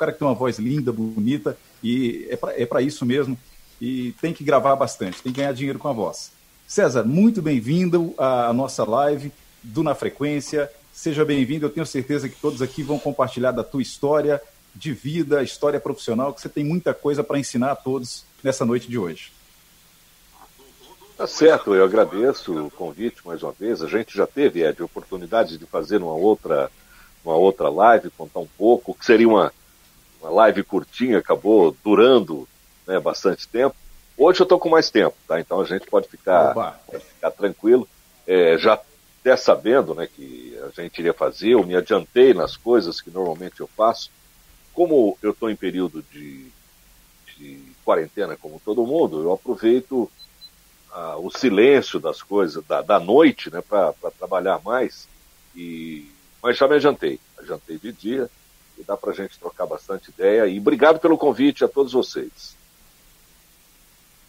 [0.00, 3.38] cara que tem uma voz linda, bonita, e é para é isso mesmo.
[3.78, 6.32] E tem que gravar bastante, tem que ganhar dinheiro com a voz.
[6.66, 9.30] César, muito bem-vindo à nossa live
[9.62, 10.70] do Na Frequência.
[10.90, 11.66] Seja bem-vindo.
[11.66, 14.40] Eu tenho certeza que todos aqui vão compartilhar da tua história
[14.74, 18.88] de vida, história profissional, que você tem muita coisa para ensinar a todos nessa noite
[18.88, 19.32] de hoje.
[21.16, 23.82] Tá certo, eu agradeço o convite mais uma vez.
[23.82, 26.70] A gente já teve, Ed, oportunidade de fazer uma outra,
[27.22, 29.52] uma outra live, contar um pouco, que seria uma,
[30.20, 32.48] uma live curtinha, acabou durando
[32.86, 33.74] né, bastante tempo.
[34.16, 35.40] Hoje eu estou com mais tempo, tá?
[35.40, 36.52] Então a gente pode ficar,
[36.86, 37.88] pode ficar tranquilo.
[38.26, 38.74] É, já
[39.20, 43.60] até sabendo né, que a gente iria fazer, eu me adiantei nas coisas que normalmente
[43.60, 44.10] eu faço.
[44.74, 46.46] Como eu estou em período de,
[47.36, 50.10] de quarentena, como todo mundo, eu aproveito
[50.92, 55.08] a, o silêncio das coisas, da, da noite, né, para trabalhar mais.
[55.56, 56.10] E,
[56.42, 58.30] mas já me adiantei, adiantei de dia
[58.78, 60.46] e dá para a gente trocar bastante ideia.
[60.46, 62.56] E obrigado pelo convite a todos vocês.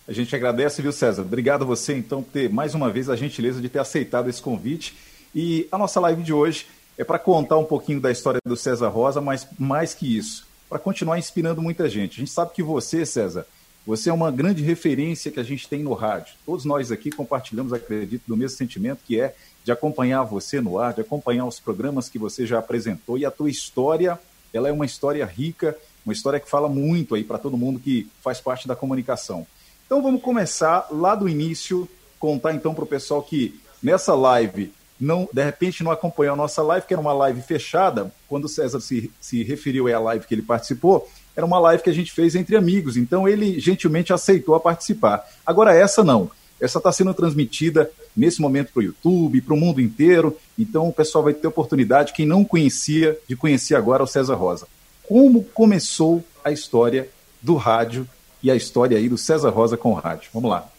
[0.08, 1.22] A gente agradece, viu, César?
[1.22, 4.42] Obrigado a você, então, por ter mais uma vez a gentileza de ter aceitado esse
[4.42, 4.95] convite.
[5.34, 8.89] E a nossa live de hoje é para contar um pouquinho da história do César
[8.89, 12.16] Rosa, mas mais que isso, para continuar inspirando muita gente.
[12.16, 13.45] A gente sabe que você, César,
[13.86, 16.36] você é uma grande referência que a gente tem no rádio.
[16.45, 20.94] Todos nós aqui compartilhamos, acredito, do mesmo sentimento que é de acompanhar você no ar,
[20.94, 24.19] de acompanhar os programas que você já apresentou e a tua história,
[24.53, 28.07] ela é uma história rica, uma história que fala muito aí para todo mundo que
[28.21, 29.45] faz parte da comunicação.
[29.85, 31.88] Então vamos começar lá do início,
[32.19, 36.61] contar então para o pessoal que nessa live não, de repente não acompanhou a nossa
[36.61, 40.35] live, que era uma live fechada, quando o César se, se referiu à live que
[40.35, 44.53] ele participou, era uma live que a gente fez entre amigos, então ele gentilmente aceitou
[44.53, 45.25] a participar.
[45.45, 46.29] Agora, essa não.
[46.62, 50.94] Essa está sendo transmitida nesse momento para o YouTube, para o mundo inteiro, então o
[50.94, 54.68] pessoal vai ter oportunidade, quem não conhecia, de conhecer agora o César Rosa.
[55.03, 57.09] Como começou a história
[57.41, 58.08] do rádio
[58.44, 60.30] e a história aí do César Rosa com o rádio?
[60.34, 60.69] Vamos lá.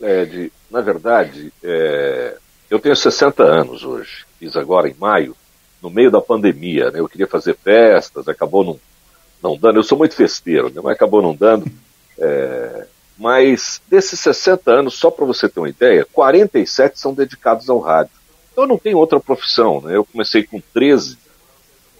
[0.00, 2.36] Ed, na verdade, é...
[2.70, 5.36] eu tenho 60 anos hoje, fiz agora em maio,
[5.82, 7.00] no meio da pandemia, né?
[7.00, 8.80] Eu queria fazer festas, acabou não
[9.42, 9.78] não dando.
[9.78, 11.66] Eu sou muito festeiro, né, mas acabou não dando.
[12.18, 12.81] É,
[13.18, 18.12] mas desses 60 anos, só para você ter uma ideia, 47 são dedicados ao rádio.
[18.52, 19.80] Então eu não tenho outra profissão.
[19.80, 19.96] Né?
[19.96, 21.18] Eu comecei com 13.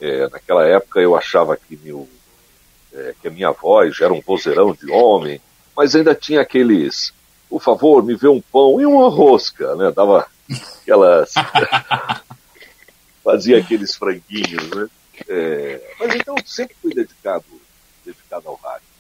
[0.01, 2.09] É, naquela época eu achava que, meu,
[2.93, 5.41] é, que a minha voz era um vozeirão de homem,
[5.77, 7.13] mas ainda tinha aqueles,
[7.49, 9.93] por favor, me vê um pão e uma rosca, né?
[9.95, 10.27] Dava
[10.83, 11.33] aquelas.
[13.23, 14.89] fazia aqueles franguinhos, né?
[15.29, 17.45] É, mas então sempre fui dedicado,
[18.05, 18.92] dedicado ao rádio.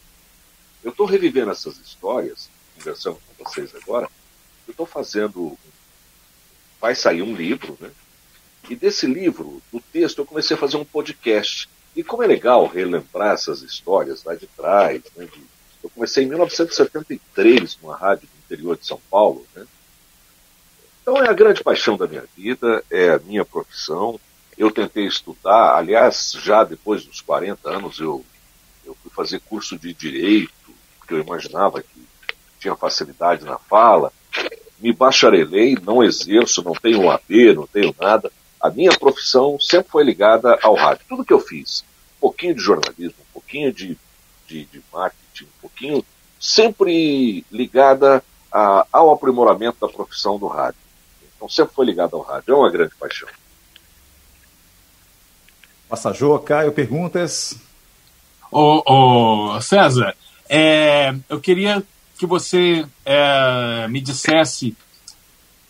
[0.82, 4.08] Eu estou revivendo essas histórias, conversando com vocês agora.
[4.66, 5.56] Eu estou fazendo.
[6.80, 7.90] Vai sair um livro, né?
[8.68, 11.68] E desse livro, do texto, eu comecei a fazer um podcast.
[11.94, 15.28] E como é legal relembrar essas histórias lá de trás, né?
[15.82, 19.66] Eu comecei em 1973 numa rádio do interior de São Paulo, né?
[21.02, 24.20] Então é a grande paixão da minha vida, é a minha profissão,
[24.56, 28.24] eu tentei estudar, aliás, já depois dos 40 anos eu,
[28.84, 30.52] eu fui fazer curso de direito,
[31.12, 32.08] porque eu imaginava que
[32.58, 34.12] tinha facilidade na fala.
[34.80, 38.32] Me bacharelei, não exerço, não tenho OAB, não tenho nada.
[38.60, 41.04] A minha profissão sempre foi ligada ao rádio.
[41.08, 41.84] Tudo que eu fiz,
[42.16, 43.96] um pouquinho de jornalismo, um pouquinho de,
[44.46, 46.04] de, de marketing, um pouquinho,
[46.40, 50.80] sempre ligada a, ao aprimoramento da profissão do rádio.
[51.36, 52.54] Então sempre foi ligado ao rádio.
[52.54, 53.28] É uma grande paixão.
[55.88, 57.54] Passajou, Caio, perguntas?
[58.50, 60.16] Ô, ô César,
[60.54, 61.82] é, eu queria
[62.18, 64.76] que você é, me dissesse,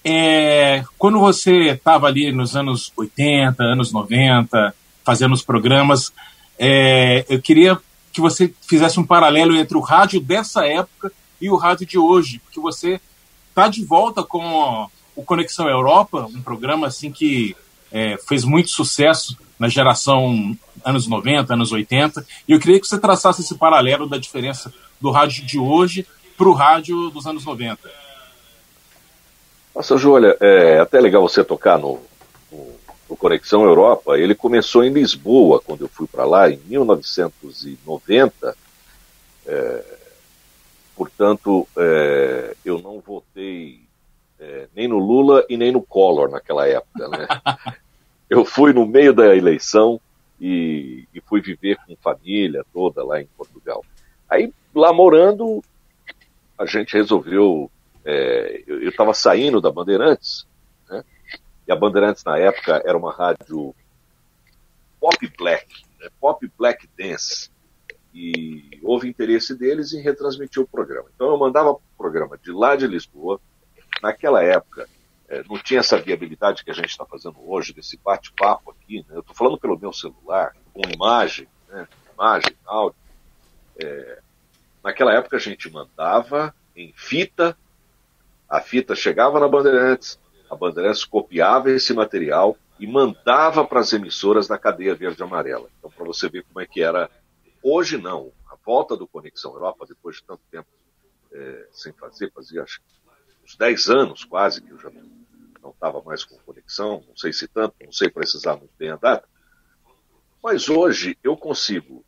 [0.05, 6.13] é, quando você estava ali nos anos 80, anos 90, fazendo os programas,
[6.59, 7.79] é, eu queria
[8.13, 12.41] que você fizesse um paralelo entre o rádio dessa época e o rádio de hoje,
[12.41, 13.01] porque você
[13.51, 17.55] está de volta com o Conexão Europa, um programa assim que
[17.93, 22.99] é, fez muito sucesso na geração anos 90, anos 80, e eu queria que você
[22.99, 26.07] traçasse esse paralelo da diferença do rádio de hoje
[26.37, 27.91] para o rádio dos anos 90.
[29.75, 31.99] Nossa, Júlia, é até legal você tocar no,
[32.51, 32.75] no,
[33.09, 34.19] no, Conexão Europa.
[34.19, 38.57] Ele começou em Lisboa, quando eu fui para lá, em 1990.
[39.47, 39.85] É,
[40.95, 43.81] portanto, é, eu não votei
[44.39, 47.09] é, nem no Lula e nem no Collor naquela época.
[47.09, 47.27] Né?
[48.29, 50.01] eu fui no meio da eleição
[50.43, 53.85] e, e, fui viver com família toda lá em Portugal.
[54.29, 55.63] Aí, lá morando,
[56.59, 57.71] a gente resolveu.
[58.05, 60.45] É, eu estava saindo da Bandeirantes,
[60.91, 61.05] né?
[61.69, 63.73] e a Bandeirantes na época era uma rádio
[64.99, 67.49] pop black, é, pop black dance.
[68.13, 71.09] E houve interesse deles em retransmitir o programa.
[71.15, 73.41] Então eu mandava o programa de lá de Lisboa.
[74.03, 74.89] Naquela época,
[75.49, 78.99] não tinha essa viabilidade que a gente está fazendo hoje, desse bate-papo aqui.
[79.09, 79.17] Né?
[79.17, 81.89] Eu estou falando pelo meu celular, com imagem, né?
[82.13, 82.99] imagem, áudio.
[83.81, 84.21] É,
[84.85, 87.57] naquela época a gente mandava em fita,
[88.49, 90.19] a fita chegava na Bandeirantes,
[90.51, 95.69] a Bandeirantes copiava esse material e mandava para as emissoras da cadeia verde e amarela.
[95.79, 97.11] Então, para você ver como é que era.
[97.63, 98.33] Hoje não.
[98.51, 100.69] A volta do Conexão Europa, depois de tanto tempo
[101.33, 102.81] é, sem fazer, fazia acho,
[103.45, 104.91] uns 10 anos quase que eu já
[105.63, 108.97] não estava mais com conexão, não sei se tanto, não sei precisar muito bem a
[108.97, 109.29] data.
[110.43, 112.05] Mas hoje eu consigo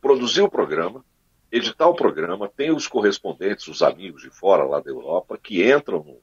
[0.00, 1.04] produzir o programa,
[1.50, 5.98] editar o programa, tem os correspondentes, os amigos de fora lá da Europa, que entram
[6.02, 6.18] no,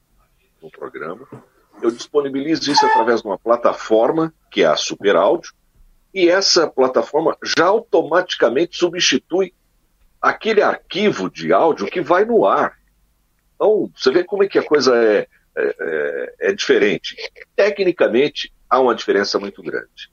[0.61, 1.27] no programa.
[1.81, 5.53] Eu disponibilizo isso através de uma plataforma, que é a Super Áudio,
[6.13, 9.53] e essa plataforma já automaticamente substitui
[10.21, 12.77] aquele arquivo de áudio que vai no ar.
[13.63, 15.25] Então, você vê como é que a coisa é,
[15.55, 17.15] é, é, é diferente.
[17.55, 20.11] Tecnicamente, há uma diferença muito grande,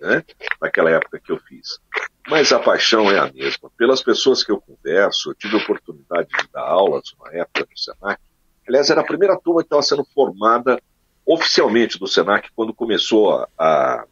[0.00, 0.24] né?
[0.60, 1.80] naquela época que eu fiz.
[2.28, 3.68] Mas a paixão é a mesma.
[3.76, 7.76] Pelas pessoas que eu converso, eu tive a oportunidade de dar aulas uma época no
[7.76, 8.22] Senac.
[8.68, 10.80] Aliás, era a primeira turma que estava sendo formada
[11.26, 14.04] oficialmente do Senac quando começou a, a,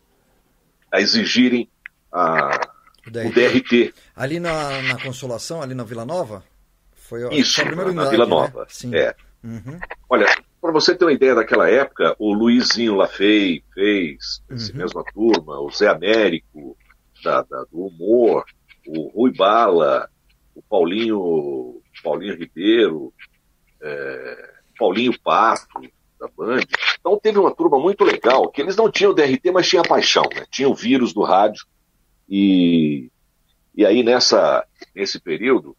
[0.90, 1.70] a exigirem
[2.10, 2.60] a,
[3.06, 3.28] o, DRT.
[3.28, 3.94] o, DRT.
[4.16, 6.42] Ali na, na, Consolação, ali na Vila Nova?
[7.10, 8.30] Foi, Isso, na, na Vila né?
[8.30, 8.66] Nova.
[8.68, 8.94] Sim.
[8.94, 9.12] É.
[9.42, 9.80] Uhum.
[10.08, 10.26] Olha,
[10.60, 14.78] para você ter uma ideia daquela época, o Luizinho Lafay fez, essa uhum.
[14.78, 16.76] mesma turma, o Zé Américo,
[17.24, 18.44] da, da, do humor,
[18.86, 20.08] o Rui Bala,
[20.54, 23.12] o Paulinho, Paulinho Ribeiro,
[23.82, 25.80] é, Paulinho Pato,
[26.20, 26.60] da Band.
[27.00, 30.44] Então teve uma turma muito legal, que eles não tinham DRT, mas tinha paixão, né?
[30.48, 31.66] Tinha o vírus do rádio.
[32.28, 33.10] E,
[33.74, 34.64] e aí nessa,
[34.94, 35.76] nesse período,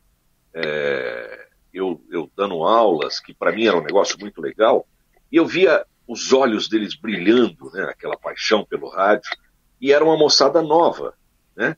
[0.54, 4.88] é, eu, eu dando aulas, que para mim era um negócio muito legal,
[5.32, 7.84] e eu via os olhos deles brilhando, né?
[7.84, 9.32] Aquela paixão pelo rádio.
[9.80, 11.14] E era uma moçada nova,
[11.56, 11.78] né?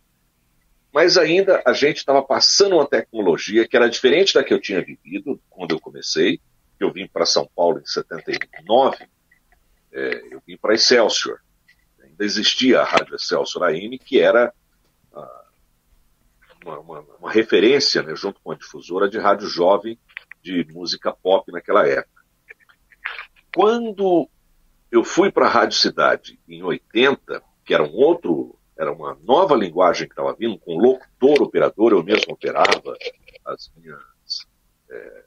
[0.92, 4.84] Mas ainda a gente estava passando uma tecnologia que era diferente da que eu tinha
[4.84, 6.40] vivido quando eu comecei.
[6.80, 9.08] Eu vim para São Paulo em 79,
[9.92, 11.40] é, eu vim para Excelsior.
[12.04, 14.54] Ainda existia a Rádio Excelsior AM, que era
[16.64, 19.98] uma, uma, uma, referência, né, junto com a difusora, de rádio jovem
[20.42, 22.24] de música pop naquela época.
[23.56, 24.28] Quando
[24.92, 29.56] eu fui para a Rádio Cidade em 80, que era um outro era uma nova
[29.56, 32.98] linguagem que estava vindo, com locutor, operador, eu mesmo operava
[33.46, 34.02] as minhas,
[34.90, 35.26] é,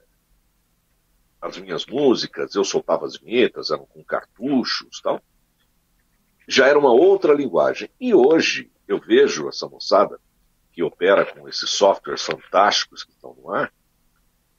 [1.41, 5.21] as minhas músicas, eu soltava as vinhetas, eram com cartuchos tal.
[6.47, 7.89] Já era uma outra linguagem.
[7.99, 10.19] E hoje eu vejo essa moçada
[10.77, 13.73] que opera com esses softwares fantásticos que estão no ar,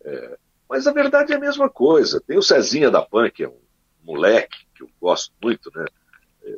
[0.05, 0.37] é,
[0.69, 2.21] mas a verdade é a mesma coisa.
[2.21, 3.61] Tem o Cezinha da Pan, que é um
[4.03, 5.87] moleque que eu gosto muito, né?
[6.43, 6.57] É,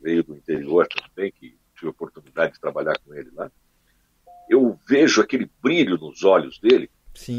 [0.00, 3.52] veio do interior também, que tive a oportunidade de trabalhar com ele lá,
[4.48, 6.90] eu vejo aquele brilho nos olhos dele.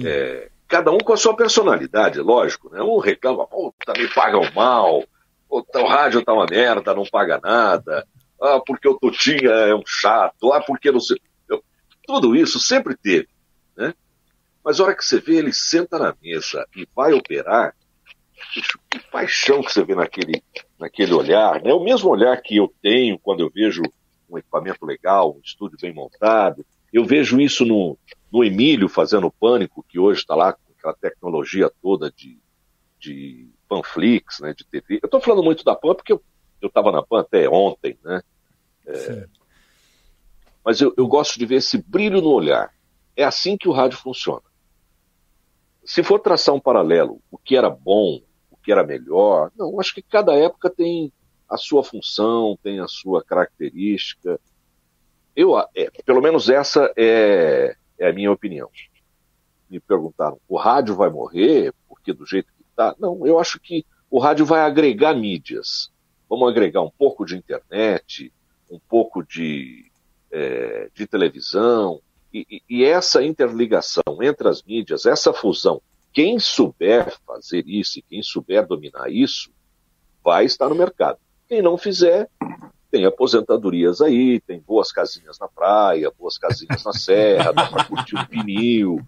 [0.06, 2.70] É, cada um com a sua personalidade, lógico.
[2.70, 2.84] Né?
[2.84, 5.04] Um reclama, puta, me pagam mal,
[5.50, 8.08] o rádio tá uma merda, não paga nada,
[8.40, 11.18] ah, porque o Totinha é um chato, ah, porque não sei.
[12.06, 13.28] Tudo isso sempre teve.
[13.76, 13.94] Né?
[14.64, 17.76] Mas a hora que você vê, ele senta na mesa e vai operar,
[18.90, 20.44] que paixão que você vê naquele,
[20.80, 21.74] naquele olhar, né?
[21.74, 23.82] O mesmo olhar que eu tenho quando eu vejo
[24.30, 26.66] um equipamento legal, um estúdio bem montado.
[26.92, 27.98] Eu vejo isso no,
[28.32, 32.40] no Emílio fazendo Pânico, que hoje está lá com aquela tecnologia toda de,
[33.00, 35.00] de Panflix, né, de TV.
[35.02, 36.22] Eu estou falando muito da Pan porque eu
[36.62, 38.22] estava na Pan até ontem, né?
[38.86, 39.26] É,
[40.64, 42.74] mas eu, eu gosto de ver esse brilho no olhar.
[43.16, 44.42] É assim que o rádio funciona.
[45.84, 49.94] Se for traçar um paralelo, o que era bom, o que era melhor, não, acho
[49.94, 51.12] que cada época tem
[51.50, 54.40] a sua função, tem a sua característica.
[55.36, 58.70] Eu, é, pelo menos essa é, é a minha opinião.
[59.70, 62.96] Me perguntaram, o rádio vai morrer porque do jeito que está?
[63.00, 65.92] Não, eu acho que o rádio vai agregar mídias.
[66.30, 68.32] Vamos agregar um pouco de internet,
[68.70, 69.92] um pouco de,
[70.34, 72.02] é, de televisão,
[72.34, 75.80] e, e, essa interligação entre as mídias, essa fusão,
[76.12, 79.52] quem souber fazer isso e quem souber dominar isso,
[80.24, 81.20] vai estar no mercado.
[81.48, 82.28] Quem não fizer,
[82.90, 88.16] tem aposentadorias aí, tem boas casinhas na praia, boas casinhas na serra, dá para curtir
[88.16, 89.00] um pinil,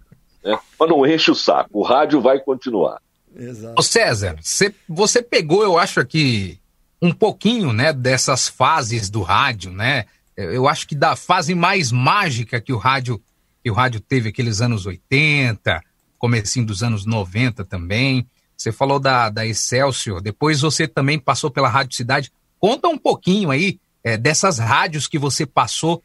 [0.44, 0.60] né?
[0.80, 3.02] Mas não enche o saco, o rádio vai continuar.
[3.36, 3.76] Exato.
[3.78, 6.60] Ô César, você, você pegou, eu acho aqui,
[7.02, 10.06] um pouquinho, né, dessas fases do rádio, né?
[10.36, 13.22] Eu acho que da fase mais mágica que o rádio
[13.64, 15.82] que o rádio teve aqueles anos 80,
[16.20, 18.30] comecinho dos anos 90 também.
[18.56, 22.32] Você falou da, da Excelsior, depois você também passou pela Rádio Cidade.
[22.60, 26.04] Conta um pouquinho aí é, dessas rádios que você passou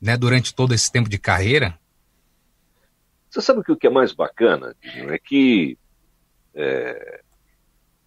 [0.00, 1.78] né, durante todo esse tempo de carreira.
[3.30, 5.78] Você sabe o que é mais bacana, É que
[6.54, 7.20] é,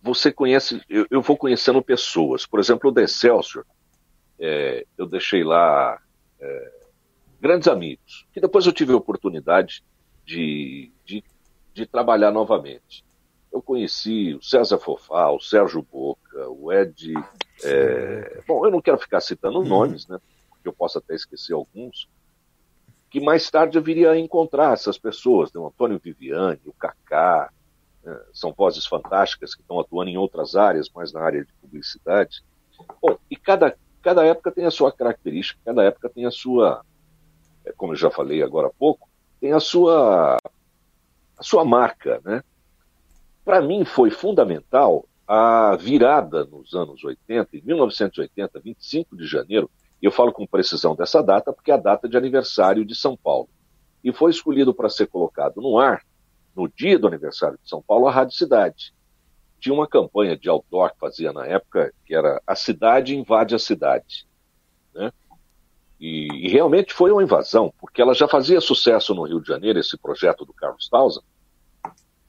[0.01, 2.45] você conhece, eu, eu, vou conhecendo pessoas.
[2.45, 3.65] Por exemplo, o da Excelsior,
[4.39, 5.99] é, eu deixei lá
[6.39, 6.71] é,
[7.39, 9.83] grandes amigos, que depois eu tive a oportunidade
[10.25, 11.23] de, de,
[11.73, 13.05] de trabalhar novamente
[13.55, 17.13] eu conheci o César Fofá, o Sérgio Boca, o Ed.
[17.63, 18.41] É...
[18.45, 19.65] Bom, eu não quero ficar citando uhum.
[19.65, 20.19] nomes, né?
[20.49, 22.09] Porque eu posso até esquecer alguns.
[23.09, 25.61] Que mais tarde eu viria a encontrar essas pessoas, né?
[25.61, 27.49] o Antônio Viviani, o Kaká,
[28.03, 28.19] né?
[28.33, 32.43] são vozes fantásticas que estão atuando em outras áreas, mas na área de publicidade.
[33.01, 36.85] Bom, e cada, cada época tem a sua característica, cada época tem a sua,
[37.65, 39.09] é, como eu já falei agora há pouco,
[39.41, 40.37] tem a sua,
[41.35, 42.43] a sua marca, né?
[43.43, 50.11] Para mim foi fundamental a virada nos anos 80, em 1980, 25 de janeiro, eu
[50.11, 53.49] falo com precisão dessa data porque é a data de aniversário de São Paulo.
[54.03, 56.05] E foi escolhido para ser colocado no ar,
[56.55, 58.93] no dia do aniversário de São Paulo, a Rádio Cidade.
[59.59, 63.59] Tinha uma campanha de outdoor que fazia na época, que era A Cidade Invade a
[63.59, 64.27] Cidade.
[64.93, 65.11] Né?
[65.99, 69.79] E, e, realmente foi uma invasão, porque ela já fazia sucesso no Rio de Janeiro,
[69.79, 71.21] esse projeto do Carlos Tausa,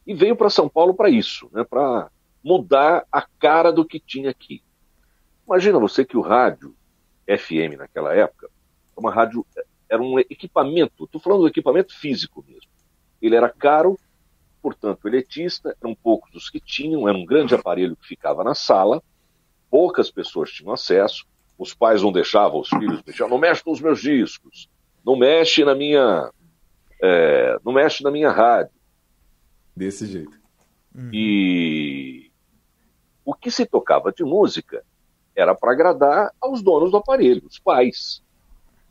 [0.07, 2.09] e veio para São Paulo para isso, né, para
[2.43, 4.63] mudar a cara do que tinha aqui.
[5.47, 6.75] Imagina você que o rádio
[7.27, 8.49] FM naquela época,
[8.97, 9.45] uma rádio
[9.89, 12.71] era um equipamento, estou falando do equipamento físico mesmo.
[13.21, 13.99] Ele era caro,
[14.67, 19.01] portanto elitista, eram poucos os que tinham, era um grande aparelho que ficava na sala,
[19.71, 21.25] poucas pessoas tinham acesso,
[21.57, 24.69] os pais não deixavam os filhos mexer, não mexe nos meus discos,
[25.05, 26.33] não mexe na minha,
[27.01, 28.73] é, não mexe na minha rádio.
[29.77, 30.37] Desse jeito.
[30.93, 31.11] Uhum.
[31.13, 32.33] E
[33.25, 34.85] o que se tocava de música
[35.37, 38.21] era para agradar aos donos do aparelho, os pais.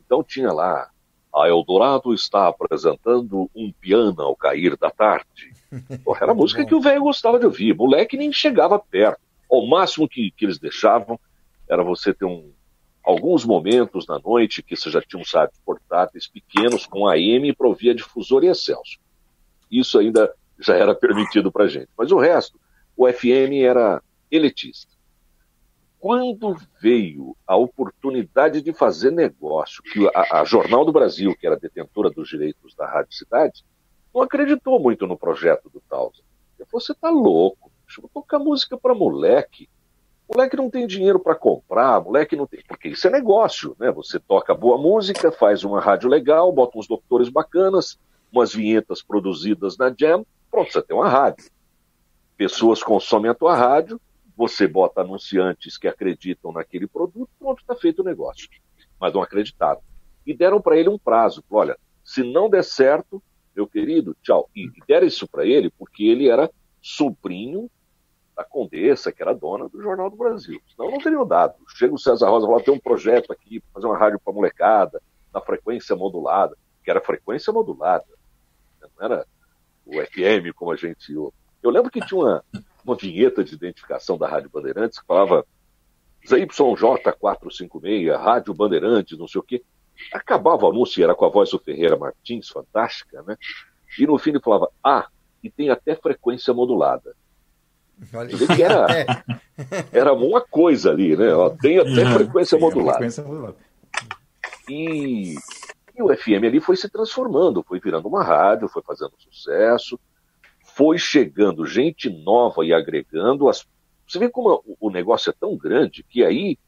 [0.06, 0.88] Então tinha lá,
[1.36, 5.52] a Eldorado está apresentando um piano ao cair da tarde.
[6.02, 7.76] Porra, era a música que o velho gostava de ouvir.
[7.76, 9.20] Moleque nem chegava perto.
[9.48, 11.20] O máximo que, que eles deixavam
[11.68, 12.50] era você ter um,
[13.04, 17.54] alguns momentos na noite que você já tinha uns rádios portáteis pequenos com AM e
[17.54, 18.98] provia difusor e excelso.
[19.70, 21.88] Isso ainda já era permitido para gente.
[21.98, 22.58] Mas o resto,
[22.96, 24.95] o FM era elitista.
[26.06, 31.56] Quando veio a oportunidade de fazer negócio, que a, a Jornal do Brasil, que era
[31.56, 33.64] detentora dos direitos da Rádio Cidade,
[34.14, 36.22] não acreditou muito no projeto do Tausa.
[36.56, 39.68] Ele falou: você tá louco, deixa eu tocar música para moleque.
[40.32, 42.62] Moleque não tem dinheiro para comprar, moleque não tem.
[42.68, 43.90] Porque isso é negócio, né?
[43.90, 47.98] Você toca boa música, faz uma rádio legal, bota uns doutores bacanas,
[48.30, 51.50] umas vinhetas produzidas na Jam, Pronto, você tem uma rádio.
[52.36, 54.00] Pessoas consomem a tua rádio,
[54.36, 58.48] você bota anunciantes que acreditam naquele produto, pronto, está feito o negócio.
[59.00, 59.80] Mas não acreditaram.
[60.26, 61.42] E deram para ele um prazo.
[61.50, 63.22] Olha, se não der certo,
[63.54, 64.50] meu querido, tchau.
[64.54, 66.50] E deram isso para ele porque ele era
[66.82, 67.70] sobrinho
[68.36, 70.60] da Condessa, que era dona do Jornal do Brasil.
[70.68, 71.54] Senão não teriam dado.
[71.74, 75.02] Chega o César Rosa e fala, tem um projeto aqui, fazer uma rádio para molecada,
[75.32, 78.04] na frequência modulada, que era frequência modulada.
[78.98, 79.26] Não era
[79.86, 81.12] o FM, como a gente.
[81.12, 81.32] Eu,
[81.64, 82.44] lembro que tinha uma,
[82.86, 85.44] uma vinheta de identificação da Rádio Bandeirantes que falava
[86.26, 89.62] ZYJ456, Rádio Bandeirantes, não sei o quê.
[90.12, 93.36] Acabava o anúncio, era com a voz do Ferreira Martins, fantástica, né?
[93.98, 95.06] E no fim ele falava, ah,
[95.42, 97.14] e tem até frequência modulada.
[98.54, 99.06] que era, é.
[99.92, 101.32] era uma coisa ali, né?
[101.34, 102.98] Ó, tem até frequência modulada.
[102.98, 103.56] Frequência modulada.
[104.68, 105.34] E
[105.96, 109.98] e o FM ali foi se transformando, foi virando uma rádio, foi fazendo sucesso,
[110.76, 113.48] foi chegando gente nova e agregando.
[113.48, 113.66] As...
[114.06, 116.58] Você vê como o negócio é tão grande que aí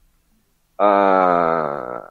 [0.79, 2.11] a...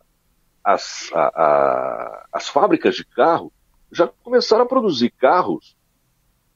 [0.63, 2.27] as, a, a...
[2.31, 3.51] as fábricas de carro
[3.91, 5.75] já começaram a produzir carros,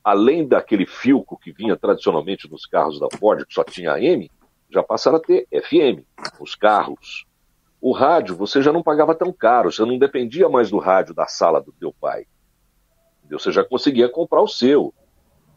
[0.03, 4.29] além daquele filco que vinha tradicionalmente nos carros da Ford, que só tinha AM,
[4.69, 6.05] já passaram a ter FM,
[6.39, 7.25] os carros.
[7.81, 11.25] O rádio você já não pagava tão caro, você não dependia mais do rádio da
[11.25, 12.27] sala do teu pai.
[13.27, 14.93] Você já conseguia comprar o seu.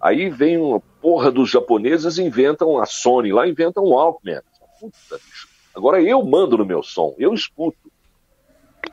[0.04, 4.42] Aí vem uma porra dos japoneses inventam a Sony lá, inventam o Walkman.
[4.78, 5.48] Puta, bicho.
[5.74, 7.90] Agora eu mando no meu som, eu escuto.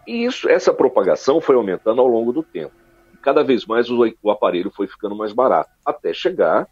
[0.07, 2.73] E isso, essa propagação foi aumentando ao longo do tempo.
[3.13, 6.65] E cada vez mais o, o aparelho foi ficando mais barato, até chegar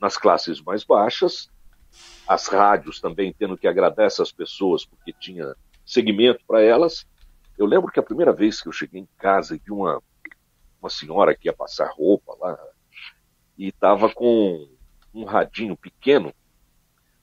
[0.00, 1.50] nas classes mais baixas,
[2.28, 7.04] as rádios também tendo que agradar essas pessoas, porque tinha segmento para elas.
[7.58, 10.00] Eu lembro que a primeira vez que eu cheguei em casa e vi uma,
[10.80, 12.56] uma senhora que ia passar roupa lá
[13.56, 14.68] e estava com
[15.12, 16.32] um radinho pequeno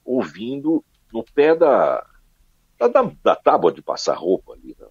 [0.04, 2.04] ouvindo no pé da,
[2.78, 4.76] da, da tábua de passar roupa ali.
[4.78, 4.86] Né?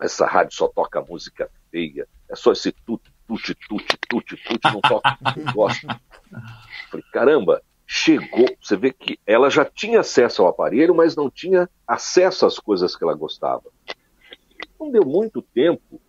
[0.00, 4.80] Essa rádio só toca música feia, é só esse tute, tute, tute, tute, tute, não
[4.80, 5.86] toca o que eu gosto.
[6.90, 8.46] Falei, caramba, chegou.
[8.60, 12.94] Você vê que ela já tinha acesso ao aparelho, mas não tinha acesso às coisas
[12.94, 13.64] que ela gostava.
[14.78, 16.00] Não deu muito tempo.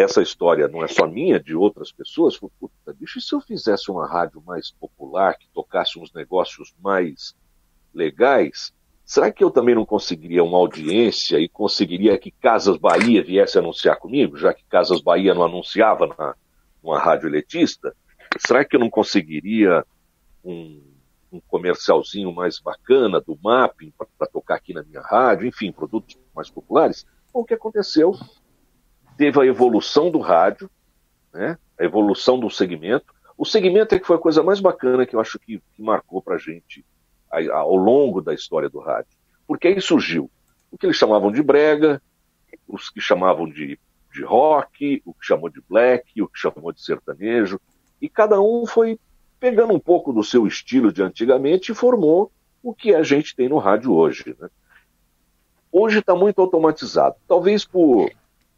[0.00, 2.36] Essa história não é só minha, de outras pessoas.
[2.36, 6.74] Falei, puta, bicho, e se eu fizesse uma rádio mais popular, que tocasse uns negócios
[6.82, 7.34] mais
[7.92, 8.72] legais?
[9.04, 13.98] Será que eu também não conseguiria uma audiência e conseguiria que Casas Bahia viesse anunciar
[13.98, 16.34] comigo, já que Casas Bahia não anunciava na,
[16.82, 17.94] numa rádio elitista?
[18.38, 19.84] Será que eu não conseguiria
[20.44, 20.80] um,
[21.32, 26.50] um comercialzinho mais bacana do mapping para tocar aqui na minha rádio, enfim, produtos mais
[26.50, 27.06] populares.
[27.32, 28.14] o que aconteceu?
[29.20, 30.70] Teve a evolução do rádio,
[31.30, 31.58] né?
[31.78, 33.12] a evolução do segmento.
[33.36, 36.22] O segmento é que foi a coisa mais bacana que eu acho que, que marcou
[36.22, 36.82] para a gente
[37.52, 39.10] ao longo da história do rádio.
[39.46, 40.30] Porque aí surgiu
[40.70, 42.00] o que eles chamavam de brega,
[42.66, 43.78] os que chamavam de,
[44.10, 47.60] de rock, o que chamou de black, o que chamou de sertanejo,
[48.00, 48.98] e cada um foi
[49.38, 53.50] pegando um pouco do seu estilo de antigamente e formou o que a gente tem
[53.50, 54.34] no rádio hoje.
[54.40, 54.48] Né?
[55.70, 57.16] Hoje está muito automatizado.
[57.28, 58.10] Talvez por,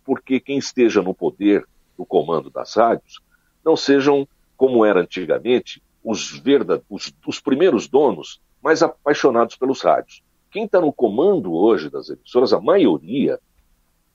[0.05, 1.67] porque quem esteja no poder
[1.97, 3.21] do comando das rádios
[3.65, 6.43] não sejam, como era antigamente, os,
[6.91, 10.23] os, os primeiros donos mais apaixonados pelos rádios.
[10.51, 13.39] Quem está no comando hoje das emissoras, a maioria,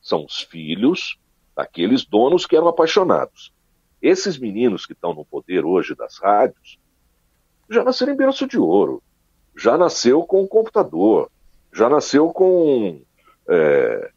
[0.02, 1.18] são os filhos
[1.56, 3.54] daqueles donos que eram apaixonados.
[4.02, 6.78] Esses meninos que estão no poder hoje das rádios
[7.70, 9.02] já nasceram em berço de ouro,
[9.56, 11.30] já nasceu com um computador,
[11.74, 13.02] já nasceu com.
[13.50, 14.12] É...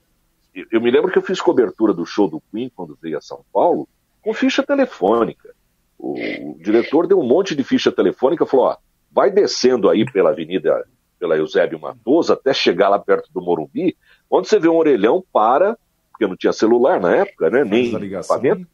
[0.71, 3.45] Eu me lembro que eu fiz cobertura do show do Queen quando veio a São
[3.53, 3.89] Paulo
[4.23, 5.55] com ficha telefônica.
[5.99, 8.77] O, o diretor deu um monte de ficha telefônica e falou: ó,
[9.11, 10.85] vai descendo aí pela avenida,
[11.19, 13.97] pela Eusébio Matoso, até chegar lá perto do Morumbi,
[14.31, 15.79] onde você vê um orelhão, para,
[16.11, 17.65] porque não tinha celular na época, né?
[17.65, 18.67] Nem equipamento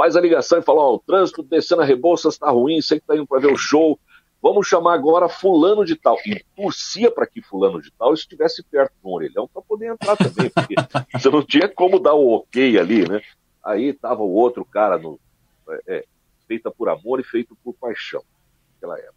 [0.00, 3.04] faz a ligação e fala: Ó, o trânsito descendo a Rebouças está ruim, sei que
[3.04, 3.98] está indo para ver o show.
[4.42, 6.16] Vamos chamar agora Fulano de Tal.
[6.24, 10.50] E torcia para que Fulano de Tal estivesse perto do orelhão para poder entrar também,
[10.50, 10.74] porque
[11.12, 13.20] você não tinha como dar o ok ali, né?
[13.62, 15.20] Aí estava o outro cara no.
[15.68, 16.04] É, é,
[16.48, 18.24] feita por amor e feito por paixão,
[18.74, 19.14] naquela época.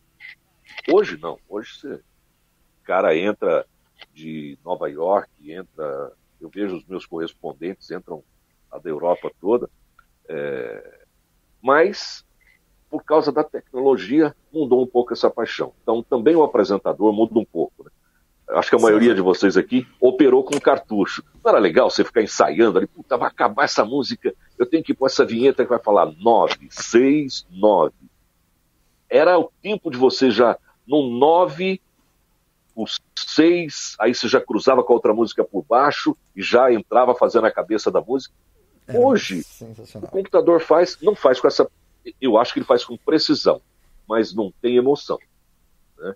[0.91, 1.93] Hoje não, hoje você.
[1.95, 3.65] O cara entra
[4.13, 6.11] de Nova York, entra.
[6.41, 8.21] Eu vejo os meus correspondentes entram
[8.69, 9.69] a da Europa toda
[10.27, 11.05] é,
[11.61, 12.25] mas,
[12.93, 15.73] por causa da tecnologia, mudou um pouco essa paixão.
[15.81, 17.85] Então, também o apresentador muda um pouco.
[17.85, 17.89] Né?
[18.49, 21.23] Acho que a maioria de vocês aqui operou com cartucho.
[21.43, 24.93] Não era legal você ficar ensaiando ali, puta, vai acabar essa música, eu tenho que
[24.93, 27.95] com essa vinheta que vai falar 9, 6, 9.
[29.09, 31.81] Era o tempo de você já, no 9,
[32.75, 37.15] o 6, aí você já cruzava com a outra música por baixo e já entrava
[37.15, 38.35] fazendo a cabeça da música.
[38.87, 39.43] É Hoje,
[39.95, 41.67] o computador faz, não faz com essa.
[42.19, 43.61] Eu acho que ele faz com precisão,
[44.07, 45.17] mas não tem emoção.
[45.97, 46.13] Né?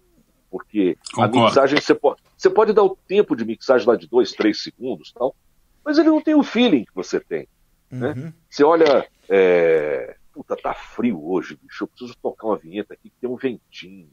[0.50, 1.40] Porque Concordo.
[1.40, 4.62] a mixagem, você pode, você pode dar o tempo de mixagem lá de 2, 3
[4.62, 5.36] segundos, tal,
[5.84, 7.48] mas ele não tem o feeling que você tem.
[7.90, 8.14] Né?
[8.16, 8.34] Uhum.
[8.50, 9.08] Você olha.
[9.30, 10.16] É...
[10.34, 11.84] Puta, tá frio hoje, bicho.
[11.84, 14.08] Eu preciso tocar uma vinheta aqui que tem um ventinho.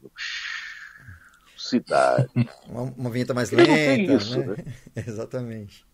[1.55, 2.29] Cidade.
[2.67, 4.13] Uma, uma vinheta mais ele lenta.
[4.13, 4.55] Isso, né?
[4.57, 4.73] Né?
[5.07, 5.85] Exatamente.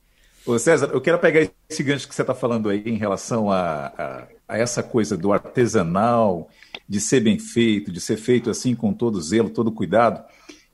[0.44, 3.94] Ô César, eu quero pegar esse gancho que você está falando aí em relação a,
[3.96, 6.50] a, a, essa coisa do artesanal,
[6.90, 10.24] de ser bem feito, de ser feito assim com todo zelo, todo cuidado.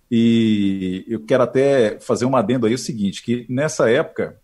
[0.09, 4.39] E eu quero até fazer um adendo aí o seguinte, que nessa época,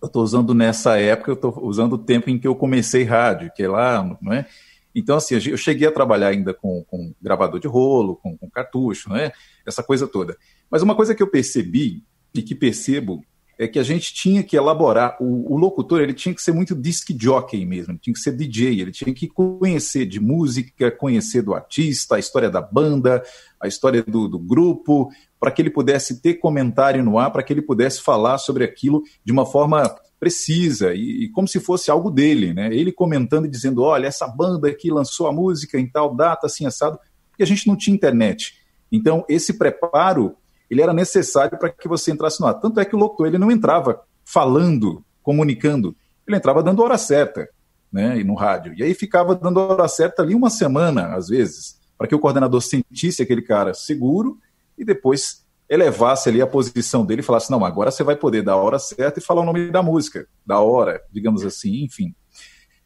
[0.00, 3.50] eu estou usando nessa época, eu estou usando o tempo em que eu comecei rádio,
[3.56, 4.46] que é lá, não é?
[4.94, 9.08] Então, assim, eu cheguei a trabalhar ainda com, com gravador de rolo, com, com cartucho,
[9.08, 9.32] não é?
[9.66, 10.36] Essa coisa toda.
[10.70, 13.24] Mas uma coisa que eu percebi e que percebo
[13.58, 16.74] é que a gente tinha que elaborar, o, o, locutor ele tinha que ser muito
[16.74, 21.54] disc jockey mesmo, tinha que ser DJ, ele tinha que conhecer de música, conhecer do
[21.54, 23.22] artista, a história da banda,
[23.60, 27.52] a história do, do grupo, para que ele pudesse ter comentário no ar, para que
[27.52, 32.08] ele pudesse falar sobre aquilo de uma forma precisa e, e, como se fosse algo
[32.08, 32.68] dele, né?
[32.72, 36.64] Ele comentando e dizendo, olha, essa banda aqui lançou a música em tal data, assim,
[36.64, 36.96] assado,
[37.28, 38.54] porque a gente não tinha internet.
[38.92, 40.36] Então, esse preparo
[40.72, 42.54] ele era necessário para que você entrasse no ar.
[42.54, 45.94] Tanto é que o locutor ele não entrava falando, comunicando,
[46.26, 47.48] ele entrava dando hora certa,
[47.92, 48.72] né, no rádio.
[48.74, 52.62] E aí ficava dando hora certa ali uma semana, às vezes, para que o coordenador
[52.62, 54.38] sentisse aquele cara seguro
[54.78, 58.52] e depois elevasse ali a posição dele e falasse: não, agora você vai poder dar
[58.52, 62.14] a hora certa e falar o nome da música, da hora, digamos assim, enfim.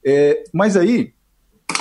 [0.05, 1.15] É, mas aí,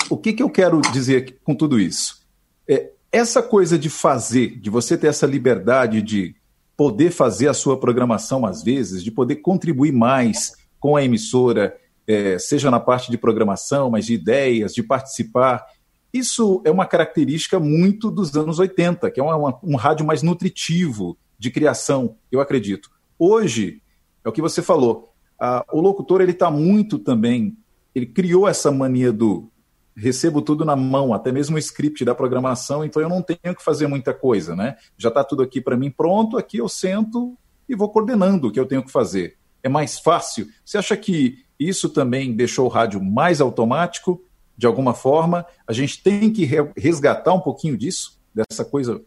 [0.09, 2.25] o que, que eu quero dizer com tudo isso?
[2.67, 6.35] É, essa coisa de fazer, de você ter essa liberdade de
[6.75, 12.37] poder fazer a sua programação às vezes, de poder contribuir mais com a emissora, é,
[12.37, 15.65] seja na parte de programação, mas de ideias, de participar.
[16.13, 21.17] Isso é uma característica muito dos anos 80, que é uma, um rádio mais nutritivo
[21.39, 22.91] de criação, eu acredito.
[23.17, 23.81] Hoje,
[24.25, 27.57] é o que você falou, a, o locutor ele está muito também,
[27.95, 29.49] ele criou essa mania do
[29.95, 33.63] recebo tudo na mão, até mesmo o script da programação, então eu não tenho que
[33.63, 34.75] fazer muita coisa, né?
[34.97, 38.59] Já está tudo aqui para mim pronto, aqui eu sento e vou coordenando o que
[38.59, 39.37] eu tenho que fazer.
[39.63, 40.47] É mais fácil.
[40.63, 44.23] Você acha que isso também deixou o rádio mais automático,
[44.57, 45.45] de alguma forma?
[45.65, 49.01] A gente tem que resgatar um pouquinho disso, dessa coisa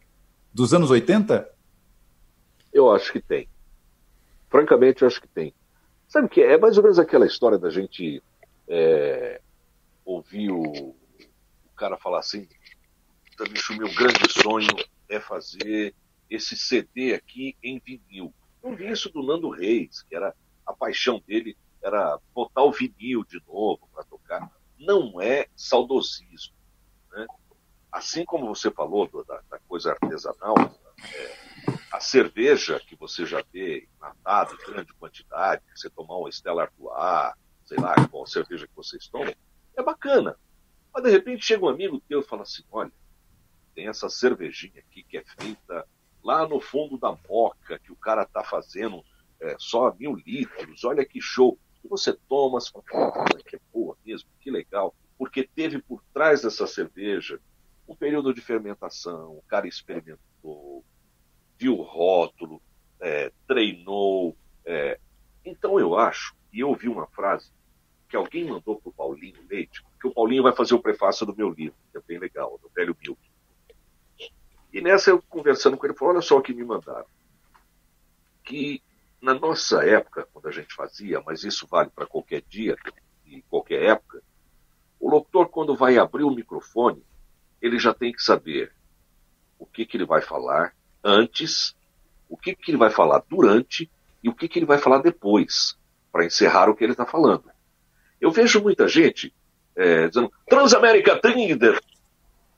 [0.53, 1.48] dos anos 80?
[2.72, 3.48] Eu acho que tem.
[4.48, 5.55] Francamente, eu acho que tem.
[6.09, 6.55] Sabe o que é?
[6.55, 8.22] É mais ou menos aquela história da gente
[8.66, 9.40] é,
[10.09, 12.49] ouvir o, o cara falar assim,
[13.51, 14.75] bicho, meu grande sonho
[15.09, 15.94] é fazer
[16.31, 18.33] esse CD aqui em vinil.
[18.62, 20.35] Eu vi isso do Nando Reis, que era
[20.66, 24.51] a paixão dele era botar o vinil de novo para tocar.
[24.79, 26.57] Não é saudosismo.
[27.12, 27.27] Né?
[27.92, 30.57] Assim como você falou da, da, coisa artesanal,
[31.14, 31.37] é,
[31.92, 37.35] a cerveja que você já vê enlatada em grande quantidade, você tomar uma Stella Artois,
[37.64, 39.35] sei lá, qual cerveja que vocês tomam,
[39.79, 40.37] é bacana.
[40.93, 42.93] Mas de repente chega um amigo teu e fala assim: olha,
[43.75, 45.87] tem essa cervejinha aqui que é feita
[46.23, 49.05] lá no fundo da moca, que o cara tá fazendo
[49.41, 51.59] é, só mil litros, olha que show.
[51.85, 54.95] E você toma, você fala, que é boa mesmo, que legal.
[55.17, 57.41] Porque teve por trás dessa cerveja
[57.87, 60.85] um período de fermentação, o cara experimentou,
[61.57, 62.61] viu o rótulo,
[63.01, 64.37] é, treinou.
[64.67, 64.99] É.
[65.45, 67.51] Então eu acho, e eu ouvi uma frase
[68.09, 71.37] que alguém mandou para o Paulinho Leite, porque o Paulinho vai fazer o prefácio do
[71.37, 73.21] meu livro, que é bem legal, do Velho Milk.
[74.73, 77.07] E nessa eu conversando com ele, falou, olha só o que me mandaram.
[78.44, 78.83] Que
[79.21, 82.77] na nossa época, quando a gente fazia, mas isso vale para qualquer dia
[83.27, 84.23] e qualquer época,
[84.99, 87.05] o locutor, quando vai abrir o microfone,
[87.61, 88.73] ele já tem que saber
[89.59, 91.77] o que, que ele vai falar antes,
[92.29, 93.90] o que, que ele vai falar durante
[94.23, 95.77] e o que, que ele vai falar depois,
[96.11, 97.51] para encerrar o que ele está falando.
[98.21, 99.33] Eu vejo muita gente
[99.77, 101.79] é, dizendo Transamérica 30,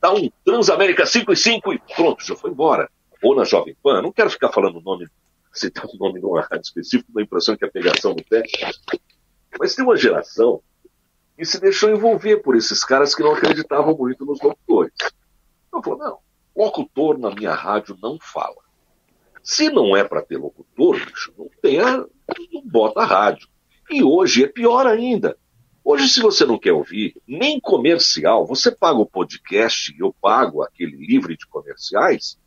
[0.01, 2.91] dá um Transamérica 5 e 5 e pronto, já foi embora.
[3.23, 5.07] Ou na Jovem Pan, não quero ficar falando o nome,
[5.53, 8.43] citar o nome de uma rádio específica, dá a impressão que é pegação no pé.
[9.59, 10.63] Mas tem uma geração
[11.37, 14.95] que se deixou envolver por esses caras que não acreditavam muito nos locutores.
[15.73, 16.19] Eu falo, não,
[16.57, 18.57] locutor na minha rádio não fala.
[19.43, 22.07] Se não é para ter locutor, bicho, não tenha,
[22.53, 23.49] não bota rádio.
[23.91, 25.37] E hoje é pior ainda.
[25.93, 30.95] Hoje, se você não quer ouvir nem comercial, você paga o podcast, eu pago aquele
[30.97, 32.39] livre de comerciais,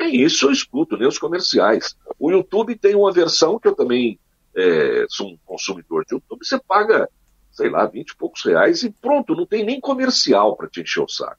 [0.00, 1.94] nem isso eu escuto, nem os comerciais.
[2.18, 4.18] O YouTube tem uma versão que eu também
[4.56, 7.06] é, sou um consumidor de YouTube, você paga,
[7.52, 11.02] sei lá, 20 e poucos reais e pronto, não tem nem comercial para te encher
[11.02, 11.36] o saco.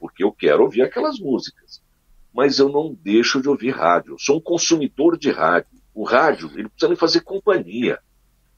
[0.00, 1.82] Porque eu quero ouvir aquelas músicas.
[2.32, 4.14] Mas eu não deixo de ouvir rádio.
[4.14, 5.68] Eu sou um consumidor de rádio.
[5.94, 8.00] O rádio, ele precisa me fazer companhia.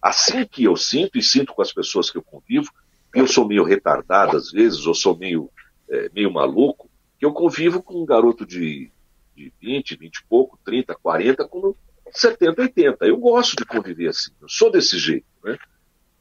[0.07, 2.71] Assim que eu sinto, e sinto com as pessoas que eu convivo,
[3.13, 5.51] eu sou meio retardado às vezes, ou sou meio,
[5.91, 6.89] é, meio maluco,
[7.19, 8.93] que eu convivo com um garoto de,
[9.35, 11.75] de 20, 20 e pouco, 30, 40, com
[12.13, 13.05] 70, 80.
[13.05, 15.27] Eu gosto de conviver assim, eu sou desse jeito.
[15.43, 15.59] Né?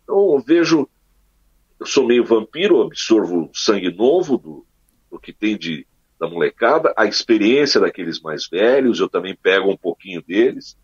[0.04, 0.90] Então eu vejo,
[1.80, 4.66] eu sou meio vampiro, absorvo sangue novo do,
[5.12, 5.86] do que tem de,
[6.20, 10.76] da molecada, a experiência daqueles mais velhos, eu também pego um pouquinho deles,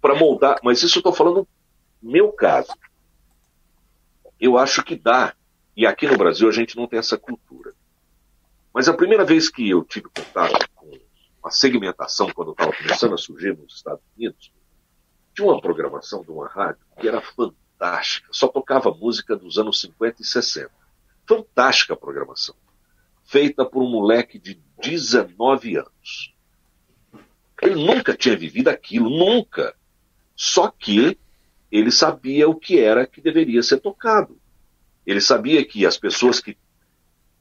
[0.00, 1.46] para moldar, mas isso eu estou falando
[2.02, 2.72] meu caso,
[4.40, 5.34] eu acho que dá.
[5.76, 7.74] E aqui no Brasil a gente não tem essa cultura.
[8.72, 10.98] Mas a primeira vez que eu tive contato com
[11.42, 14.52] a segmentação, quando estava começando a surgir nos Estados Unidos,
[15.34, 18.28] tinha uma programação de uma rádio que era fantástica.
[18.32, 20.70] Só tocava música dos anos 50 e 60.
[21.26, 22.54] Fantástica a programação.
[23.24, 26.34] Feita por um moleque de 19 anos.
[27.60, 29.74] Ele nunca tinha vivido aquilo, nunca.
[30.34, 31.18] Só que
[31.70, 34.38] ele sabia o que era que deveria ser tocado.
[35.06, 36.56] Ele sabia que as pessoas que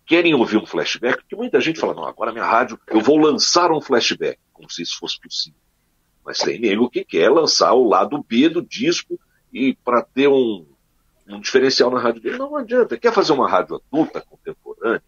[0.06, 3.72] querem ouvir um flashback, porque muita gente fala, não, agora minha rádio, eu vou lançar
[3.72, 5.60] um flashback, como se isso fosse possível.
[6.26, 9.20] Mas tem nego que quer lançar o lado B do disco
[9.52, 10.66] e para ter um,
[11.28, 12.38] um diferencial na rádio dele.
[12.38, 12.98] Não adianta.
[12.98, 15.04] Quer fazer uma rádio adulta, contemporânea?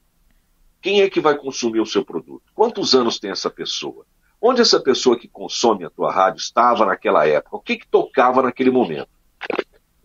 [0.81, 2.43] Quem é que vai consumir o seu produto?
[2.53, 4.05] Quantos anos tem essa pessoa?
[4.41, 7.57] Onde essa pessoa que consome a tua rádio estava naquela época?
[7.57, 9.09] O que, que tocava naquele momento?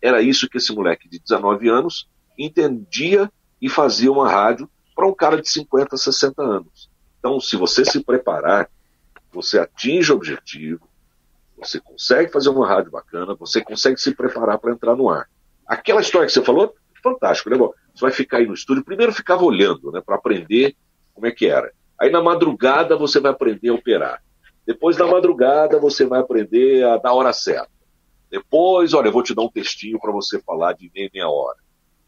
[0.02, 5.14] Era isso que esse moleque de 19 anos entendia e fazia uma rádio para um
[5.14, 6.90] cara de 50, 60 anos.
[7.18, 8.68] Então, se você se preparar,
[9.32, 10.88] você atinge o objetivo,
[11.56, 15.28] você consegue fazer uma rádio bacana, você consegue se preparar para entrar no ar.
[15.66, 17.56] Aquela história que você falou, fantástico, né?
[17.56, 20.76] Bom, você vai ficar aí no estúdio, primeiro ficava olhando, né, para aprender
[21.14, 21.72] como é que era.
[22.00, 24.22] Aí na madrugada você vai aprender a operar.
[24.66, 27.68] Depois da madrugada você vai aprender a dar hora certa.
[28.30, 31.58] Depois, olha, eu vou te dar um textinho para você falar de meia, meia hora.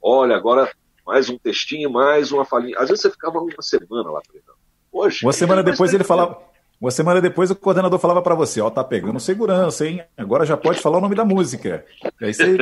[0.03, 0.71] Olha, agora
[1.07, 2.77] mais um textinho, mais uma falinha.
[2.79, 4.59] Às vezes você ficava uma semana lá treinando.
[4.93, 6.39] Hoje, uma semana depois ele falava,
[6.81, 10.03] uma semana depois o coordenador falava para você, ó, tá pegando segurança, hein?
[10.17, 11.85] Agora já pode falar o nome da música.
[12.21, 12.57] Aí você...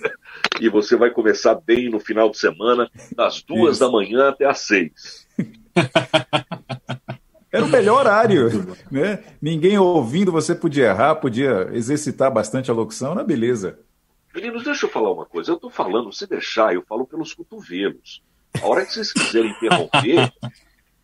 [0.60, 3.80] e você vai começar bem no final de semana, das duas Isso.
[3.80, 5.26] da manhã até às seis.
[7.52, 8.48] Era o melhor horário,
[8.90, 9.22] né?
[9.40, 13.78] Ninguém ouvindo, você podia errar, podia exercitar bastante a locução, na beleza.
[14.34, 15.50] Meninos, deixa eu falar uma coisa.
[15.50, 18.22] Eu estou falando, se deixar, eu falo pelos cotovelos.
[18.60, 20.32] A hora que vocês quiserem interromper,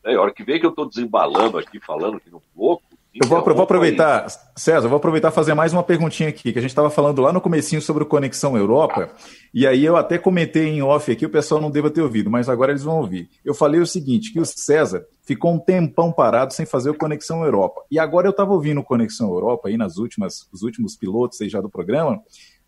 [0.02, 2.87] né, a hora que vem que eu estou desembalando aqui, falando que não louco,
[3.20, 4.30] eu vou, vou, aproveitar, aí.
[4.56, 7.40] César, vou aproveitar fazer mais uma perguntinha aqui, que a gente estava falando lá no
[7.40, 9.10] comecinho sobre o Conexão Europa,
[9.52, 12.48] e aí eu até comentei em off aqui, o pessoal não deva ter ouvido, mas
[12.48, 13.28] agora eles vão ouvir.
[13.44, 17.44] Eu falei o seguinte, que o César ficou um tempão parado sem fazer o Conexão
[17.44, 17.82] Europa.
[17.90, 21.48] E agora eu estava ouvindo o Conexão Europa aí nas últimas, os últimos pilotos aí
[21.48, 22.20] já do programa,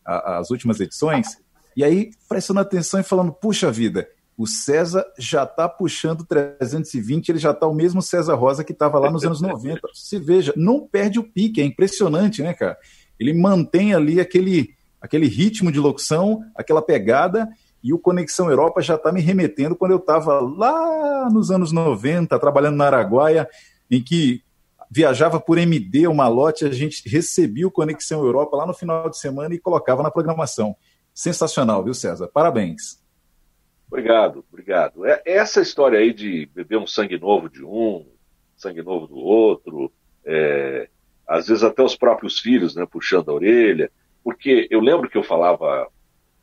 [0.05, 1.39] a, as últimas edições,
[1.77, 4.09] e aí prestando atenção e falando, puxa vida,
[4.41, 8.99] o César já está puxando 320, ele já está o mesmo César Rosa que estava
[8.99, 9.83] lá nos anos 90.
[9.93, 12.79] Se veja, não perde o pique, é impressionante, né, cara?
[13.19, 17.51] Ele mantém ali aquele, aquele ritmo de locução, aquela pegada,
[17.85, 22.39] e o Conexão Europa já está me remetendo quando eu estava lá nos anos 90,
[22.39, 23.47] trabalhando na Araguaia,
[23.91, 24.43] em que
[24.91, 29.19] viajava por MD, uma lote, a gente recebia o Conexão Europa lá no final de
[29.19, 30.75] semana e colocava na programação.
[31.13, 32.27] Sensacional, viu, César?
[32.29, 33.00] Parabéns.
[33.91, 35.05] Obrigado, obrigado.
[35.05, 38.07] É, essa história aí de beber um sangue novo de um,
[38.57, 39.93] sangue novo do outro,
[40.25, 40.89] é,
[41.27, 43.91] às vezes até os próprios filhos, né, puxando a orelha,
[44.23, 45.89] porque eu lembro que eu falava,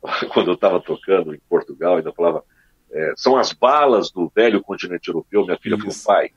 [0.32, 2.44] quando eu estava tocando em Portugal, ainda falava,
[2.90, 6.30] é, são as balas do velho continente europeu, minha filha falou, pai,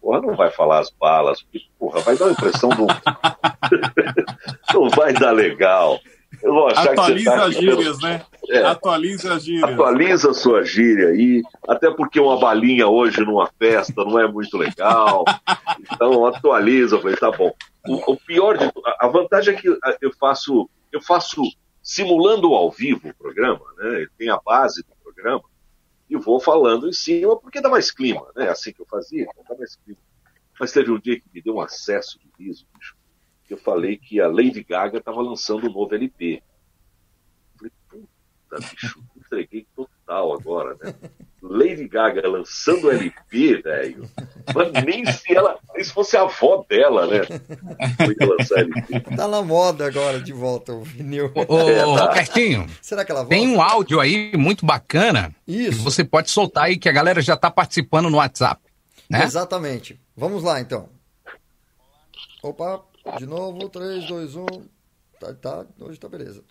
[0.00, 2.86] porra, não vai falar as balas, porque, porra, vai dar uma impressão do...
[4.72, 6.00] não vai dar legal.
[6.42, 8.24] Eu vou achar Atualiza que tá as gírias, né?
[8.48, 8.62] É.
[8.62, 9.70] Atualiza as gírias.
[9.70, 14.56] Atualiza a sua gíria aí, até porque uma balinha hoje numa festa não é muito
[14.56, 15.24] legal.
[15.80, 17.52] Então atualiza, eu falei, tá bom.
[17.86, 19.68] O, o pior de a vantagem é que
[20.00, 21.42] eu faço, eu faço
[21.82, 24.06] simulando ao vivo o programa, né?
[24.16, 25.42] Tem a base do programa
[26.08, 28.48] e vou falando em cima porque dá mais clima, né?
[28.48, 30.00] Assim que eu fazia, então dá mais clima.
[30.58, 32.99] Mas teve um dia que me deu um acesso de riso, bicho
[33.54, 36.42] eu falei que a Lady Gaga estava lançando um novo LP.
[37.62, 38.06] Eu falei,
[38.48, 40.94] puta, bicho, entreguei total agora, né?
[41.42, 44.08] Lady Gaga lançando LP, velho.
[44.54, 47.20] Mas nem se ela, nem se fosse a avó dela, né?
[47.96, 49.00] Foi lançar LP.
[49.16, 51.32] Tá na moda agora de volta o vinil.
[51.34, 52.06] Ô, é, tá.
[52.06, 53.34] Robertinho, Será que ela volta?
[53.34, 55.34] tem um áudio aí muito bacana.
[55.46, 55.82] Isso.
[55.82, 58.60] você pode soltar aí que a galera já tá participando no WhatsApp.
[59.08, 59.24] Né?
[59.24, 59.98] Exatamente.
[60.16, 60.88] Vamos lá então.
[62.42, 62.82] Opa,
[63.18, 64.46] de novo, 3, 2, 1.
[65.18, 66.44] Tá, tá, hoje tá beleza.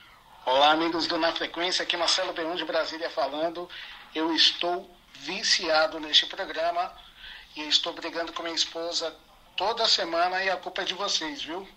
[0.45, 3.69] Olá, amigos do Na Frequência, aqui Marcelo B1 de Brasília falando.
[4.15, 6.91] Eu estou viciado neste programa
[7.55, 9.15] e estou brigando com minha esposa
[9.55, 11.67] toda semana e a culpa é de vocês, viu?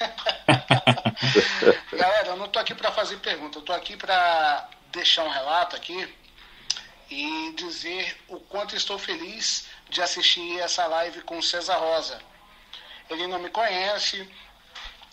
[1.92, 5.76] Galera, eu não tô aqui para fazer pergunta, eu tô aqui para deixar um relato
[5.76, 6.08] aqui
[7.10, 12.33] e dizer o quanto estou feliz de assistir essa live com César Rosa
[13.10, 14.28] ele não me conhece,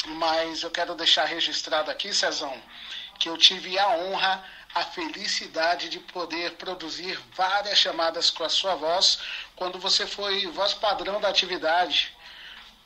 [0.06, 2.62] mas eu quero deixar registrado aqui, Cezão,
[3.20, 8.76] que eu tive a honra, a felicidade de poder produzir várias chamadas com a sua
[8.76, 9.20] voz
[9.56, 12.16] quando você foi voz padrão da atividade,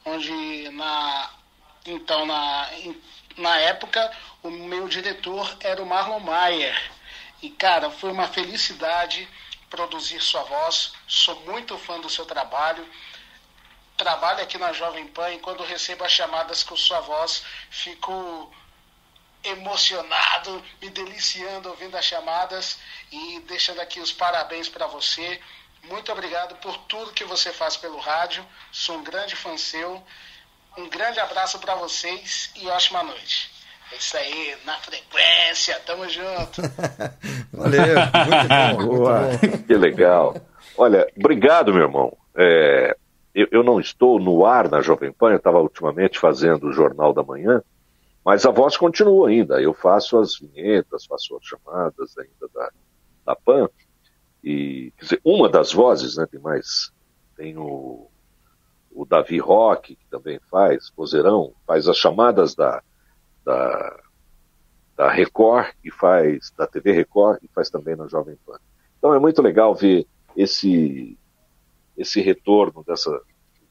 [0.04, 1.30] onde na
[1.86, 2.70] então na
[3.38, 6.92] na época o meu diretor era o Marlon Mayer.
[7.42, 9.28] E cara, foi uma felicidade
[9.70, 10.94] produzir sua voz.
[11.08, 12.88] Sou muito fã do seu trabalho
[13.98, 18.52] trabalho aqui na Jovem Pan e quando recebo as chamadas com sua voz, fico
[19.44, 22.78] emocionado, me deliciando ouvindo as chamadas
[23.12, 25.40] e deixando aqui os parabéns para você.
[25.84, 28.44] Muito obrigado por tudo que você faz pelo rádio.
[28.72, 30.02] Sou um grande fã seu.
[30.78, 33.52] Um grande abraço para vocês e ótima noite.
[33.92, 36.62] É isso aí, na frequência, tamo junto.
[37.54, 39.38] Valeu, muito bom.
[39.38, 39.64] Muito bom.
[39.68, 40.36] Que legal.
[40.76, 42.18] Olha, obrigado, meu irmão.
[42.36, 42.98] É,
[43.36, 47.14] eu, eu, não estou no ar na Jovem Pan, eu estava ultimamente fazendo o Jornal
[47.14, 47.62] da Manhã,
[48.24, 49.62] mas a voz continua ainda.
[49.62, 52.72] Eu faço as vinhetas, faço as chamadas ainda da,
[53.26, 53.70] da PAN.
[54.42, 56.94] E, quer dizer, uma das vozes, né, tem mais,
[57.36, 58.10] tem o,
[58.90, 62.82] o Davi Roque, que também faz, vozeirão, faz as chamadas da,
[63.44, 64.00] da,
[64.96, 68.58] da Record e faz, da TV Record e faz também na Jovem Pan.
[68.98, 71.18] Então é muito legal ver esse,
[71.98, 73.12] esse retorno dessa,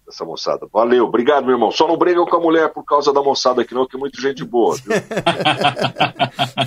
[0.07, 0.67] dessa moçada.
[0.73, 1.71] Valeu, obrigado, meu irmão.
[1.71, 4.21] Só não briga com a mulher por causa da moçada aqui, não, que é muita
[4.21, 4.77] gente boa.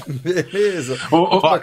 [0.07, 0.97] Beleza.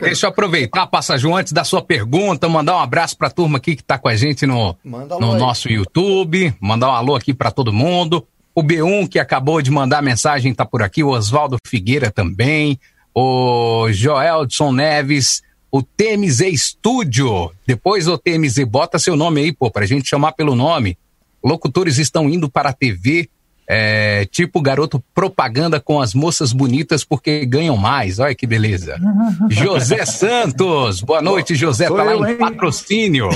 [0.01, 3.75] deixa eu aproveitar, Passagem, antes da sua pergunta, mandar um abraço para a turma aqui
[3.77, 7.73] que está com a gente no, no nosso YouTube, mandar um alô aqui para todo
[7.73, 8.27] mundo.
[8.55, 11.03] O B1, que acabou de mandar mensagem, está por aqui.
[11.03, 12.79] O Oswaldo Figueira também.
[13.13, 15.43] O Joeldson Neves.
[15.75, 17.51] O TMZ Studio.
[17.67, 20.97] Depois o TMZ, bota seu nome aí, pô, pra gente chamar pelo nome.
[21.43, 23.29] Locutores estão indo para a TV,
[23.67, 28.21] é, tipo garoto propaganda com as moças bonitas porque ganham mais.
[28.21, 29.01] Olha que beleza.
[29.51, 31.01] José Santos.
[31.01, 31.89] Boa noite, José.
[31.89, 33.29] Sou tá lá em patrocínio.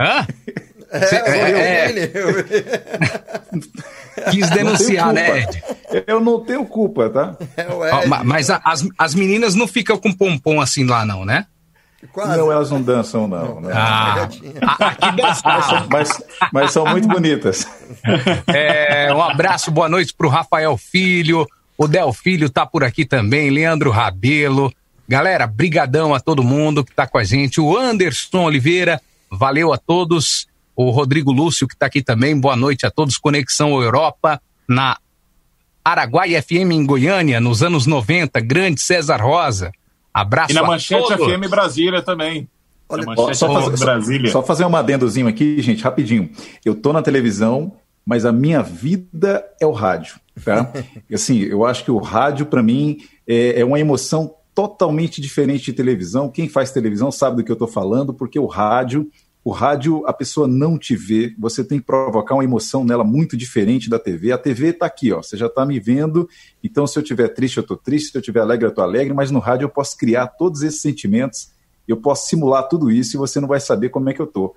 [0.00, 0.26] Hã?
[0.92, 2.10] É, Cê, é, é...
[4.30, 5.62] Quis denunciar, né, Ed?
[6.06, 7.36] Eu não tenho culpa, tá?
[7.54, 11.46] É Ed, mas a, as, as meninas não ficam com pompom assim lá, não, né?
[12.10, 12.36] Quase.
[12.36, 13.60] Não, elas não dançam, não.
[13.60, 13.72] Né?
[13.72, 15.86] Ah, aqui dançam.
[15.88, 17.66] Mas, mas são muito bonitas.
[18.48, 21.46] É, um abraço, boa noite para o Rafael Filho.
[21.78, 24.72] O Del Filho tá por aqui também, Leandro Rabelo.
[25.08, 27.60] Galera, brigadão a todo mundo que está com a gente.
[27.60, 32.38] O Anderson Oliveira, valeu a todos o Rodrigo Lúcio, que está aqui também.
[32.38, 33.18] Boa noite a todos.
[33.18, 34.98] Conexão Europa, na
[35.84, 38.40] Araguai FM em Goiânia, nos anos 90.
[38.40, 39.72] Grande César Rosa.
[40.12, 41.26] Abraço E na Manchete todos.
[41.26, 42.48] FM Brasília também.
[42.88, 44.30] Olha, ó, só, fazer, Brasília.
[44.30, 46.30] Só, só, fazer um adendozinho aqui, gente, rapidinho.
[46.64, 47.72] Eu tô na televisão,
[48.04, 50.20] mas a minha vida é o rádio.
[50.44, 50.70] Tá?
[51.12, 55.72] assim, eu acho que o rádio, para mim, é, é uma emoção totalmente diferente de
[55.72, 56.28] televisão.
[56.28, 59.10] Quem faz televisão sabe do que eu estou falando, porque o rádio
[59.44, 63.36] o rádio, a pessoa não te vê, você tem que provocar uma emoção nela muito
[63.36, 64.30] diferente da TV.
[64.30, 66.28] A TV está aqui, ó, você já está me vendo,
[66.62, 69.12] então se eu estiver triste, eu estou triste, se eu estiver alegre, eu estou alegre,
[69.12, 71.50] mas no rádio eu posso criar todos esses sentimentos,
[71.88, 74.54] eu posso simular tudo isso e você não vai saber como é que eu estou.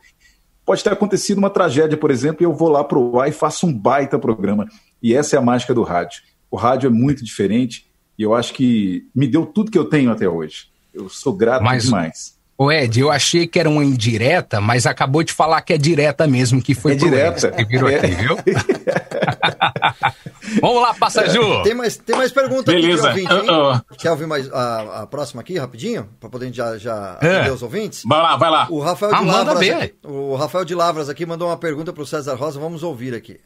[0.63, 3.31] Pode ter acontecido uma tragédia, por exemplo, e eu vou lá para o ar e
[3.31, 4.67] faço um baita programa.
[5.01, 6.21] E essa é a mágica do rádio.
[6.49, 10.11] O rádio é muito diferente e eu acho que me deu tudo que eu tenho
[10.11, 10.67] até hoje.
[10.93, 12.34] Eu sou grato mas, demais.
[12.57, 16.25] Ô Ed, eu achei que era uma indireta, mas acabou de falar que é direta
[16.25, 17.51] mesmo, que foi é direta.
[17.51, 17.97] que virou é.
[17.97, 18.37] aqui, viu?
[20.61, 21.63] Vamos lá, Passaju!
[21.63, 23.09] Tem mais, tem mais perguntas Beleza.
[23.09, 23.83] aqui, ouvinte, uh -uh.
[23.97, 26.09] Quer ouvir mais a, a próxima aqui, rapidinho?
[26.17, 27.35] Para poder já, já é.
[27.35, 28.03] atender os ouvintes?
[28.05, 28.67] Vai lá, vai lá.
[28.69, 32.03] O Rafael ah, de Lavras, aqui, o Rafael de Lavras aqui mandou uma pergunta para
[32.03, 33.37] o César Rosa, vamos ouvir aqui.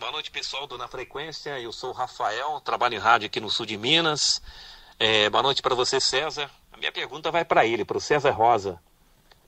[0.00, 1.60] Boa noite, pessoal do Na Frequência.
[1.60, 4.42] Eu sou o Rafael, trabalho em rádio aqui no sul de Minas.
[4.98, 6.50] É, boa noite para você, César.
[6.78, 8.80] Minha pergunta vai para ele, para o César Rosa.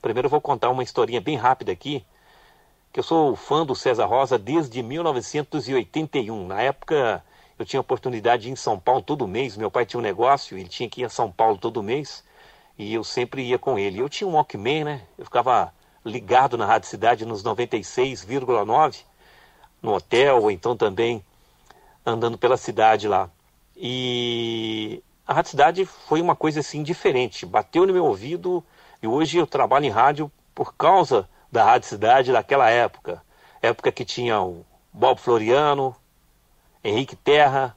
[0.01, 2.05] Primeiro eu vou contar uma historinha bem rápida aqui,
[2.91, 6.45] que eu sou fã do César Rosa desde 1981.
[6.45, 7.23] Na época
[7.57, 10.57] eu tinha oportunidade de ir em São Paulo todo mês, meu pai tinha um negócio,
[10.57, 12.21] ele tinha que ir a São Paulo todo mês,
[12.77, 13.99] e eu sempre ia com ele.
[13.99, 15.01] Eu tinha um Walkman, né?
[15.17, 19.05] Eu ficava ligado na Rádio Cidade nos 96,9,
[19.81, 21.23] no hotel, ou então também
[22.05, 23.29] andando pela cidade lá.
[23.77, 28.61] E a Rádio Cidade foi uma coisa assim diferente, bateu no meu ouvido
[29.01, 33.21] e hoje eu trabalho em rádio por causa da Rádio Cidade daquela época.
[33.61, 35.95] Época que tinha o Bob Floriano,
[36.83, 37.75] Henrique Terra,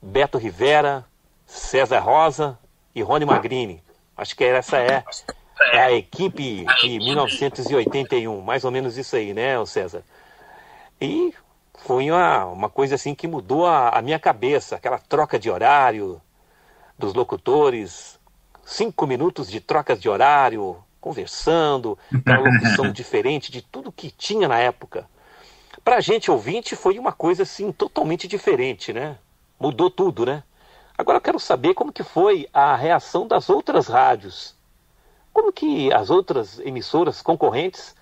[0.00, 1.04] Beto Rivera,
[1.44, 2.58] César Rosa
[2.94, 3.82] e Rony Magrini.
[4.16, 5.04] Acho que essa é,
[5.74, 10.02] é a equipe de 1981, mais ou menos isso aí, né, César?
[10.98, 11.34] E
[11.84, 16.18] foi uma, uma coisa assim que mudou a, a minha cabeça, aquela troca de horário,
[17.02, 18.18] dos locutores,
[18.64, 24.58] cinco minutos de trocas de horário, conversando, uma locução diferente de tudo que tinha na
[24.58, 25.08] época.
[25.82, 29.18] Para a gente ouvinte foi uma coisa assim totalmente diferente, né?
[29.58, 30.44] Mudou tudo, né?
[30.96, 34.54] Agora eu quero saber como que foi a reação das outras rádios.
[35.32, 37.96] Como que as outras emissoras concorrentes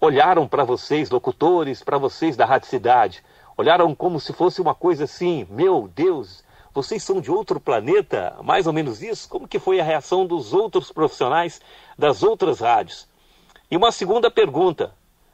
[0.00, 3.22] olharam para vocês, locutores, para vocês da Rádio Cidade?
[3.56, 6.42] Olharam como se fosse uma coisa assim, meu Deus,
[6.76, 8.36] vocês são de outro planeta?
[8.44, 9.26] Mais ou menos isso?
[9.30, 11.58] Como que foi a reação dos outros profissionais
[11.98, 13.08] das outras rádios?
[13.70, 14.92] E uma segunda pergunta.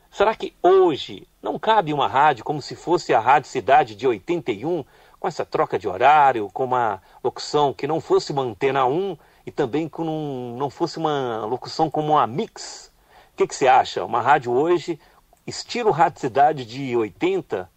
[0.08, 4.84] Será que hoje não cabe uma rádio como se fosse a Rádio Cidade de 81,
[5.18, 9.50] com essa troca de horário, com uma locução que não fosse uma antena 1 e
[9.50, 12.92] também com um, não fosse uma locução como uma mix?
[13.32, 14.04] O que, que você acha?
[14.04, 14.96] Uma rádio hoje
[15.44, 17.68] estilo Rádio Cidade de 80,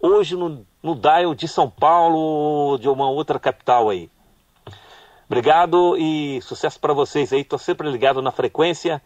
[0.00, 4.10] hoje no, no dial de São Paulo ou de uma outra capital aí.
[5.26, 7.40] Obrigado e sucesso para vocês aí.
[7.40, 9.00] Estou sempre ligado na frequência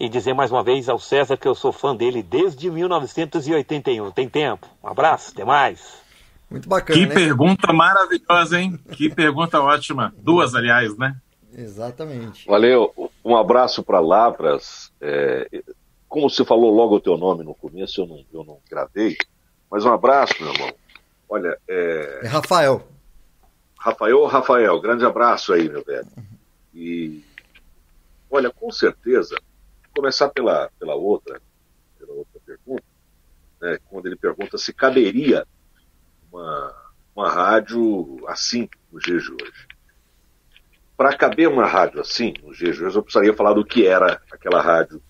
[0.00, 4.10] e dizer mais uma vez ao César que eu sou fã dele desde 1981.
[4.10, 4.66] Tem tempo.
[4.82, 6.00] Um abraço, até mais.
[6.50, 6.98] Muito bacana.
[6.98, 7.14] Que né?
[7.14, 8.80] pergunta maravilhosa, hein?
[8.92, 10.12] Que pergunta ótima.
[10.18, 11.14] Duas, aliás, né?
[11.56, 12.46] Exatamente.
[12.46, 12.92] Valeu.
[13.24, 14.90] Um abraço para Lavras.
[15.00, 15.46] É,
[16.08, 19.16] como você falou logo o teu nome no começo, eu não, eu não gravei.
[19.70, 20.72] Mas um abraço, meu irmão.
[21.30, 22.84] Olha, é, É Rafael.
[23.78, 26.08] Rafael, Rafael, grande abraço aí, meu velho.
[26.74, 27.24] E
[28.28, 29.36] olha, com certeza,
[29.94, 31.40] começar pela, pela outra,
[31.96, 32.82] pela outra pergunta,
[33.62, 35.46] né, quando ele pergunta se caberia
[36.32, 36.74] uma,
[37.14, 39.68] uma rádio assim nos dias de hoje.
[40.96, 44.20] Para caber uma rádio assim nos dias de hoje, eu precisaria falar do que era
[44.32, 45.00] aquela rádio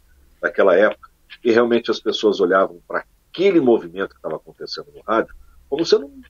[0.40, 1.10] naquela época,
[1.42, 5.34] e realmente as pessoas olhavam para aquele movimento que estava acontecendo no rádio
[5.70, 6.22] como sendo um,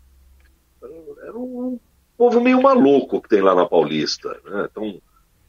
[1.22, 1.80] era um
[2.16, 4.38] povo meio maluco que tem lá na Paulista.
[4.44, 4.66] Né?
[4.66, 5.00] Estão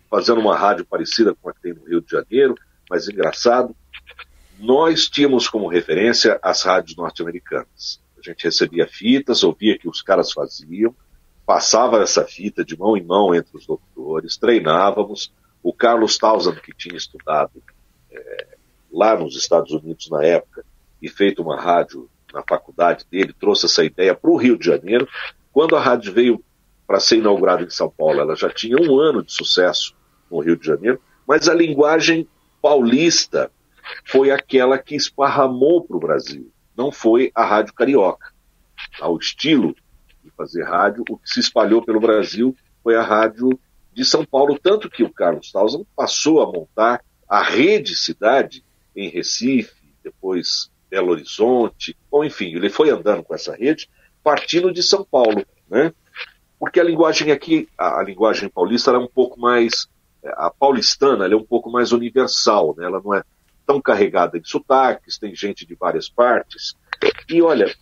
[0.10, 2.56] fazendo uma rádio parecida com a que tem no Rio de Janeiro,
[2.90, 3.76] mas engraçado.
[4.58, 8.00] Nós tínhamos como referência as rádios norte-americanas.
[8.18, 10.96] A gente recebia fitas, ouvia que os caras faziam,
[11.46, 15.34] passava essa fita de mão em mão entre os locutores, treinávamos.
[15.64, 17.62] O Carlos Townsend, que tinha estudado
[18.12, 18.48] é,
[18.92, 20.64] lá nos Estados Unidos na época
[21.02, 25.08] e feito uma rádio na faculdade dele, trouxe essa ideia para o Rio de Janeiro.
[25.52, 26.44] Quando a rádio veio
[26.88, 29.96] para ser inaugurada em São Paulo, ela já tinha um ano de sucesso
[30.30, 32.28] no Rio de Janeiro, mas a linguagem
[32.62, 33.52] paulista
[34.06, 38.32] foi aquela que esparramou para o Brasil, não foi a rádio carioca.
[39.00, 39.76] Ao estilo
[40.24, 43.60] de fazer rádio, o que se espalhou pelo Brasil foi a rádio
[43.94, 48.64] de São Paulo, tanto que o Carlos Townsend passou a montar a rede cidade
[48.96, 49.74] em Recife,
[50.04, 53.90] depois Belo Horizonte, ou enfim, ele foi andando com essa rede,
[54.22, 55.94] partindo de São Paulo, né?
[56.60, 59.88] Porque a linguagem aqui, a, a linguagem paulista, é um pouco mais,
[60.22, 62.86] a paulistana, é um pouco mais universal, né?
[62.86, 63.24] Ela não é
[63.66, 66.76] tão carregada de sotaques, tem gente de várias partes.
[67.30, 67.74] E olha,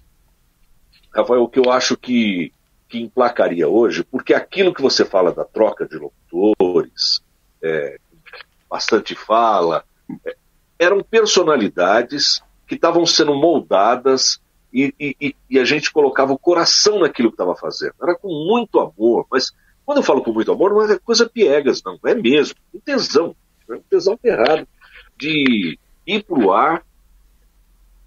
[1.14, 2.53] Rafael, o que eu acho que,
[2.88, 7.22] que emplacaria hoje, porque aquilo que você fala da troca de locutores,
[7.62, 7.97] é,
[8.70, 9.84] bastante fala,
[10.26, 10.38] é,
[10.78, 14.39] eram personalidades que estavam sendo moldadas
[14.72, 17.95] e, e, e, a gente colocava o coração naquilo que estava fazendo.
[17.99, 19.51] Era com muito amor, mas
[19.84, 23.36] quando eu falo com muito amor, não é coisa piegas, não, é mesmo, um tesão,
[23.67, 24.67] é um tesão errado
[25.17, 26.86] de ir para o ar.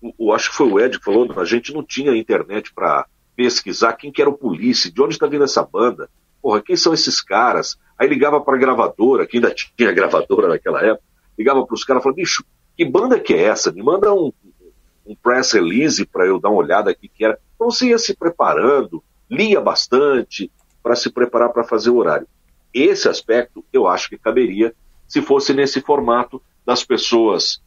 [0.00, 3.94] Eu acho que foi o Ed que falou, a gente não tinha internet para pesquisar
[3.94, 6.08] quem que era o polícia, de onde está vindo essa banda,
[6.40, 7.76] porra, quem são esses caras?
[7.98, 11.02] Aí ligava para a gravadora, que ainda tinha gravadora naquela época,
[11.36, 12.44] ligava para os caras e falava, bicho,
[12.76, 13.72] que banda que é essa?
[13.72, 14.32] Me manda um,
[15.06, 17.38] um press release para eu dar uma olhada aqui que era.
[17.54, 20.50] Então você ia se preparando, lia bastante
[20.82, 22.26] para se preparar para fazer o horário.
[22.72, 24.74] Esse aspecto eu acho que caberia
[25.06, 27.60] se fosse nesse formato das pessoas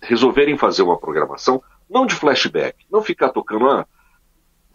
[0.00, 3.86] resolverem fazer uma programação, não de flashback, não ficar tocando, ah,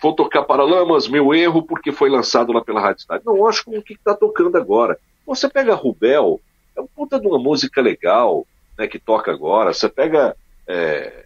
[0.01, 3.23] vou tocar Paralamas, meu erro, porque foi lançado lá pela Rádio Cidade.
[3.25, 4.97] Não, acho com o que está tocando agora.
[5.25, 6.39] Você pega Rubel,
[6.75, 9.73] é um puta de uma música legal, né, que toca agora.
[9.73, 10.37] Você pega
[10.67, 11.25] é,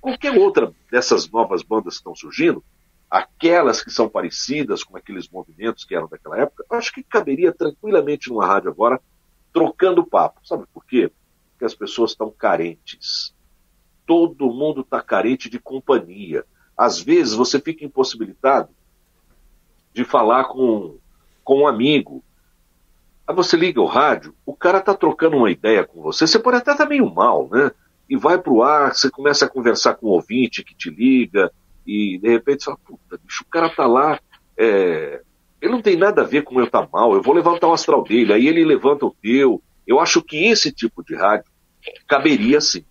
[0.00, 2.64] qualquer outra dessas novas bandas que estão surgindo,
[3.10, 8.28] aquelas que são parecidas com aqueles movimentos que eram daquela época, acho que caberia tranquilamente
[8.28, 9.00] numa rádio agora,
[9.52, 10.40] trocando papo.
[10.46, 11.10] Sabe por quê?
[11.52, 13.34] Porque as pessoas estão carentes.
[14.06, 16.44] Todo mundo está carente de companhia.
[16.76, 18.70] Às vezes você fica impossibilitado
[19.92, 20.98] de falar com,
[21.42, 22.24] com um amigo.
[23.26, 26.56] Aí você liga o rádio, o cara está trocando uma ideia com você, você pode
[26.56, 27.70] até estar tá meio mal, né?
[28.10, 30.90] E vai para o ar, você começa a conversar com o um ouvinte que te
[30.90, 31.52] liga,
[31.86, 34.18] e de repente você fala, puta, bicho, o cara tá lá,
[34.58, 35.22] é...
[35.62, 37.72] ele não tem nada a ver com eu estar tá mal, eu vou levantar o
[37.72, 39.62] astral dele, aí ele levanta o teu.
[39.86, 41.50] Eu acho que esse tipo de rádio
[42.08, 42.84] caberia sim,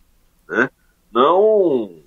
[0.48, 0.70] né?
[1.12, 2.02] Não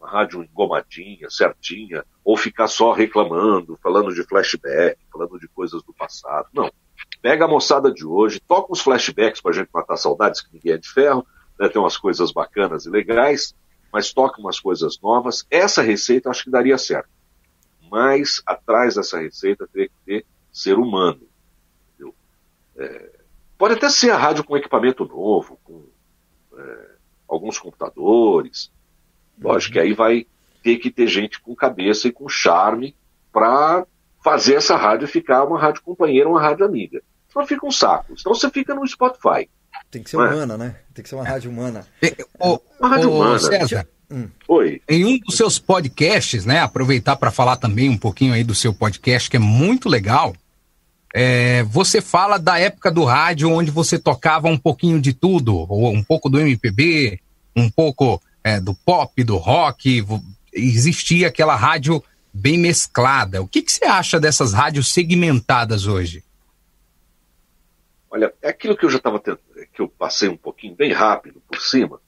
[0.00, 5.92] uma rádio engomadinha, certinha, ou ficar só reclamando, falando de flashback, falando de coisas do
[5.92, 6.48] passado.
[6.54, 6.72] Não.
[7.20, 10.78] Pega a moçada de hoje, toca uns flashbacks pra gente matar saudades, que ninguém é
[10.78, 11.26] de ferro,
[11.60, 11.68] né?
[11.68, 13.54] tem umas coisas bacanas e legais,
[13.92, 15.46] mas toca umas coisas novas.
[15.50, 17.10] Essa receita acho que daria certo.
[17.90, 21.20] Mas atrás dessa receita teria que ter ser humano.
[22.76, 23.10] É,
[23.58, 25.84] pode até ser a rádio com equipamento novo, com
[26.56, 26.90] é,
[27.28, 28.72] alguns computadores.
[29.38, 30.26] Lógico que aí vai
[30.62, 32.96] ter que ter gente com cabeça e com charme
[33.32, 33.86] para
[34.22, 37.02] fazer essa rádio ficar uma rádio companheira, uma rádio amiga.
[37.28, 38.18] Senão fica um saco.
[38.18, 39.48] Senão você fica no Spotify.
[39.90, 40.76] Tem que ser humana, né?
[40.94, 41.86] Tem que ser uma rádio humana.
[42.38, 43.38] O, uma rádio o, humana.
[43.38, 43.86] César,
[44.48, 44.82] Oi.
[44.88, 46.60] Em um dos seus podcasts, né?
[46.60, 50.34] Aproveitar para falar também um pouquinho aí do seu podcast, que é muito legal.
[51.14, 55.92] É, você fala da época do rádio onde você tocava um pouquinho de tudo, ou
[55.92, 57.20] um pouco do MPB,
[57.54, 60.04] um pouco é, do pop, do rock.
[60.52, 62.02] Existia aquela rádio
[62.32, 63.42] bem mesclada.
[63.42, 66.24] O que, que você acha dessas rádios segmentadas hoje?
[68.10, 71.60] Olha, é aquilo que eu já estava que eu passei um pouquinho bem rápido por
[71.60, 72.00] cima.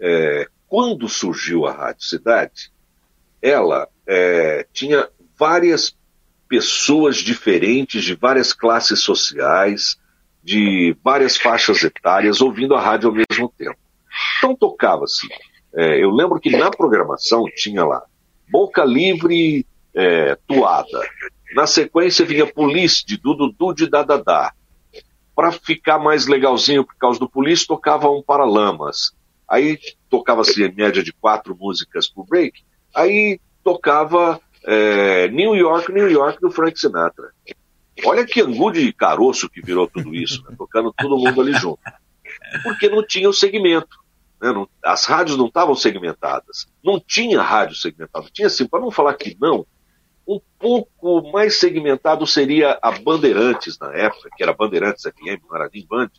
[0.00, 2.72] É, quando surgiu a Rádio Cidade,
[3.42, 5.96] ela é, tinha várias
[6.48, 9.98] pessoas diferentes, de várias classes sociais,
[10.42, 13.76] de várias faixas etárias, ouvindo a rádio ao mesmo tempo.
[14.38, 15.28] Então tocava-se.
[15.74, 18.02] É, eu lembro que na programação tinha lá
[18.48, 21.00] Boca Livre é, Tuada.
[21.54, 24.52] Na sequência vinha Police de Dudu de Dadadá.
[25.34, 29.12] Para ficar mais legalzinho por causa do Police, tocava um Paralamas.
[29.48, 29.78] Aí
[30.08, 32.62] tocava-se em média de quatro músicas por break.
[32.94, 37.30] Aí tocava é, New York, New York do Frank Sinatra.
[38.04, 40.54] Olha que angu de caroço que virou tudo isso, né?
[40.56, 41.80] tocando todo mundo ali junto.
[42.62, 43.98] Porque não tinha o segmento.
[44.40, 44.52] Né?
[44.52, 46.66] Não, as rádios não estavam segmentadas.
[46.82, 48.26] Não tinha rádio segmentada.
[48.32, 49.66] Tinha assim, para não falar que não,
[50.26, 55.70] um pouco mais segmentado seria a Bandeirantes na época, que era Bandeirantes FM, não era
[55.72, 56.10] nem Band,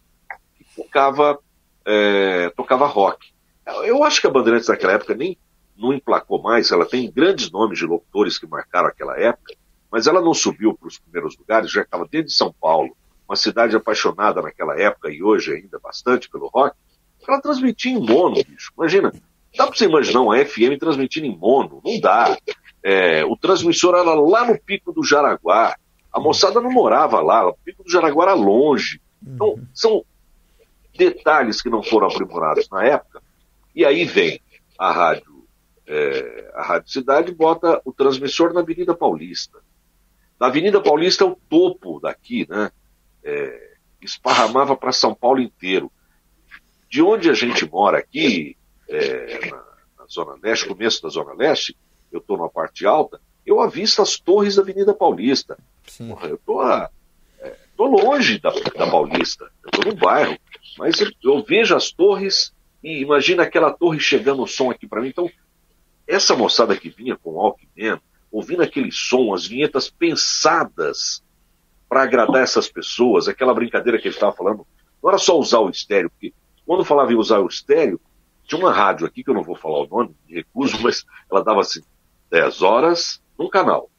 [0.58, 1.40] que tocava,
[1.86, 3.34] é, tocava rock.
[3.84, 5.38] Eu acho que a Bandeirantes naquela época nem
[5.76, 9.54] não emplacou mais, ela tem grandes nomes de locutores que marcaram aquela época,
[9.92, 12.96] mas ela não subiu para os primeiros lugares, já estava dentro de São Paulo,
[13.28, 16.76] uma cidade apaixonada naquela época e hoje ainda bastante pelo rock,
[17.28, 18.72] ela transmitia em mono, bicho.
[18.78, 19.12] Imagina,
[19.58, 21.82] dá para você imaginar uma FM transmitindo em mono?
[21.84, 22.38] Não dá.
[22.88, 25.76] É, o transmissor era lá no Pico do Jaraguá,
[26.14, 29.02] a moçada não morava lá, o Pico do Jaraguá era longe.
[29.26, 30.06] Então, são
[30.96, 33.24] detalhes que não foram aprimorados na época,
[33.74, 34.40] e aí vem
[34.78, 35.36] a rádio
[35.88, 39.60] é, a Rádio Cidade bota o transmissor na Avenida Paulista.
[40.40, 42.72] Na Avenida Paulista é o topo daqui, né?
[43.24, 45.92] É, esparramava para São Paulo inteiro.
[46.88, 48.56] De onde a gente mora aqui,
[48.88, 49.58] é, na,
[49.98, 51.76] na, Zona Leste, começo da Zona Leste,
[52.16, 55.58] eu estou na parte alta, eu avisto as torres da Avenida Paulista.
[55.98, 60.38] Porra, eu estou é, longe da, da Paulista, eu estou no bairro,
[60.78, 62.54] mas eu, eu vejo as torres
[62.84, 65.10] e imagina aquela torre chegando o som aqui para mim.
[65.10, 65.30] Então,
[66.08, 68.00] essa moçada que vinha com o Walkman,
[68.32, 71.24] ouvindo aquele som, as vinhetas pensadas
[71.88, 74.66] para agradar essas pessoas, aquela brincadeira que ele estava falando,
[75.02, 76.34] não era só usar o estéreo, porque
[76.66, 78.00] quando falava em usar o estéreo,
[78.44, 81.44] tinha uma rádio aqui, que eu não vou falar o nome, de recuso, mas ela
[81.44, 81.82] dava assim,
[82.32, 83.90] 10 horas num canal.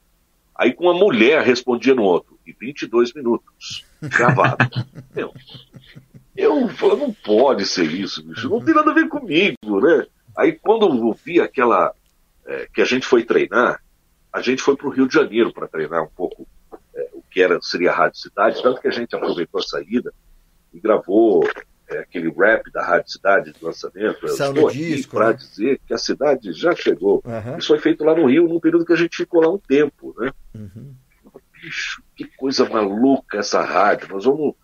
[0.55, 4.57] Aí com uma mulher respondia no outro, e 22 minutos, gravado.
[5.14, 5.33] Meu,
[6.37, 10.07] eu falo, não pode ser isso, bicho, não tem nada a ver comigo, né?
[10.37, 11.95] Aí quando eu vi aquela
[12.47, 13.83] é, que a gente foi treinar,
[14.33, 16.47] a gente foi para o Rio de Janeiro para treinar um pouco
[16.95, 20.12] é, o que era seria a Rádio Cidade, tanto que a gente aproveitou a saída
[20.72, 21.43] e gravou
[21.89, 24.28] é, aquele rap da Rádio Cidade de lançamento.
[24.28, 25.34] Saiu no disco, para né?
[25.34, 27.22] dizer que a cidade já chegou.
[27.24, 27.59] Uhum.
[27.59, 30.14] Isso foi feito lá no Rio, num período que a gente ficou lá um tempo,
[30.18, 30.32] né?
[30.55, 30.95] Uhum.
[31.53, 34.09] Bicho, que coisa maluca essa rádio.
[34.11, 34.55] Nós vamos.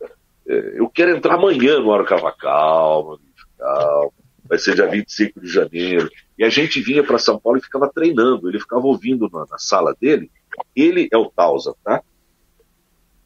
[0.46, 4.12] É, eu quero entrar amanhã no Hora Cava Calma, bicho, calma
[4.52, 6.10] vai ser dia 25 de janeiro.
[6.38, 9.56] E a gente vinha para São Paulo e ficava treinando, ele ficava ouvindo na, na
[9.56, 10.30] sala dele,
[10.76, 12.02] ele é o Tausa, tá?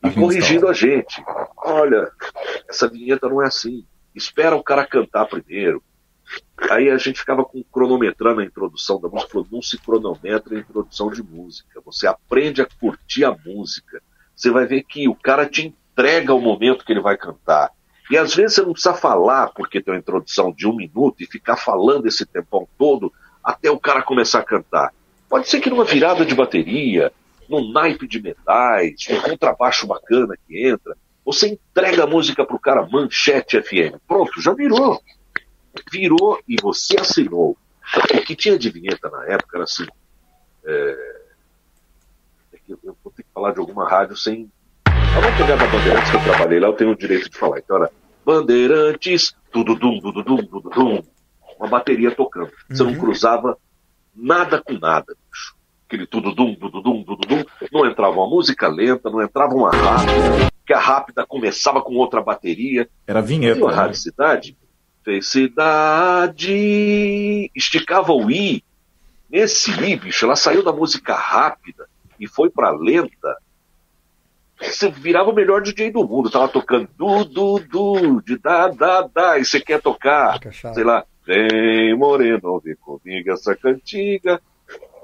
[0.04, 1.22] E corrigindo a gente.
[1.56, 2.10] Olha,
[2.68, 3.84] essa vinheta não é assim.
[4.14, 5.82] Espera o cara cantar primeiro.
[6.70, 10.58] Aí a gente ficava com cronometrando a introdução da música, falou, não se cronometra a
[10.58, 11.80] introdução de música.
[11.84, 14.02] Você aprende a curtir a música.
[14.34, 17.70] Você vai ver que o cara te entrega o momento que ele vai cantar.
[18.10, 21.26] E às vezes você não precisa falar, porque tem uma introdução de um minuto, e
[21.26, 24.92] ficar falando esse tempão todo até o cara começar a cantar.
[25.28, 27.12] Pode ser que numa virada de bateria,
[27.48, 32.86] num naipe de metais, um contrabaixo bacana que entra, você entrega a música pro cara
[32.86, 33.98] Manchete FM.
[34.06, 35.00] Pronto, já virou.
[35.90, 37.56] Virou e você assinou.
[37.96, 39.86] O que tinha de vinheta na época era assim.
[40.64, 41.16] É...
[42.68, 44.50] Eu vou ter que falar de alguma rádio sem
[45.16, 47.58] eu vou pegar da Bandeirantes que eu trabalhei lá, eu tenho o direito de falar.
[47.58, 47.90] Então era
[48.22, 51.02] Bandeirantes, tududum, tududum, tududum.
[51.58, 52.52] Uma bateria tocando.
[52.68, 53.56] Você não cruzava
[54.14, 55.55] nada com nada, bicho.
[55.86, 57.44] Aquele tududum, tududum, tududum.
[57.72, 62.20] Não entrava uma música lenta, não entrava uma rápida, que a rápida começava com outra
[62.20, 62.88] bateria.
[63.06, 63.60] Era vinheta.
[63.60, 63.74] E a né?
[63.74, 64.56] Rádio Cidade
[65.04, 66.52] fez cidade,
[67.54, 68.64] esticava o i.
[69.30, 73.36] Nesse i, bicho, ela saiu da música rápida e foi pra lenta
[74.60, 76.30] você virava o melhor DJ do mundo.
[76.30, 80.40] Tava tocando du, du, du, de da, da, da, e você quer tocar,
[80.74, 84.40] sei lá, Vem, moreno, vem comigo essa cantiga.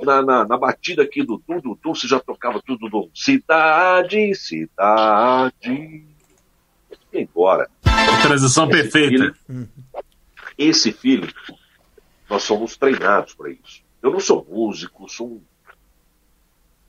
[0.05, 6.05] Na, na, na batida aqui do tudo, tu você já tocava tudo do cidade, cidade.
[7.13, 7.69] E embora.
[8.23, 9.35] Transição Esse perfeita.
[9.47, 9.69] filho-
[10.59, 11.33] esse filho,
[12.29, 13.83] nós somos treinados para isso.
[14.03, 15.41] Eu não sou músico, sou um.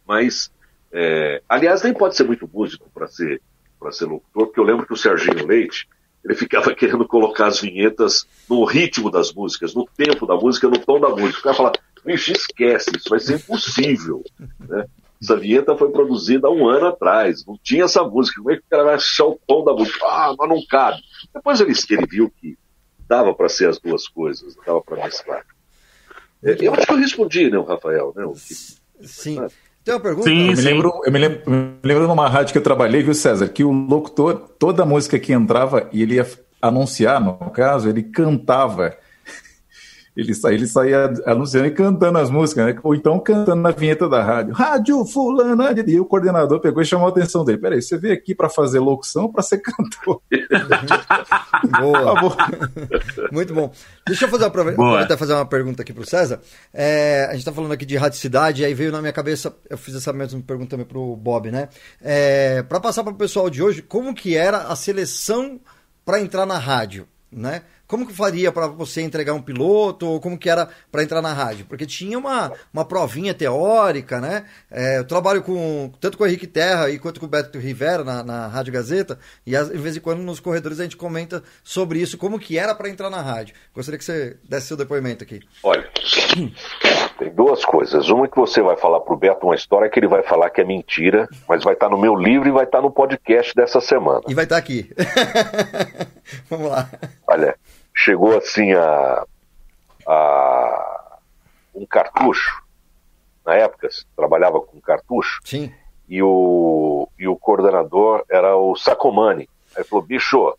[0.08, 0.52] Mas,
[0.92, 3.42] é, aliás, nem pode ser muito músico para ser,
[3.80, 5.88] para ser locutor, porque eu lembro que o Serginho Leite,
[6.26, 10.80] ele ficava querendo colocar as vinhetas no ritmo das músicas, no tempo da música, no
[10.80, 11.40] tom da música.
[11.40, 11.72] O cara fala,
[12.06, 14.24] bicho, esquece, isso vai ser impossível.
[14.60, 14.86] né?
[15.22, 18.42] Essa vinheta foi produzida há um ano atrás, não tinha essa música.
[18.42, 20.00] Como é que o cara vai achar o tom da música?
[20.06, 20.98] Ah, mas não cabe.
[21.34, 22.58] Depois ele, ele viu que
[23.08, 25.44] dava para ser as duas coisas, dava para mesclar.
[26.44, 28.26] É, Eu acho que eu respondi, né, o Rafael, né?
[28.26, 29.46] o que- Sim.
[29.84, 30.30] Tem uma pergunta?
[30.30, 30.62] Sim, Eu me sim.
[30.64, 33.72] lembro, eu me lembro, me lembro numa rádio que eu trabalhei, viu, César, que o
[33.72, 36.28] locutor, toda a música que entrava e ele ia
[36.62, 38.98] anunciar, no caso, ele cantava.
[40.16, 42.80] Ele saía, ele saía anunciando e cantando as músicas, né?
[42.84, 44.54] Ou então cantando na vinheta da rádio.
[44.54, 45.74] Rádio Fulana.
[45.74, 47.58] de- E o coordenador pegou e chamou a atenção dele.
[47.58, 50.22] Peraí, você veio aqui para fazer locução ou para ser cantor?
[51.80, 52.14] Boa.
[53.32, 53.72] Muito bom.
[54.06, 56.40] Deixa eu fazer uma, aproveitar fazer uma pergunta aqui pro César.
[56.74, 59.54] É, a gente tá falando aqui de Rádio Cidade, e aí veio na minha cabeça,
[59.70, 61.70] eu fiz essa mesma pergunta também pro Bob, né?
[62.02, 65.60] É, para passar para o pessoal de hoje, como que era a seleção
[66.06, 67.62] para entrar na rádio, né?
[67.94, 71.32] Como que faria para você entregar um piloto, ou como que era para entrar na
[71.32, 71.64] rádio?
[71.68, 74.46] Porque tinha uma, uma provinha teórica, né?
[74.72, 78.04] É, eu trabalho com tanto com o Henrique Terra e quanto com o Beto Rivera
[78.04, 81.44] na, na Rádio Gazeta, e às- de vez em quando nos corredores a gente comenta
[81.64, 83.54] sobre isso, como que era para entrar na rádio.
[83.76, 85.42] Gostaria que você desse seu depoimento aqui.
[85.62, 85.88] Olha,
[87.20, 88.10] tem duas coisas.
[88.10, 90.66] Uma que você vai falar pro Beto uma história que ele vai falar que é
[90.66, 94.22] mentira, mas vai estar no meu livro e vai estar no podcast dessa semana.
[94.28, 94.90] E vai estar aqui.
[96.50, 96.90] Vamos lá.
[97.28, 97.56] Olha,
[97.94, 99.26] chegou assim a,
[100.08, 101.18] a
[101.74, 102.64] um cartucho.
[103.46, 105.40] Na época, trabalhava com cartucho.
[105.44, 105.74] Sim.
[106.08, 109.50] e o, e o coordenador era o Sacomani.
[109.76, 110.56] Aí ele falou, bicho,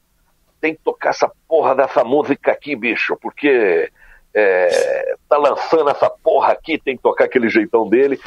[0.60, 3.90] tem que tocar essa porra dessa música aqui, bicho, porque
[4.34, 8.20] é, tá lançando essa porra aqui, tem que tocar aquele jeitão dele.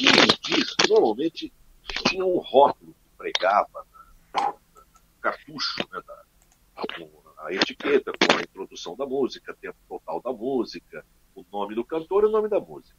[0.00, 1.52] E isso, normalmente
[1.86, 3.86] tinha um rótulo que pregava
[4.34, 4.54] no
[5.20, 6.22] cartucho, né, da,
[7.46, 12.24] a etiqueta, com a introdução da música, tempo total da música, o nome do cantor
[12.24, 12.96] e o nome da música.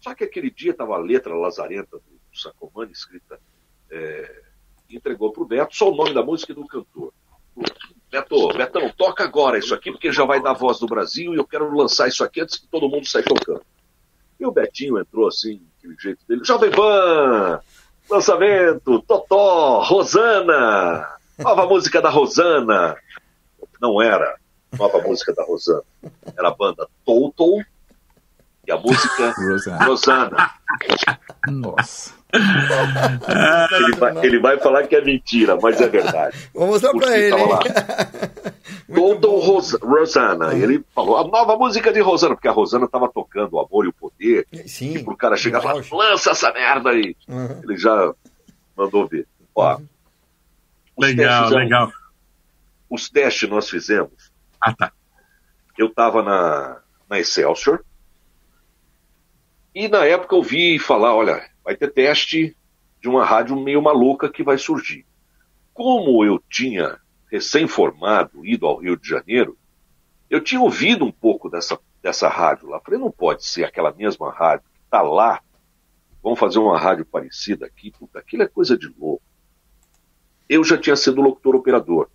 [0.00, 3.40] Só que aquele dia estava a letra lazarenta do Sacomani escrita,
[3.90, 4.42] é,
[4.90, 7.12] entregou para o Beto só o nome da música e do cantor.
[8.10, 11.46] Beto, Betão, toca agora isso aqui, porque já vai dar voz do Brasil e eu
[11.46, 13.62] quero lançar isso aqui antes que todo mundo saia tocando.
[14.40, 17.60] E o Betinho entrou assim, aquele jeito dele, Jovem Pan,
[18.08, 22.96] lançamento, Totó, Rosana, nova música da Rosana.
[23.80, 24.36] Não era
[24.76, 25.82] nova música da Rosana,
[26.36, 27.62] era a banda Total
[28.66, 29.84] e a música Rosana.
[29.84, 30.50] Rosana.
[31.48, 32.18] Nossa.
[32.30, 36.50] Ele vai, ele vai falar que é mentira, mas é verdade.
[36.52, 37.58] Vou mostrar para que ele, tava
[38.94, 39.38] Total.
[39.38, 40.54] Ros Rosana.
[40.54, 43.86] E ele falou a nova música de Rosana, porque a Rosana estava tocando O Amor
[43.86, 44.46] e o Poder.
[44.66, 44.96] Sim.
[44.96, 47.16] E pro cara chegar e falar, lança essa merda aí.
[47.26, 47.60] Uhum.
[47.62, 48.12] Ele já
[48.76, 49.26] mandou ver.
[49.54, 49.78] Ó,
[50.98, 51.92] Legal, legal.
[52.88, 54.32] Os testes nós fizemos.
[54.60, 54.92] Ah, tá.
[55.76, 57.84] Eu estava na, na Excelsior.
[59.74, 62.56] E na época eu vi falar, olha, vai ter teste
[63.00, 65.06] de uma rádio meio maluca que vai surgir.
[65.72, 66.98] Como eu tinha
[67.30, 69.56] recém-formado, ido ao Rio de Janeiro,
[70.28, 72.80] eu tinha ouvido um pouco dessa, dessa rádio lá.
[72.80, 75.40] Falei, não pode ser aquela mesma rádio que está lá.
[76.22, 77.92] Vamos fazer uma rádio parecida aqui.
[77.92, 79.22] Puta, aquilo é coisa de louco.
[80.48, 82.10] Eu já tinha sido locutor operador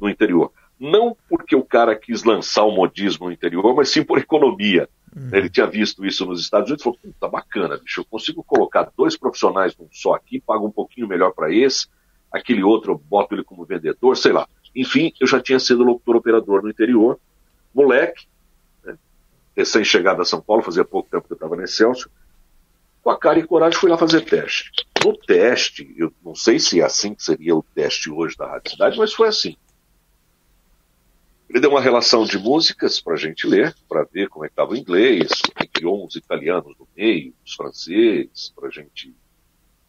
[0.00, 0.52] no interior.
[0.78, 4.88] Não porque o cara quis lançar o modismo no interior, mas sim por economia.
[5.32, 8.90] Ele tinha visto isso nos Estados Unidos e falou: puta, bacana, bicho, eu consigo colocar
[8.96, 11.88] dois profissionais num só aqui, pago um pouquinho melhor para esse,
[12.30, 14.46] aquele outro eu boto ele como vendedor, sei lá.
[14.74, 17.18] Enfim, eu já tinha sido locutor operador no interior,
[17.74, 18.26] moleque,
[18.84, 18.96] né,
[19.56, 22.10] recém-chegado a São Paulo, fazia pouco tempo que eu estava na Excelsior,
[23.02, 24.70] com a cara e coragem fui lá fazer teste.
[25.04, 28.72] No teste, eu não sei se é assim que seria o teste hoje da Rádio
[28.72, 29.56] Cidade, mas foi assim.
[31.48, 34.72] Ele deu uma relação de músicas para a gente ler, para ver como é estava
[34.72, 35.28] o inglês,
[35.72, 39.14] criou uns italianos no meio, uns franceses, para a gente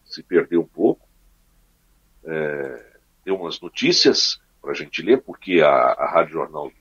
[0.05, 1.07] se perder um pouco.
[2.24, 2.95] É,
[3.26, 6.72] deu umas notícias para a gente ler, porque a, a Rádio Jornal,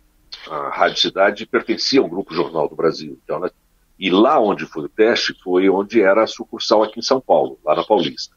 [0.48, 3.18] a Rádio Cidade pertencia ao Grupo Jornal do Brasil.
[3.24, 3.50] Então, né,
[3.98, 7.58] e lá onde foi o teste foi onde era a sucursal aqui em São Paulo,
[7.64, 8.36] lá na Paulista.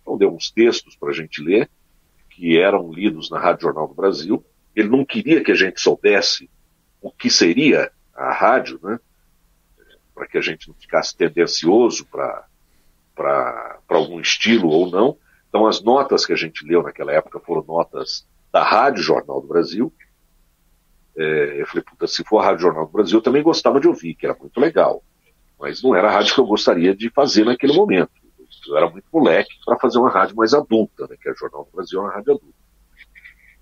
[0.00, 1.70] Então deu uns textos para a gente ler,
[2.30, 4.44] que eram lidos na Rádio Jornal do Brasil.
[4.74, 6.50] Ele não queria que a gente soubesse
[7.00, 8.98] o que seria a rádio, né?
[10.14, 12.46] para que a gente não ficasse tendencioso para
[13.88, 15.18] algum estilo ou não.
[15.48, 19.48] Então, as notas que a gente leu naquela época foram notas da Rádio Jornal do
[19.48, 19.92] Brasil.
[21.16, 23.88] É, eu falei, puta, se for a Rádio Jornal do Brasil, eu também gostava de
[23.88, 25.02] ouvir, que era muito legal.
[25.58, 28.10] Mas não era a rádio que eu gostaria de fazer naquele momento.
[28.66, 31.76] Eu era muito moleque para fazer uma rádio mais adulta, né, que a Jornal do
[31.76, 32.63] Brasil é uma rádio adulta.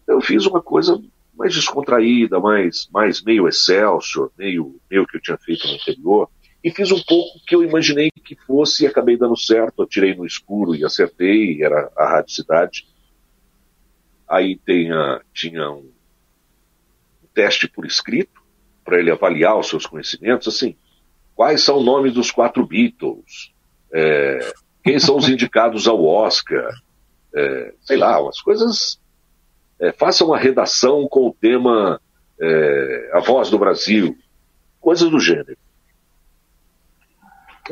[0.07, 1.00] Eu fiz uma coisa
[1.34, 6.28] mais descontraída, mais, mais meio Excelsior, meio, meio que eu tinha feito no interior,
[6.62, 9.82] e fiz um pouco que eu imaginei que fosse e acabei dando certo.
[9.82, 12.86] Eu tirei no escuro e acertei, era a Rádio Cidade.
[14.28, 15.90] Aí tem a, tinha um,
[17.34, 18.40] teste por escrito
[18.84, 20.76] para ele avaliar os seus conhecimentos, assim,
[21.34, 23.53] quais são o nome dos quatro Beatles,
[23.92, 26.68] é, quem são os indicados ao Oscar,
[27.34, 29.00] é, sei lá, umas coisas.
[29.83, 32.01] É, faça uma redação com o tema
[32.41, 34.16] é, A Voz do Brasil,
[34.80, 35.57] coisas do gênero.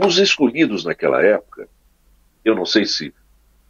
[0.05, 1.69] Os escolhidos naquela época,
[2.45, 3.15] eu não sei se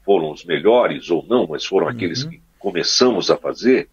[0.06, 1.92] foram os melhores ou não, mas foram uhum.
[1.92, 3.90] aqueles que começamos a fazer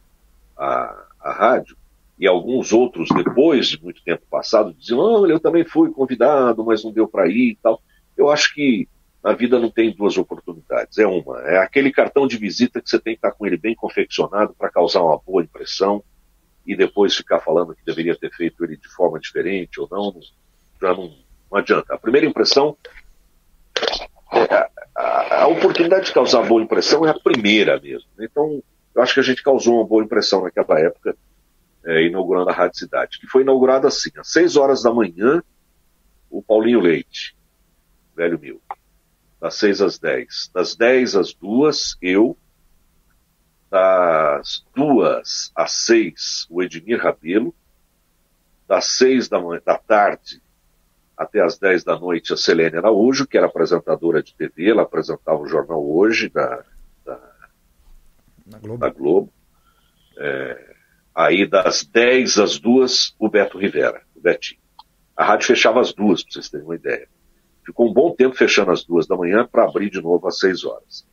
[0.58, 1.76] a, a rádio,
[2.18, 6.84] e alguns outros, depois de muito tempo passado, diziam: olha, eu também fui convidado, mas
[6.84, 7.82] não deu para ir e tal.
[8.16, 8.88] Eu acho que
[9.24, 10.98] a vida não tem duas oportunidades.
[10.98, 13.76] É uma, é aquele cartão de visita que você tem que estar com ele bem
[13.76, 16.04] confeccionado para causar uma boa impressão
[16.66, 20.20] e depois ficar falando que deveria ter feito ele de forma diferente ou não,
[20.82, 21.16] já não,
[21.50, 21.94] não adianta.
[21.94, 22.78] A primeira impressão,
[24.32, 28.10] é, a, a, a, oportunidade de causar boa impressão é a primeira mesmo.
[28.20, 28.62] Então,
[28.94, 31.16] eu acho que a gente causou uma boa impressão naquela época,
[31.86, 35.42] é, inaugurando a Rádio Cidade, que foi inaugurada assim, às 6 horas da manhã,
[36.30, 37.34] o Paulinho Leite,
[38.14, 38.62] velho mil,
[39.40, 40.52] das 6 às 10.
[40.54, 42.38] Das 10 às 2, eu,
[43.70, 47.54] das 2 às 6, o Edmir Rabelo,
[48.68, 50.42] das 6 da, manhã, da tarde
[51.16, 55.40] até as 10 da noite a Selene Araújo, que era apresentadora de TV, ela apresentava
[55.40, 56.64] o jornal Hoje da,
[57.04, 57.20] da,
[58.60, 58.78] Globo.
[58.78, 59.34] Da Globo.
[60.18, 60.76] É,
[61.16, 64.62] aí das 10 às 2, o Beto Rivera, o Betinho.
[65.16, 67.10] A rádio fechava às duas, para vocês terem uma ideia.
[67.68, 70.64] Ficou um bom tempo fechando às duas da manhã para abrir de novo às 6
[70.64, 71.06] horas.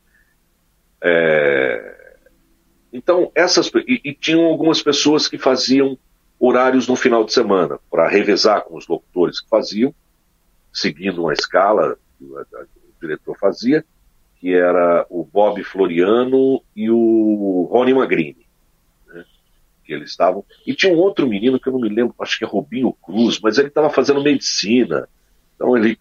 [1.03, 2.15] É...
[2.93, 3.69] Então, essas.
[3.85, 5.97] E, e tinham algumas pessoas que faziam
[6.39, 9.93] horários no final de semana, para revezar com os locutores que faziam,
[10.71, 12.45] seguindo uma escala que o,
[13.01, 13.83] diretor fazia,
[14.39, 18.47] que era o Bob Floriano e o Rony Magrini.
[19.07, 19.25] Né,
[19.83, 20.45] que eles estavam.
[20.65, 23.41] E tinha um outro menino que eu não me lembro, acho que é Rubinho Cruz,
[23.41, 25.09] mas ele estava fazendo medicina.
[25.53, 25.99] Então ele.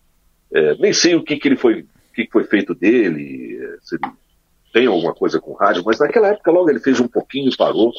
[0.54, 1.84] É, nem sei o que, que ele foi,
[2.14, 4.12] que, que foi feito dele, é, se ele
[4.72, 7.92] tem alguma coisa com rádio, mas naquela época logo ele fez um pouquinho e parou.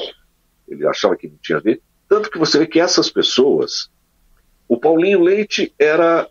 [0.68, 1.82] Ele achava que não tinha a ver.
[2.08, 3.90] Tanto que você vê que essas pessoas.
[4.68, 6.28] O Paulinho Leite era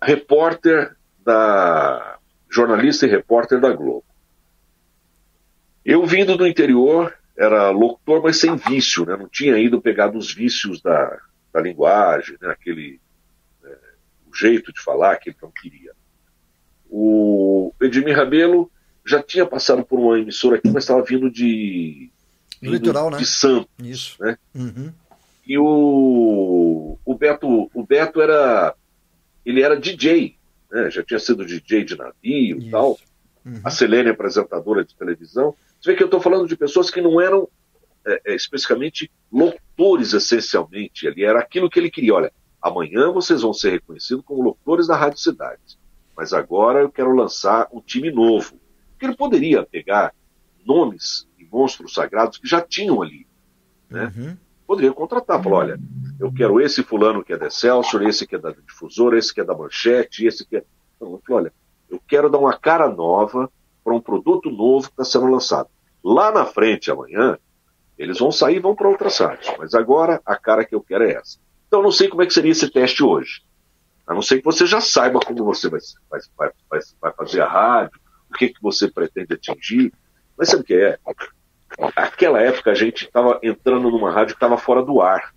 [0.00, 2.18] repórter da.
[2.50, 4.04] jornalista e repórter da Globo.
[5.84, 9.16] Eu vindo do interior, era locutor, mas sem vício, né?
[9.16, 11.18] não tinha ido pegar dos vícios da,
[11.52, 12.50] da linguagem, né?
[12.50, 13.00] aquele
[14.34, 15.92] jeito de falar que ele não queria.
[16.88, 18.70] O Edmir Rabelo
[19.04, 22.10] já tinha passado por uma emissora aqui, mas estava vindo de.
[22.60, 23.18] Vindo litoral, né?
[23.18, 23.70] De Santos.
[23.82, 24.22] Isso.
[24.22, 24.38] Né?
[24.54, 24.92] Uhum.
[25.46, 28.74] E o, o, Beto, o Beto era.
[29.44, 30.36] Ele era DJ,
[30.70, 30.90] né?
[30.90, 32.98] já tinha sido DJ de navio e tal.
[33.44, 33.60] Uhum.
[33.64, 35.54] A Selene, apresentadora de televisão.
[35.80, 37.48] Você vê que eu estou falando de pessoas que não eram
[38.06, 41.06] é, é, especificamente locutores, essencialmente.
[41.06, 42.14] Ele era aquilo que ele queria.
[42.14, 45.78] Olha, amanhã vocês vão ser reconhecidos como locutores da Rádio Cidade.
[46.16, 48.58] Mas agora eu quero lançar um time novo.
[48.92, 50.14] Porque ele poderia pegar
[50.64, 53.26] nomes e monstros sagrados que já tinham ali.
[53.90, 54.12] Né?
[54.16, 54.36] Uhum
[54.72, 55.42] poderia contratar.
[55.42, 55.80] Falar, olha,
[56.18, 59.40] eu quero esse fulano que é da Excelsior, esse que é da difusora, esse que
[59.40, 60.64] é da manchete, esse que é.
[60.98, 61.52] Não, eu falei, olha,
[61.90, 63.50] eu quero dar uma cara nova
[63.84, 65.68] para um produto novo que está sendo lançado.
[66.02, 67.38] Lá na frente, amanhã,
[67.98, 69.54] eles vão sair e vão para outras rádios.
[69.58, 71.38] Mas agora a cara que eu quero é essa.
[71.72, 73.40] Então eu não sei como é que seria esse teste hoje.
[74.06, 77.48] A não ser que você já saiba como você vai, vai, vai, vai fazer a
[77.48, 77.98] rádio,
[78.30, 79.90] o que, que você pretende atingir.
[80.36, 80.98] Mas sabe o que é?
[81.96, 85.32] Aquela época a gente estava entrando numa rádio que estava fora do ar.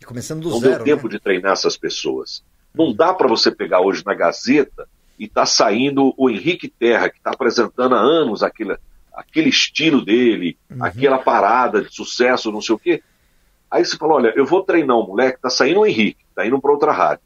[0.00, 0.82] E começando do Não zero.
[0.82, 1.14] deu tempo né?
[1.14, 2.42] de treinar essas pessoas.
[2.74, 7.18] Não dá para você pegar hoje na Gazeta e tá saindo o Henrique Terra, que
[7.18, 8.76] está apresentando há anos aquele,
[9.14, 10.84] aquele estilo dele, Uhum.
[10.84, 13.00] aquela parada de sucesso, não sei o quê.
[13.72, 16.60] Aí você fala, olha, eu vou treinar um moleque, tá saindo o Henrique, tá indo
[16.60, 17.24] para outra rádio.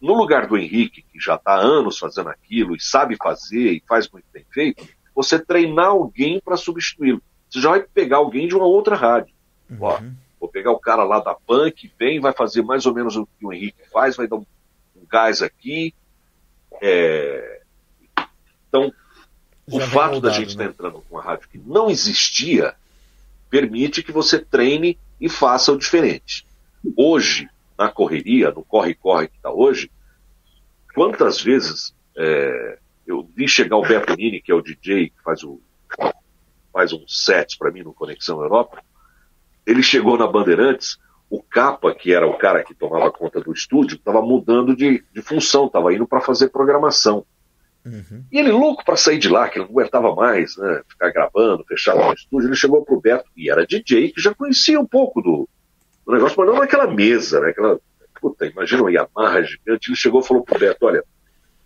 [0.00, 3.82] No lugar do Henrique, que já está há anos fazendo aquilo e sabe fazer e
[3.86, 7.22] faz muito bem feito, você treinar alguém para substituí-lo.
[7.50, 9.34] Você já vai pegar alguém de uma outra rádio.
[9.78, 10.00] Ó,
[10.40, 13.44] Vou pegar o cara lá da Punk, vem, vai fazer mais ou menos o que
[13.44, 14.46] o Henrique faz, vai dar um,
[14.96, 15.94] um gás aqui.
[16.80, 17.60] É...
[18.66, 18.90] Então,
[19.68, 20.68] Já o fato moldado, da gente estar né?
[20.68, 22.74] tá entrando com uma rádio que não existia
[23.50, 26.46] permite que você treine e faça o diferente.
[26.96, 27.48] Hoje,
[27.78, 29.90] na correria, no corre-corre que está hoje,
[30.94, 35.42] quantas vezes é, eu vi chegar o Beto Nini, que é o DJ que faz,
[35.42, 35.60] o,
[36.72, 38.82] faz um set para mim no Conexão Europa,
[39.66, 40.98] ele chegou na Bandeirantes,
[41.28, 45.22] o Capa, que era o cara que tomava conta do estúdio, estava mudando de, de
[45.22, 47.24] função, estava indo para fazer programação.
[47.84, 48.24] Uhum.
[48.30, 51.64] E ele louco para sair de lá, que ele não aguentava mais, né, ficar gravando,
[51.64, 55.22] fechado no estúdio, ele chegou pro Beto, e era DJ, que já conhecia um pouco
[55.22, 55.48] do,
[56.06, 57.80] do negócio, mas não naquela mesa, né, aquela,
[58.20, 61.02] puta, imagina uma Yamaha gigante, ele chegou e falou pro Beto, olha,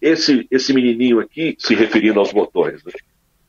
[0.00, 2.92] esse, esse menininho aqui, se referindo aos botões, né,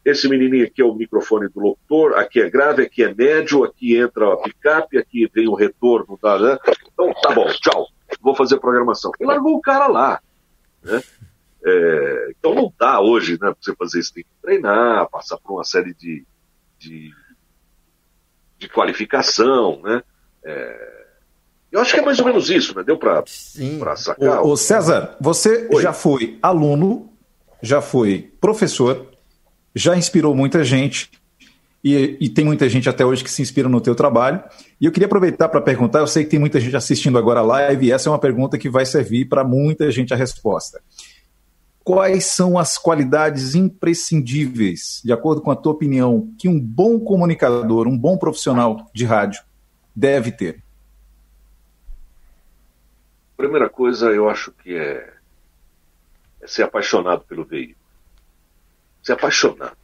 [0.04, 3.98] esse menininho aqui é o microfone do locutor, aqui é grave, aqui é médio, aqui
[3.98, 6.58] entra a picape, aqui vem o retorno, da, né?
[6.94, 7.88] então tá bom, tchau,
[8.22, 9.12] vou fazer programação.
[9.20, 10.22] E largou o cara lá,
[10.84, 11.02] né?
[11.68, 15.56] É, então não dá hoje, né, para você fazer isso, tem que treinar, passar por
[15.56, 16.24] uma série de,
[16.78, 17.12] de,
[18.60, 20.04] de qualificação, né?
[20.44, 20.96] É,
[21.72, 22.84] eu acho que é mais ou menos isso, né?
[22.84, 23.24] Deu para
[23.96, 24.44] sacar?
[24.44, 25.82] O, o César, você Oi.
[25.82, 27.10] já foi aluno,
[27.64, 29.08] já foi professor,
[29.74, 31.10] já inspirou muita gente
[31.84, 34.42] e, e, tem muita gente até hoje que se inspira no teu trabalho.
[34.80, 37.44] E eu queria aproveitar para perguntar, eu sei que tem muita gente assistindo agora a
[37.44, 40.80] live e essa é uma pergunta que vai servir para muita gente a resposta
[41.86, 47.88] quais são as qualidades imprescindíveis, de acordo com a tua opinião, que um bom comunicador,
[47.88, 49.44] um bom profissional de rádio
[49.96, 50.64] deve ter?
[53.38, 55.14] Primeira coisa, eu acho que é,
[56.42, 57.78] é ser apaixonado pelo veículo.
[59.04, 59.78] Ser apaixonado.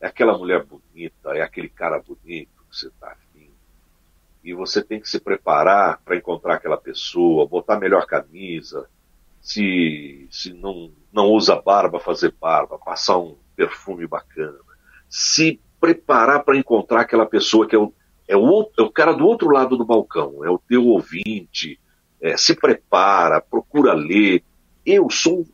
[0.00, 3.50] É aquela mulher bonita, é aquele cara bonito que você está afim.
[4.44, 8.88] E você tem que se preparar para encontrar aquela pessoa, botar a melhor camisa,
[9.48, 14.58] se, se não, não usa barba, fazer barba, passar um perfume bacana,
[15.08, 17.90] se preparar para encontrar aquela pessoa que é o,
[18.28, 21.80] é, o, é o cara do outro lado do balcão, é o teu ouvinte,
[22.20, 24.44] é, se prepara, procura ler.
[24.84, 25.46] Eu sou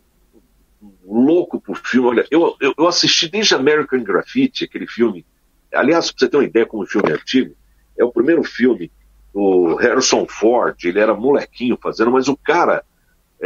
[1.04, 5.24] louco por filme, olha, eu, eu, eu assisti desde American Graffiti, aquele filme,
[5.72, 7.54] aliás, para você ter uma ideia como o filme é antigo,
[7.96, 8.90] é o primeiro filme
[9.32, 12.84] do Harrison Ford, ele era molequinho fazendo, mas o cara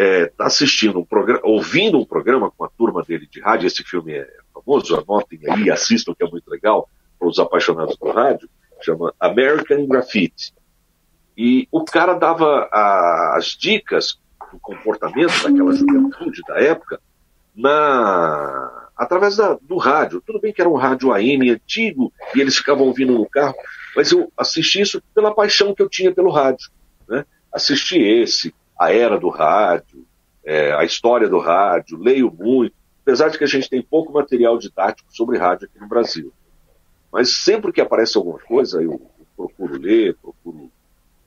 [0.00, 4.12] é, assistindo um programa, ouvindo um programa com a turma dele de rádio, esse filme
[4.12, 6.88] é famoso, anotem aí, assistam, que é muito legal,
[7.18, 8.48] para os apaixonados por rádio,
[8.80, 10.54] chama American Graffiti.
[11.36, 14.20] E o cara dava a, as dicas
[14.52, 17.00] do comportamento daquela juventude da época
[17.52, 20.22] na através da, do rádio.
[20.24, 23.56] Tudo bem que era um rádio AM antigo e eles ficavam ouvindo no carro,
[23.96, 26.70] mas eu assisti isso pela paixão que eu tinha pelo rádio.
[27.08, 27.24] Né?
[27.52, 30.06] Assisti esse, a era do rádio,
[30.44, 34.56] é, a história do rádio, leio muito, apesar de que a gente tem pouco material
[34.58, 36.32] didático sobre rádio aqui no Brasil.
[37.12, 40.70] Mas sempre que aparece alguma coisa, eu, eu procuro ler, procuro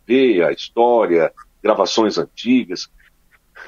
[0.08, 1.32] ver a história,
[1.62, 2.90] gravações antigas.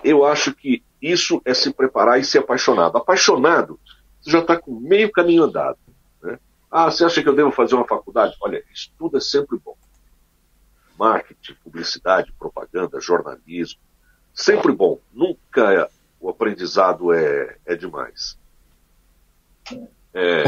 [0.03, 2.97] Eu acho que isso é se preparar e ser apaixonado.
[2.97, 3.79] Apaixonado,
[4.21, 5.77] você já está com meio caminho andado.
[6.21, 6.39] Né?
[6.71, 8.35] Ah, você acha que eu devo fazer uma faculdade?
[8.41, 9.75] Olha, estudo é sempre bom
[10.97, 13.79] marketing, publicidade, propaganda, jornalismo.
[14.33, 14.99] Sempre bom.
[15.13, 15.89] Nunca
[16.19, 18.37] o aprendizado é, é demais.
[20.13, 20.43] É...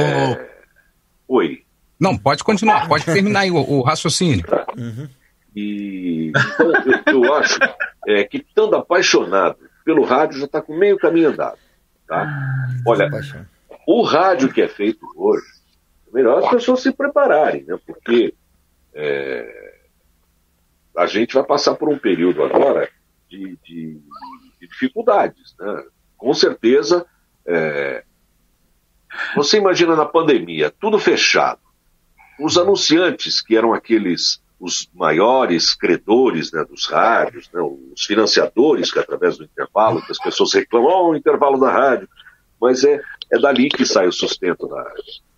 [1.28, 1.36] Oh.
[1.38, 1.64] Oi.
[2.00, 4.46] Não, pode continuar, pode terminar aí o, o raciocínio.
[4.78, 5.10] Uhum.
[5.56, 6.72] E, então,
[7.16, 7.58] eu, eu, acho
[8.08, 11.58] é, que estando apaixonado pelo rádio já está com meio caminho andado.
[12.08, 12.28] Tá?
[12.86, 13.10] Olha,
[13.88, 15.46] o rádio que é feito hoje,
[16.08, 17.78] é melhor as pessoas se prepararem, né?
[17.86, 18.34] porque
[18.94, 19.65] é,
[20.98, 22.90] a gente vai passar por um período agora
[23.30, 24.00] de, de,
[24.60, 25.56] de dificuldades.
[25.60, 25.84] Né?
[26.18, 27.06] Com certeza,
[27.46, 28.04] é...
[29.36, 31.60] você imagina na pandemia, tudo fechado.
[32.40, 39.00] Os anunciantes, que eram aqueles os maiores credores né, dos rádios, né, os financiadores que
[39.00, 42.08] através do intervalo, que as pessoas reclamam, oh, o intervalo da rádio,
[42.60, 44.94] mas é, é dali que sai o sustento da,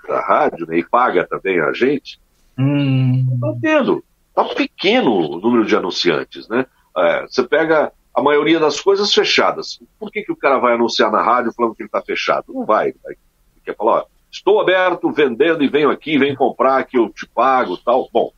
[0.08, 2.20] da rádio né, e paga também a gente.
[2.58, 3.38] Hum.
[3.40, 4.04] Não tendo.
[4.38, 6.68] Está pequeno o número de anunciantes, né?
[6.96, 9.80] É, você pega a maioria das coisas fechadas.
[10.00, 12.54] Por que, que o cara vai anunciar na rádio falando que ele está fechado?
[12.54, 12.90] Não vai.
[12.90, 13.18] Ele
[13.66, 17.78] quer falar, ó, estou aberto, vendendo e venho aqui, vem comprar que eu te pago
[17.78, 18.08] tal.
[18.14, 18.32] Bom,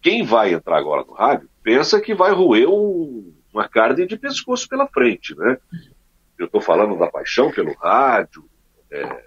[0.00, 4.66] quem vai entrar agora no rádio pensa que vai roer um, uma carne de pescoço
[4.66, 5.58] pela frente, né?
[6.38, 8.48] Eu estou falando da paixão pelo rádio,
[8.90, 9.24] é,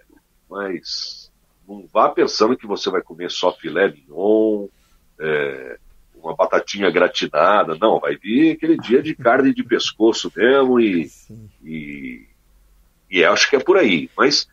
[0.50, 1.32] mas
[1.68, 4.68] não vá pensando que você vai comer só filé mignon,
[5.22, 5.78] é,
[6.16, 11.10] uma batatinha gratinada, não, vai vir aquele dia de carne de pescoço mesmo e,
[11.64, 12.28] e,
[13.10, 14.10] e acho que é por aí.
[14.18, 14.48] Mas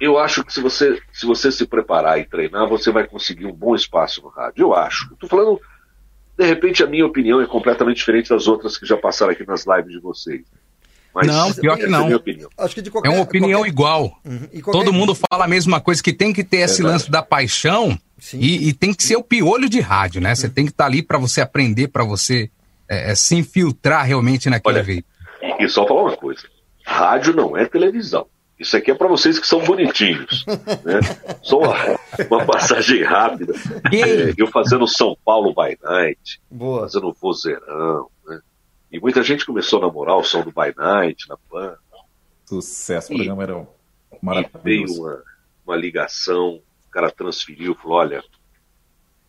[0.00, 3.52] eu acho que se você, se você se preparar e treinar, você vai conseguir um
[3.52, 4.62] bom espaço no rádio.
[4.62, 5.12] Eu acho.
[5.12, 5.60] Estou falando,
[6.36, 9.64] de repente, a minha opinião é completamente diferente das outras que já passaram aqui nas
[9.66, 10.42] lives de vocês.
[11.14, 12.08] Mas não, pior que não.
[12.08, 12.18] É,
[12.90, 13.68] qualquer, é uma opinião qualquer...
[13.68, 14.20] igual.
[14.24, 14.48] Uhum.
[14.48, 14.72] Qualquer...
[14.72, 17.98] Todo mundo fala a mesma coisa, que tem que ter esse lance da paixão
[18.34, 20.34] e, e, tem que ser o piolho de rádio, né?
[20.34, 22.50] Você tem que estar tá ali para você aprender, para você
[22.88, 25.12] é, é, se infiltrar realmente naquele Olha, veículo.
[25.58, 26.42] E só falar uma coisa:
[26.84, 28.26] rádio não é televisão.
[28.58, 30.44] Isso aqui é para vocês que são bonitinhos.
[30.84, 31.00] Né?
[31.42, 31.74] Só uma,
[32.30, 33.54] uma passagem rápida.
[33.92, 36.82] É, eu fazendo São Paulo by Night, Boa.
[36.82, 38.08] fazendo Vozeirão.
[38.26, 38.40] Né?
[38.90, 41.74] E muita gente começou a namorar o som do by Night na Pan.
[42.44, 43.66] Sucesso, o programa era
[44.20, 44.58] maravilhoso.
[44.58, 45.22] E veio uma,
[45.66, 46.60] uma ligação,
[46.92, 48.22] cara transferiu, falou: olha,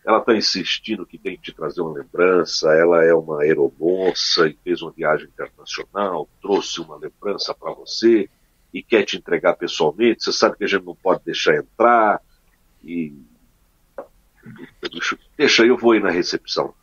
[0.05, 2.73] ela está insistindo que tem que te trazer uma lembrança.
[2.73, 8.29] Ela é uma aeromoça e fez uma viagem internacional, trouxe uma lembrança para você
[8.73, 12.19] e quer te entregar pessoalmente, você sabe que a gente não pode deixar entrar,
[12.83, 13.13] e
[15.37, 16.73] deixa eu vou aí na recepção,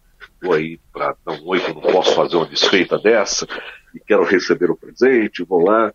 [0.41, 3.45] vou aí para dar um oi, eu não posso fazer uma desfeita dessa,
[3.93, 5.93] e quero receber o presente, vou lá.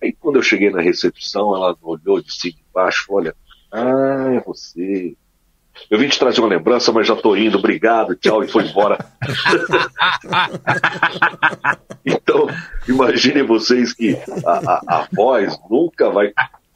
[0.00, 3.34] Aí quando eu cheguei na recepção, ela olhou de cima e baixo, olha,
[3.72, 5.16] ah, é você,
[5.90, 8.98] eu vim te trazer uma lembrança, mas já tô indo, obrigado, tchau, e foi embora.
[12.04, 12.48] então,
[12.88, 16.32] imaginem vocês que a, a, a, voz nunca vai.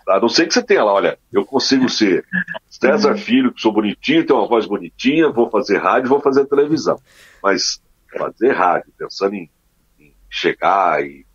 [0.08, 2.24] A não ser que você tenha lá, olha, eu consigo ser
[2.68, 7.00] César Filho, que sou bonitinho, tenho uma voz bonitinha, vou fazer rádio, vou fazer televisão.
[7.42, 7.82] Mas
[8.16, 9.50] fazer rádio, pensando em,
[9.98, 11.26] em chegar e.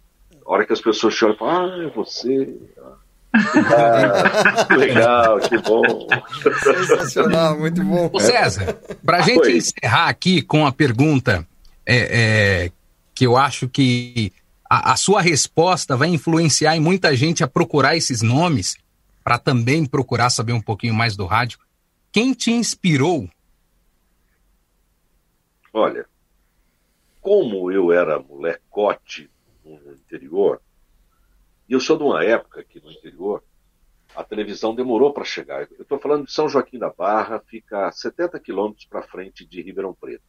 [0.46, 2.56] A hora que as pessoas choram falam, ah, é você.
[2.78, 2.98] Ah,
[3.36, 6.08] ah, legal, que bom.
[6.64, 8.10] Sensacional, muito bom.
[8.12, 9.58] Ô César, para a gente Oi.
[9.58, 11.48] encerrar aqui com a pergunta
[11.86, 12.72] é, é,
[13.14, 14.32] que eu acho que
[14.70, 18.78] a, a, sua resposta vai influenciar em muita gente a procurar esses nomes,
[19.24, 21.60] para também procurar saber um pouquinho mais do rádio.
[22.12, 23.28] Quem te inspirou?
[25.74, 26.06] Olha,
[27.22, 29.30] como eu era molecote
[29.66, 30.62] no interior,
[31.68, 33.44] e eu sou de uma época que no interior
[34.16, 35.68] a televisão demorou para chegar.
[35.72, 39.62] Eu estou falando de São Joaquim da Barra, fica a 70 quilômetros para frente de
[39.62, 40.24] Ribeirão Preto.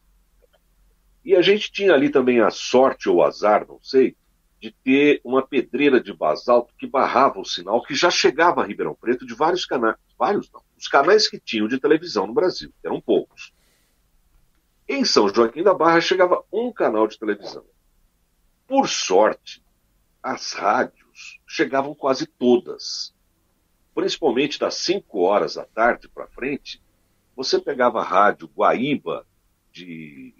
[1.24, 4.16] E a gente tinha ali também a sorte ou azar, não sei,
[4.60, 8.94] de ter uma pedreira de basalto que barrava o sinal que já chegava a Ribeirão
[8.94, 9.96] Preto de vários canais.
[10.18, 10.62] Vários não.
[10.76, 13.52] Os canais que tinham de televisão no Brasil, eram poucos.
[14.88, 17.64] Em São Joaquim da Barra chegava um canal de televisão.
[18.66, 19.62] Por sorte,
[20.22, 21.05] as rádios
[21.46, 23.14] chegavam quase todas.
[23.94, 26.82] Principalmente das 5 horas da tarde para frente,
[27.34, 29.26] você pegava a rádio Guaíba,
[29.72, 30.34] de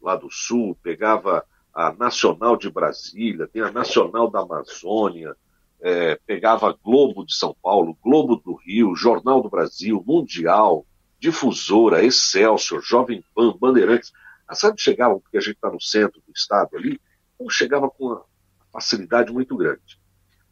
[0.00, 5.34] lá do sul, pegava a Nacional de Brasília, tem a Nacional da Amazônia,
[5.80, 10.86] é, pegava Globo de São Paulo, Globo do Rio, Jornal do Brasil, Mundial,
[11.18, 14.12] Difusora, Excelsior, Jovem Pan, Bandeirantes.
[14.46, 17.00] A rádios chegavam, porque a gente está no centro do estado ali,
[17.34, 18.24] então chegava com uma
[18.72, 19.98] facilidade muito grande.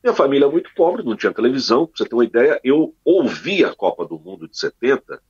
[0.03, 2.61] Minha família é muito pobre, não tinha televisão, pra você ter uma ideia.
[2.65, 5.21] Eu ouvi a Copa do Mundo de 70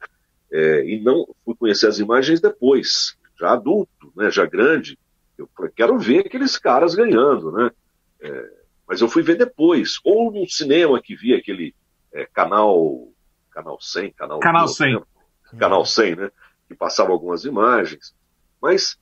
[0.51, 4.99] é, e não fui conhecer as imagens depois, já adulto, né, já grande.
[5.37, 7.71] Eu quero ver aqueles caras ganhando, né?
[8.21, 8.51] É,
[8.87, 11.75] mas eu fui ver depois, ou no cinema que vi aquele
[12.13, 13.09] é, canal
[13.51, 15.03] canal 100, canal canal 100, né?
[15.59, 16.31] canal 100, né?
[16.69, 18.15] Que passava algumas imagens.
[18.61, 18.99] Mas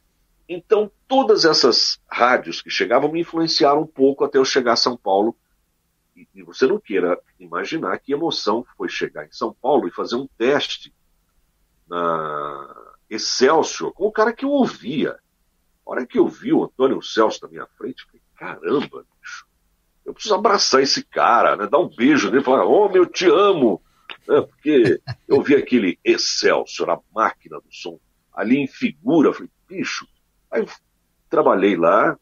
[0.48, 4.96] então todas essas rádios que chegavam me influenciaram um pouco até eu chegar a São
[4.96, 5.36] Paulo
[6.34, 10.28] e, você não queira imaginar que emoção foi chegar em São Paulo e fazer um
[10.38, 10.94] teste
[11.88, 12.76] na
[13.08, 15.18] Excelsior com o cara que eu ouvia.
[15.86, 19.46] A hora que eu vi o Antônio Celso na minha frente, eu falei, caramba, bicho,
[20.04, 21.66] eu preciso abraçar esse cara, né?
[21.66, 23.82] dar um beijo nele falar, homem, eu te amo.
[24.28, 24.40] Né?
[24.40, 27.98] Porque eu vi aquele Excelsior, a máquina do som,
[28.32, 30.06] ali em figura, eu falei, bicho.
[30.50, 30.64] Aí
[31.28, 32.18] trabalhei lá,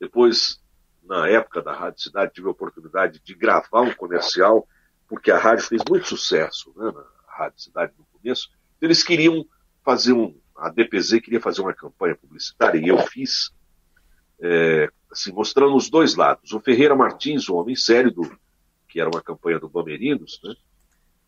[0.00, 0.60] depois
[1.08, 4.68] na época da Rádio Cidade, tive a oportunidade de gravar um comercial,
[5.08, 8.50] porque a rádio fez muito sucesso né, na Rádio Cidade no começo.
[8.80, 9.44] Eles queriam
[9.82, 10.38] fazer um.
[10.54, 13.50] A DPZ queria fazer uma campanha publicitária, e eu fiz,
[14.40, 16.52] é, assim, mostrando os dois lados.
[16.52, 18.38] O Ferreira Martins, o homem sério, do,
[18.88, 20.54] que era uma campanha do Bamerinos, né?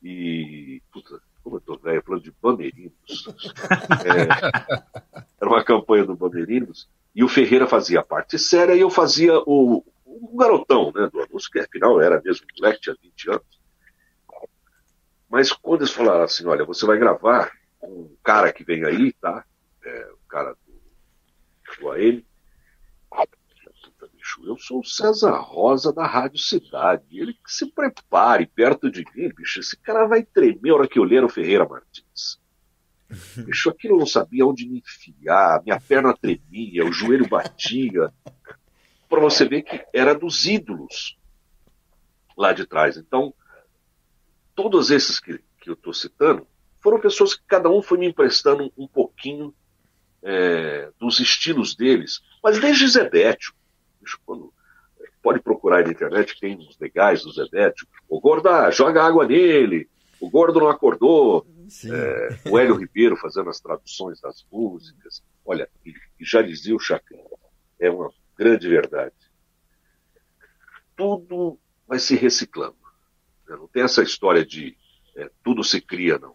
[0.03, 0.83] E.
[0.93, 2.95] Puta, como eu tô velho, falando de Bamerinos.
[4.03, 8.89] É, era uma campanha do Bamerinos e o Ferreira fazia a parte séria e eu
[8.89, 13.61] fazia o, o garotão né, do anúncio, que afinal era mesmo moleque, tinha 20 anos.
[15.29, 19.45] Mas quando eles falaram assim, olha, você vai gravar um cara que vem aí, tá?
[19.85, 22.25] É, o cara do, do AM.
[24.45, 27.05] Eu sou o César Rosa da Rádio Cidade.
[27.19, 29.61] Ele que se prepare perto de mim, bicho.
[29.61, 32.39] Esse cara vai tremer a hora que eu ler o Ferreira Martins.
[33.45, 38.13] Bicho, aquilo eu não sabia onde me enfiar, minha perna tremia, o joelho batia.
[39.09, 41.19] Para você ver que era dos ídolos
[42.37, 42.97] lá de trás.
[42.97, 43.35] Então,
[44.55, 46.47] todos esses que, que eu estou citando
[46.81, 49.53] foram pessoas que cada um foi me emprestando um pouquinho
[50.23, 52.21] é, dos estilos deles.
[52.43, 53.53] Mas desde Zebétio,
[54.25, 54.53] quando,
[55.23, 57.87] pode procurar na internet, tem uns legais do Zebétio.
[58.09, 59.89] O Gorda, joga água nele.
[60.21, 61.47] O Gordo não acordou.
[61.85, 65.23] É, o Hélio Ribeiro fazendo as traduções das músicas.
[65.45, 67.25] Olha, e, e já dizia o Chacrinha,
[67.79, 69.15] é uma grande verdade.
[70.97, 72.77] Tudo vai se reciclando.
[73.49, 73.57] Né?
[73.57, 74.77] Não tem essa história de
[75.17, 76.35] é, tudo se cria, não.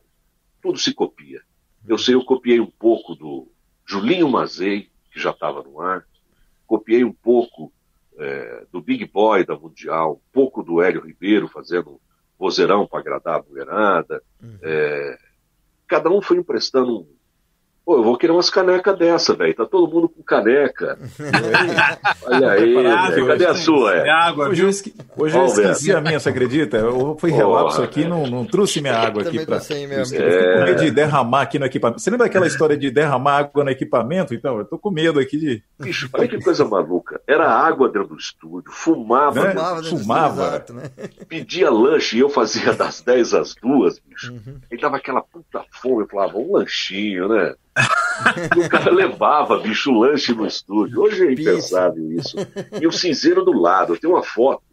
[0.61, 1.41] Tudo se copia.
[1.87, 3.51] Eu sei, eu copiei um pouco do
[3.85, 6.05] Julinho Mazei, que já estava no ar,
[6.65, 7.71] copiei um pouco
[8.17, 11.99] é, do Big Boy da Mundial, um pouco do Hélio Ribeiro fazendo
[12.37, 14.21] vozeirão para agradar a mulherada.
[14.41, 14.57] Uhum.
[14.61, 15.17] É,
[15.87, 17.14] cada um foi emprestando um.
[17.85, 19.53] Pô, eu vou querer umas canecas dessa, velho.
[19.53, 20.97] Tá todo mundo com caneca.
[22.25, 23.93] Olha aí, cadê a sua?
[23.93, 24.09] É?
[24.09, 24.91] Água, hoje eu, esque...
[25.15, 26.77] hoje eu esqueci a minha, você acredita?
[26.77, 29.59] Eu fui relapso aqui não, não trouxe minha água aqui para.
[29.87, 30.17] Mesmo.
[30.17, 30.59] É...
[30.59, 32.01] com medo de derramar aqui no equipamento.
[32.01, 34.33] Você lembra daquela história de derramar água no equipamento?
[34.33, 35.63] Então, eu tô com medo aqui de.
[35.79, 37.21] Bicho, olha que coisa maluca.
[37.27, 39.43] Era água dentro do estúdio, fumava.
[39.43, 39.51] Né?
[39.51, 39.83] Fumava.
[39.83, 40.41] fumava.
[40.47, 40.89] Exato, né?
[41.29, 44.33] Pedia lanche e eu fazia das 10 às 2, bicho.
[44.33, 44.59] Uhum.
[44.71, 46.03] E dava aquela puta fome.
[46.03, 47.53] Eu falava, um lanchinho, né?
[48.57, 51.01] o cara levava, bicho, lanche no estúdio.
[51.01, 52.37] Hoje é impensável isso.
[52.81, 53.97] E o cinzeiro do lado.
[53.97, 54.63] Tem uma foto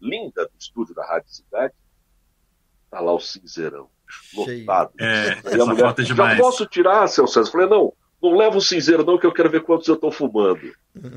[0.00, 1.74] linda do estúdio da Rádio Cidade.
[2.90, 3.88] Tá lá o cinzeirão,
[4.34, 4.92] lotado.
[5.00, 6.36] É, essa mulher, foto é demais.
[6.36, 7.48] Já posso tirar, seu César?
[7.48, 7.92] Eu falei, não,
[8.22, 10.72] não leva o cinzeiro não, que eu quero ver quantos eu estou fumando.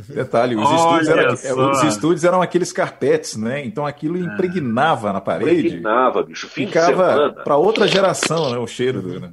[0.10, 3.64] Detalhe, os estúdios, era, os estúdios, eram aqueles carpetes, né?
[3.64, 4.22] Então aquilo é.
[4.22, 5.68] impregnava na parede.
[5.68, 6.50] Impregnava, bicho.
[6.50, 8.58] Fim Ficava para outra geração, né?
[8.58, 9.20] O cheiro do.
[9.20, 9.32] Né?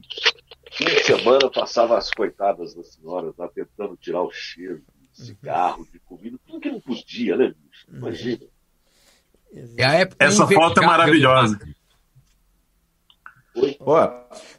[0.76, 5.86] Fim de semana passava as coitadas das senhoras lá tentando tirar o cheiro de cigarro,
[5.90, 7.86] de comida, tudo que não podia, né, bicho?
[7.88, 8.46] Imagina.
[9.78, 11.58] É Essa foto é maravilhosa.
[13.80, 14.06] Ó,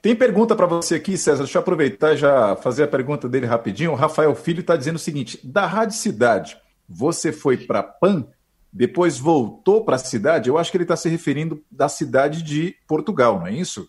[0.02, 1.44] tem pergunta para você aqui, César.
[1.44, 3.92] Deixa eu aproveitar e já fazer a pergunta dele rapidinho.
[3.92, 6.58] O Rafael Filho está dizendo o seguinte: da Rádio Cidade,
[6.90, 8.28] você foi para PAN,
[8.74, 10.50] depois voltou para a cidade?
[10.50, 13.88] Eu acho que ele está se referindo da cidade de Portugal, não é isso?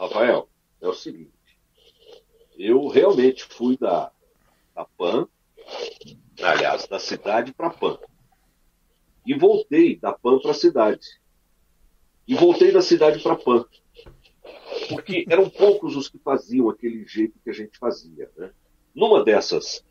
[0.00, 0.48] Rafael,
[0.84, 1.32] é o seguinte:
[2.56, 4.12] eu realmente fui da,
[4.74, 5.28] da PAN,
[6.42, 7.98] aliás, da cidade para PAN.
[9.26, 11.20] E voltei da PAN para a cidade.
[12.26, 13.64] E voltei da cidade para PAN.
[14.88, 18.30] Porque eram poucos os que faziam aquele jeito que a gente fazia.
[18.36, 18.52] Né?
[18.94, 19.84] Numa dessas,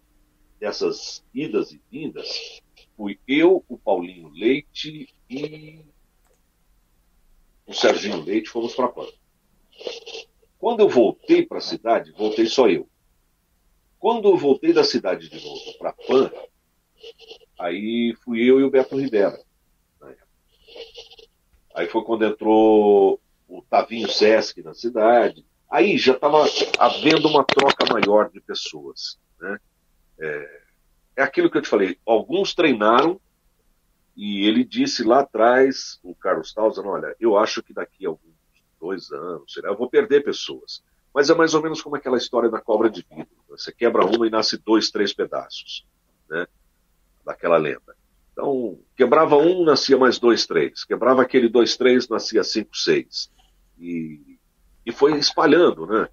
[0.59, 2.61] dessas idas e vindas,
[2.95, 5.79] fui eu, o Paulinho Leite e
[7.65, 9.07] o Serginho Leite, fomos para PAN.
[10.63, 12.87] Quando eu voltei para a cidade, voltei só eu.
[13.99, 16.31] Quando eu voltei da cidade de novo para Pan,
[17.59, 19.37] aí fui eu e o Beto Rivera.
[21.75, 25.45] Aí foi quando entrou o Tavinho Sesc na cidade.
[25.69, 26.45] Aí já estava
[26.79, 29.19] havendo uma troca maior de pessoas.
[29.41, 29.59] Né?
[30.17, 30.61] É,
[31.17, 31.97] é aquilo que eu te falei.
[32.05, 33.19] Alguns treinaram
[34.15, 38.32] e ele disse lá atrás, o Carlos Tausen, olha, eu acho que daqui a algum
[38.83, 39.69] dois anos, será?
[39.69, 40.83] eu vou perder pessoas.
[41.13, 43.29] Mas é mais ou menos como aquela história da cobra de vidro.
[43.49, 45.85] Você quebra uma e nasce dois, três pedaços,
[46.29, 46.45] né?
[47.25, 47.95] Daquela lenda.
[48.33, 50.83] Então, quebrava um, nascia mais dois, três.
[50.83, 53.31] Quebrava aquele dois, três, nascia cinco, seis.
[53.79, 54.37] E,
[54.85, 56.05] e foi espalhando, né?
[56.05, 56.11] Pra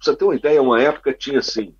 [0.00, 1.74] você ter uma ideia, uma época tinha assim,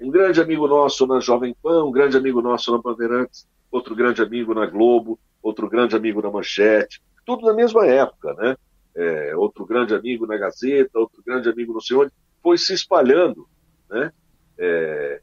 [0.00, 4.20] um grande amigo nosso na Jovem Pan, um grande amigo nosso na Bandeirantes, outro grande
[4.20, 8.56] amigo na Globo, outro grande amigo na Manchete, tudo na mesma época, né?
[8.94, 12.10] É, outro grande amigo na Gazeta, outro grande amigo no senhor,
[12.42, 13.48] foi se espalhando,
[13.88, 14.12] né?
[14.58, 15.22] É,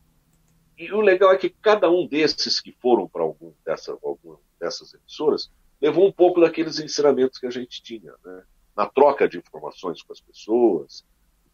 [0.77, 4.93] e o legal é que cada um desses que foram para algum, dessa, algum dessas
[4.93, 8.43] emissoras levou um pouco daqueles ensinamentos que a gente tinha, né?
[8.75, 11.03] na troca de informações com as pessoas.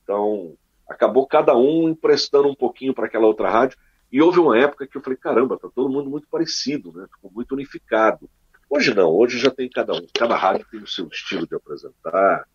[0.04, 0.58] Então,
[0.88, 3.78] acabou cada um emprestando um pouquinho para aquela outra rádio.
[4.12, 7.08] E houve uma época que eu falei, caramba, tá todo mundo muito parecido, né?
[7.16, 8.30] Ficou muito unificado.
[8.76, 12.48] Hoje não, hoje já tem cada um, cada rádio tem o seu estilo de apresentar,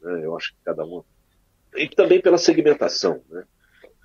[0.00, 0.24] né?
[0.24, 1.02] eu acho que cada um.
[1.74, 3.42] E também pela segmentação, né?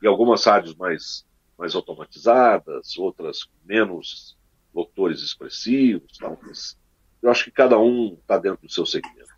[0.01, 1.23] E algumas rádios mais,
[1.55, 4.35] mais automatizadas, outras menos
[4.73, 6.39] locutores expressivos, tal,
[7.21, 9.29] eu acho que cada um está dentro do seu segmento.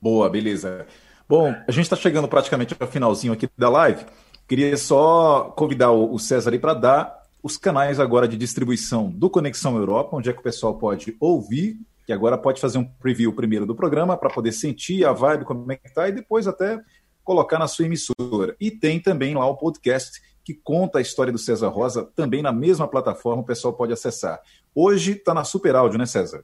[0.00, 0.86] Boa, beleza.
[1.28, 4.06] Bom, a gente está chegando praticamente ao finalzinho aqui da live.
[4.46, 9.76] Queria só convidar o César aí para dar os canais agora de distribuição do Conexão
[9.76, 13.66] Europa, onde é que o pessoal pode ouvir, que agora pode fazer um preview primeiro
[13.66, 16.82] do programa para poder sentir a vibe, como é que tá, e depois até
[17.22, 18.56] colocar na sua emissora.
[18.58, 22.50] E tem também lá o podcast que conta a história do César Rosa, também na
[22.50, 24.40] mesma plataforma, o pessoal pode acessar.
[24.74, 26.42] Hoje está na Super Áudio, né, César?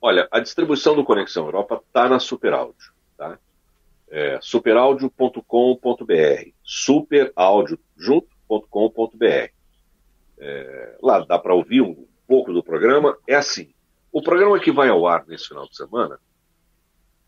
[0.00, 2.92] Olha, a distribuição do Conexão Europa está na Super Áudio.
[3.16, 3.36] Tá?
[4.08, 6.52] É, superaudio.com.br
[8.52, 9.52] superaudio.com.br
[10.38, 13.16] é, Lá dá para ouvir um pouco do programa.
[13.26, 13.72] É assim,
[14.10, 16.18] o programa que vai ao ar nesse final de semana,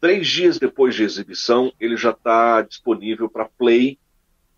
[0.01, 3.99] três dias depois de exibição, ele já está disponível para play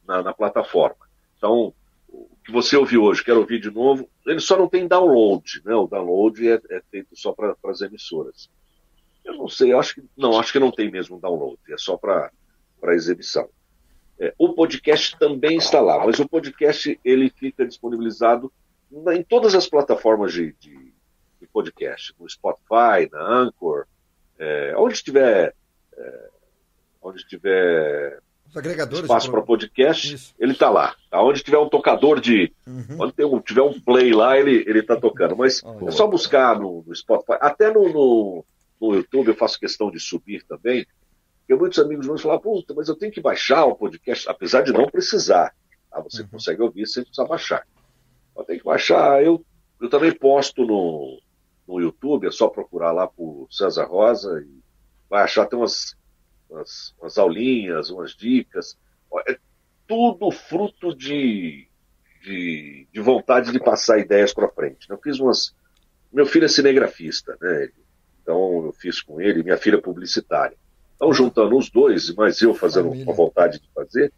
[0.06, 1.06] na, na, plataforma.
[1.36, 1.74] Então,
[2.09, 5.74] o que você ouviu hoje, quer ouvir de novo, ele só não tem download, né?
[5.74, 8.48] O download é, é feito só para as emissoras.
[9.24, 11.97] Eu não sei, eu acho que não, acho que não tem mesmo download, é só
[11.97, 12.30] para
[12.94, 13.48] exibição.
[14.18, 18.52] É, o podcast também está lá, mas o podcast ele fica disponibilizado
[18.90, 20.93] na, em todas as plataformas de, de,
[21.40, 23.86] de, podcast, no Spotify, na Anchor,
[24.38, 25.55] é, onde tiver,
[25.97, 26.28] é,
[27.02, 28.20] onde tiver
[29.05, 30.34] espaço para podcast, Isso.
[30.38, 30.94] ele está lá.
[31.12, 32.97] Onde tiver um tocador de, uhum.
[33.01, 35.36] onde um, tiver um play lá, ele ele está tocando.
[35.36, 38.44] Mas oh, é só buscar no, no Spotify, até no, no
[38.80, 40.86] no YouTube, eu faço questão de subir também,
[41.47, 44.73] porque muitos amigos vão falar, puta, mas eu tenho que baixar o podcast, apesar de
[44.73, 45.55] não precisar.
[45.89, 46.01] Tá?
[46.01, 46.28] Você uhum.
[46.28, 47.64] consegue ouvir sem precisar baixar.
[48.35, 49.23] Mas tem que baixar.
[49.23, 49.47] Eu,
[49.81, 51.23] eu também posto no,
[51.68, 54.60] no YouTube, é só procurar lá por César Rosa e
[55.09, 55.97] vai achar, tem umas,
[56.51, 58.77] umas, umas aulinhas, umas dicas.
[59.28, 59.39] É
[59.86, 61.68] tudo fruto de,
[62.23, 64.90] de, de vontade de passar ideias para frente.
[64.90, 65.55] Eu fiz umas.
[66.12, 67.68] Meu filho é cinegrafista, né?
[68.20, 70.56] Então eu fiz com ele, minha filha é publicitária.
[70.97, 74.12] Então juntando os dois, mas eu fazendo com vontade de fazer,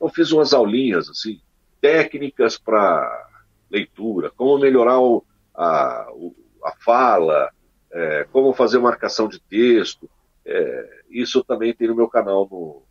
[0.00, 1.40] eu fiz umas aulinhas assim,
[1.80, 3.28] técnicas para
[3.70, 5.24] leitura, como melhorar o,
[5.54, 7.50] a, o, a fala,
[7.92, 10.08] é, como fazer marcação de texto.
[10.44, 12.82] É, isso também tem no meu canal no,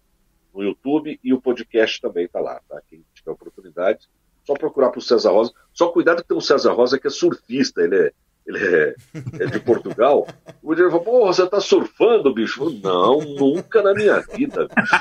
[0.53, 2.81] no YouTube e o podcast também está lá, tá?
[2.89, 4.07] Quem tiver oportunidade,
[4.45, 5.53] só procurar para o César Rosa.
[5.73, 8.11] Só cuidado que tem um César Rosa que é surfista, ele é,
[8.45, 8.95] ele é,
[9.39, 10.27] é de Portugal,
[10.61, 12.69] o Mudir falou, pô, você tá surfando, bicho?
[12.83, 14.95] Não, nunca na minha vida, bicho.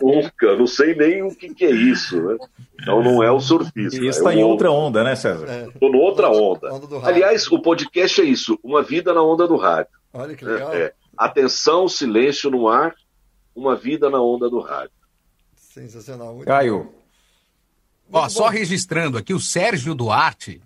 [0.00, 2.36] Nunca, não sei nem o que, que é isso, né?
[2.80, 4.02] Então não é o surfista.
[4.02, 5.68] E está é em outra onda, né, César?
[5.68, 5.92] Estou é.
[5.92, 6.74] noutra onda.
[6.74, 9.92] onda Aliás, o podcast é isso, uma vida na onda do rádio.
[10.12, 10.72] Olha que legal.
[10.72, 12.94] É, atenção, silêncio no ar,
[13.54, 14.90] uma vida na onda do rádio.
[15.54, 16.34] Sensacional.
[16.34, 16.92] Muito Caio.
[18.12, 20.60] Ó, só registrando aqui, o Sérgio Duarte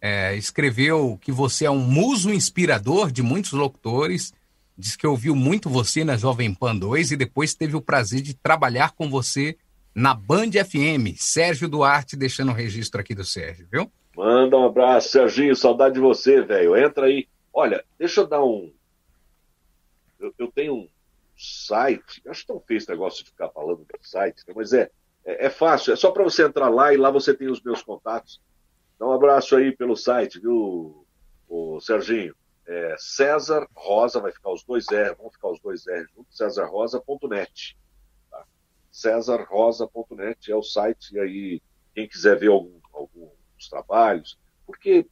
[0.00, 4.32] é, escreveu que você é um muso inspirador de muitos locutores,
[4.76, 8.34] diz que ouviu muito você na Jovem Pan 2 e depois teve o prazer de
[8.34, 9.56] trabalhar com você
[9.94, 11.16] na Band FM.
[11.16, 13.90] Sérgio Duarte, deixando o registro aqui do Sérgio, viu?
[14.14, 16.76] Manda um abraço, Serginho, saudade de você, velho.
[16.76, 17.26] Entra aí.
[17.52, 18.72] Olha, deixa eu dar um.
[20.18, 20.88] Eu, eu tenho um
[21.36, 24.90] site, acho tão feio esse negócio de ficar falando do site, mas é,
[25.24, 27.82] é, é fácil, é só para você entrar lá e lá você tem os meus
[27.82, 28.40] contatos.
[28.98, 31.06] Dá um abraço aí pelo site, viu,
[31.48, 32.34] o Serginho?
[32.66, 37.78] É César Rosa, vai ficar os dois R, vão ficar os dois R juntos, cesarrosa.net.
[38.30, 38.44] Tá?
[38.90, 41.62] Cesarrosa.net é o site, e aí
[41.94, 45.06] quem quiser ver algum, alguns trabalhos, porque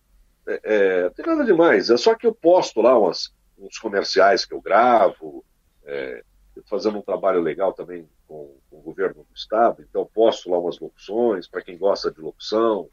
[0.46, 4.44] é, é, não tem nada demais, é só que eu posto lá umas, uns comerciais
[4.44, 5.44] que eu gravo,
[5.84, 6.24] é,
[6.66, 10.78] fazendo um trabalho legal também com, com, o governo do estado, então posto lá umas
[10.78, 12.88] locuções para quem gosta de locução,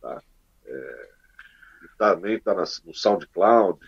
[0.00, 0.22] tá?
[0.66, 1.08] É,
[1.98, 3.78] também está no SoundCloud.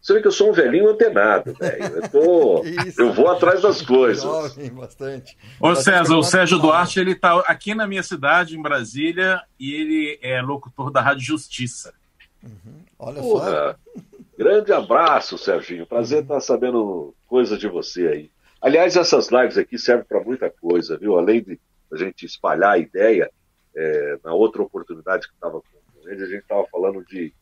[0.00, 1.84] Você vê que eu sou um velhinho antenado, velho.
[1.84, 2.64] Eu, tô,
[2.98, 4.24] eu vou atrás das coisas.
[4.24, 5.38] Jovem, bastante.
[5.60, 10.18] Ô César, o Sérgio Duarte, ele está aqui na minha cidade, em Brasília, e ele
[10.20, 11.94] é locutor da Rádio Justiça.
[12.42, 12.82] Uhum.
[12.98, 14.00] Olha Porra, só.
[14.36, 15.86] Grande abraço, Serginho.
[15.86, 18.30] Prazer estar sabendo coisas de você aí.
[18.60, 21.16] Aliás, essas lives aqui servem para muita coisa, viu?
[21.16, 21.60] Além de
[21.92, 23.30] a gente espalhar a ideia,
[23.76, 27.32] é, na outra oportunidade que estava com a gente estava falando de,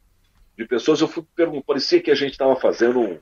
[0.57, 3.19] de pessoas, eu fui perguntar, parecia que a gente estava fazendo um,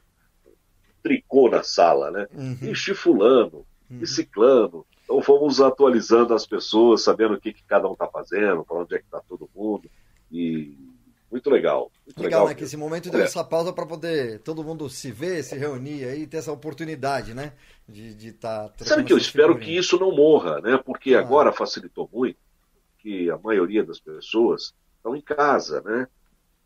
[1.02, 2.27] tricô na sala, né?
[2.35, 2.59] Uhum.
[2.62, 4.05] E fulano, uhum.
[4.05, 4.86] ciclano.
[5.05, 8.94] Então fomos atualizando as pessoas, sabendo o que, que cada um está fazendo, para onde
[8.94, 9.90] é que está todo mundo.
[10.31, 10.77] E
[11.31, 11.90] muito legal.
[12.05, 12.55] Muito legal, legal, né?
[12.55, 13.24] Que esse momento deu é.
[13.24, 17.52] essa pausa para poder todo mundo se ver, se reunir aí, ter essa oportunidade, né?
[17.89, 18.69] De estar.
[18.70, 20.78] Tá Sabe que eu espero que isso não morra, né?
[20.85, 21.20] Porque ah.
[21.20, 22.39] agora facilitou muito
[22.98, 24.74] que a maioria das pessoas
[25.09, 26.06] estão em casa, né?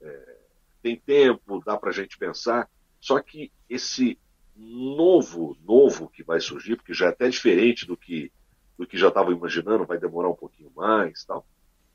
[0.00, 0.36] É,
[0.82, 2.68] tem tempo, dá para a gente pensar.
[3.00, 4.18] Só que esse
[4.56, 8.30] novo, novo que vai surgir, porque já é até diferente do que,
[8.76, 11.46] do que já estava imaginando, vai demorar um pouquinho mais tal.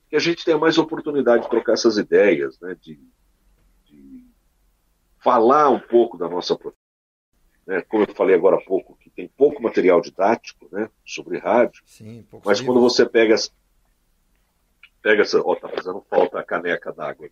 [0.10, 2.76] Que a gente tenha mais oportunidade de trocar essas ideias, né?
[2.82, 3.00] De,
[3.86, 4.26] de
[5.20, 6.78] falar um pouco da nossa profissão.
[7.66, 7.82] Né?
[7.82, 10.90] Como eu falei agora há pouco, que tem pouco material didático né?
[11.06, 13.36] sobre rádio, Sim, mas quando você pega.
[15.08, 15.40] Pega essa.
[15.40, 17.30] Ó, tá fazendo falta a caneca d'água.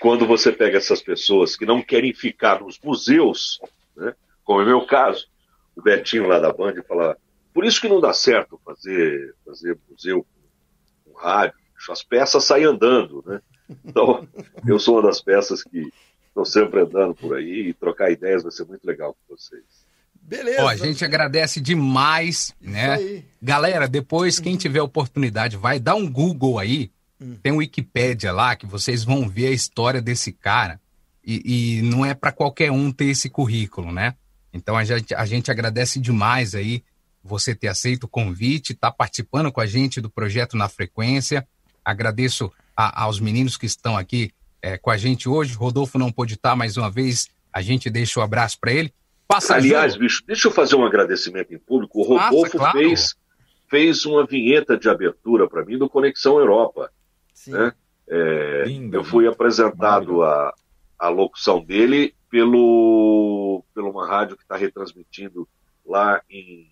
[0.00, 3.60] Quando você pega essas pessoas que não querem ficar nos museus,
[3.96, 4.14] né,
[4.44, 5.26] como é meu caso,
[5.74, 7.18] o Betinho lá da Band fala,
[7.52, 10.24] por isso que não dá certo fazer, fazer museu
[11.04, 11.58] com rádio,
[11.90, 13.42] as peças saem andando, né?
[13.84, 14.28] Então,
[14.64, 15.92] eu sou uma das peças que
[16.28, 19.81] estou sempre andando por aí e trocar ideias vai ser muito legal com vocês.
[20.22, 20.62] Beleza.
[20.62, 22.94] Ó, a gente agradece demais, né?
[22.94, 23.24] aí.
[23.42, 26.90] Galera, depois, quem tiver oportunidade, vai dar um Google aí.
[27.42, 30.80] Tem um Wikipédia lá que vocês vão ver a história desse cara.
[31.24, 34.14] E, e não é para qualquer um ter esse currículo, né?
[34.52, 36.82] Então a gente, a gente agradece demais aí
[37.22, 41.46] você ter aceito o convite, estar participando com a gente do projeto Na Frequência.
[41.84, 45.54] Agradeço a- aos meninos que estão aqui eh, com a gente hoje.
[45.54, 48.92] Rodolfo não pôde estar mais uma vez, a gente deixa o abraço para ele.
[49.32, 52.00] Passa Aliás, bicho, deixa eu fazer um agradecimento em público.
[52.00, 52.78] O Rodolfo claro.
[52.78, 53.14] fez,
[53.66, 56.92] fez uma vinheta de abertura para mim do Conexão Europa.
[57.32, 57.52] Sim.
[57.52, 57.72] né?
[58.06, 60.52] É, Lindo, eu fui apresentado a,
[60.98, 65.48] a locução dele pelo, pelo uma rádio que está retransmitindo
[65.86, 66.70] lá em,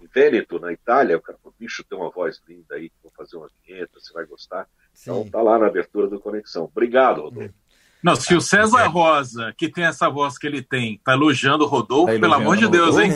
[0.00, 1.16] em Vêneto, na Itália.
[1.16, 4.26] O cara falou, bicho, tem uma voz linda aí, vou fazer uma vinheta, você vai
[4.26, 4.68] gostar.
[5.00, 5.30] Então Sim.
[5.30, 6.64] tá lá na abertura do Conexão.
[6.64, 7.54] Obrigado, Rodolfo.
[8.02, 11.68] Não, se o César Rosa, que tem essa voz que ele tem, tá elogiando o
[11.68, 13.12] Rodolfo, Tá pelo amor de elogiando Deus, hein?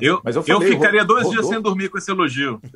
[0.00, 2.60] Eu, Mas eu eu, falei, ficaria dois Rodolfo- dias sem dormir com esse elogio.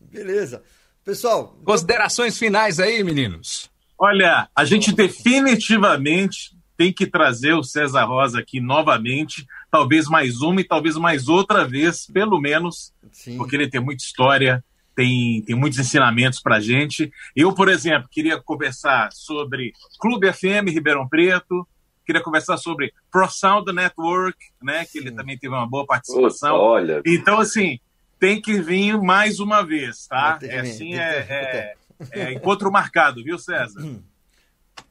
[0.00, 0.62] Beleza.
[1.04, 3.70] Pessoal, Considerações finais aí, meninos.
[3.98, 10.60] Olha, a gente definitivamente tem que trazer o César Rosa aqui novamente, talvez mais uma
[10.60, 13.36] e talvez mais outra vez, pelo menos, sim.
[13.36, 14.62] porque ele tem muita história,
[14.98, 17.12] tem, tem muitos ensinamentos para gente.
[17.36, 21.64] Eu, por exemplo, queria conversar sobre Clube FM Ribeirão Preto,
[22.04, 26.56] queria conversar sobre Pro Sound Network, né, que ele também teve uma boa participação.
[26.56, 27.78] olha, Então, assim,
[28.18, 30.36] tem que vir mais uma vez, tá?
[30.42, 31.74] É assim, é, é-
[32.10, 33.80] é encontro marcado, viu, César?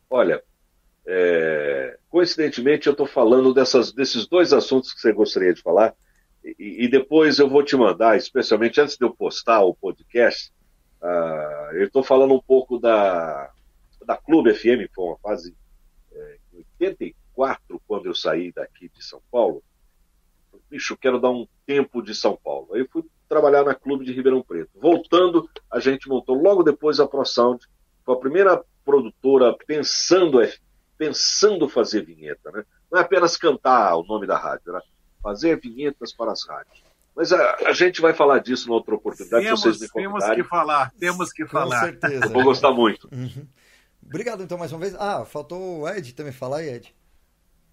[0.10, 0.42] Olha,
[1.06, 5.94] é, coincidentemente eu estou falando dessas, desses dois assuntos que você gostaria de falar,
[6.58, 10.52] e, e depois eu vou te mandar, especialmente antes de eu postar o podcast,
[11.02, 13.52] ah, eu estou falando um pouco da,
[14.06, 15.56] da Clube FM, foi uma fase
[16.12, 19.64] é, em 84, quando eu saí daqui de São Paulo.
[20.70, 22.74] Bicho, quero dar um tempo de São Paulo.
[22.74, 24.72] Aí eu fui trabalhar na Clube de Ribeirão Preto.
[24.76, 27.66] Voltando, a gente montou logo depois a ProSound,
[28.04, 30.40] foi a primeira produtora pensando,
[30.98, 32.64] pensando fazer vinheta, né?
[32.92, 34.82] Não é apenas cantar o nome da rádio, era
[35.22, 36.84] fazer vinhetas para as rádios.
[37.16, 40.44] Mas a, a gente vai falar disso na outra oportunidade, Temos, vocês me temos convidarem.
[40.44, 41.80] que falar, temos que Com falar.
[41.80, 42.26] certeza.
[42.26, 43.10] Eu vou gostar muito.
[44.06, 44.94] Obrigado então mais uma vez.
[44.96, 46.96] Ah, faltou o Ed também falar aí, Ed.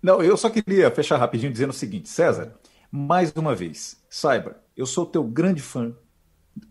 [0.03, 2.55] Não, eu só queria fechar rapidinho dizendo o seguinte, César,
[2.91, 5.95] mais uma vez, saiba, eu sou teu grande fã.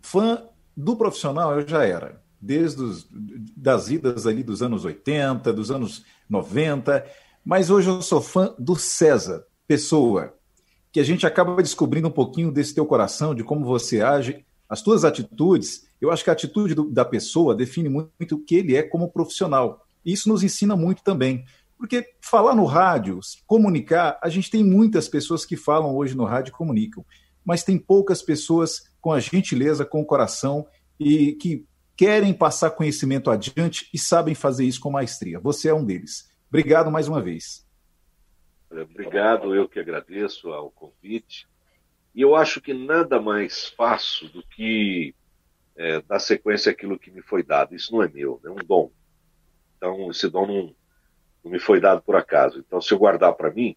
[0.01, 0.43] Fã
[0.75, 6.03] do profissional eu já era, desde os, das idas ali dos anos 80, dos anos
[6.29, 7.05] 90,
[7.43, 10.33] mas hoje eu sou fã do César, pessoa,
[10.93, 14.79] que a gente acaba descobrindo um pouquinho desse teu coração, de como você age, as
[14.79, 15.87] tuas atitudes.
[15.99, 19.11] Eu acho que a atitude do, da pessoa define muito o que ele é como
[19.11, 19.87] profissional.
[20.05, 21.45] E isso nos ensina muito também.
[21.79, 26.51] Porque falar no rádio, comunicar, a gente tem muitas pessoas que falam hoje no rádio
[26.51, 27.03] e comunicam,
[27.43, 30.65] mas tem poucas pessoas com a gentileza, com o coração
[30.99, 31.65] e que
[31.97, 35.39] querem passar conhecimento adiante e sabem fazer isso com maestria.
[35.39, 36.29] Você é um deles.
[36.49, 37.62] Obrigado mais uma vez.
[38.81, 41.47] Obrigado, eu que agradeço ao convite.
[42.13, 45.15] E eu acho que nada mais faço do que
[45.75, 47.75] é, dar sequência àquilo que me foi dado.
[47.75, 48.91] Isso não é meu, é um dom.
[49.77, 50.75] Então, esse dom não,
[51.43, 52.59] não me foi dado por acaso.
[52.59, 53.75] Então, se eu guardar para mim,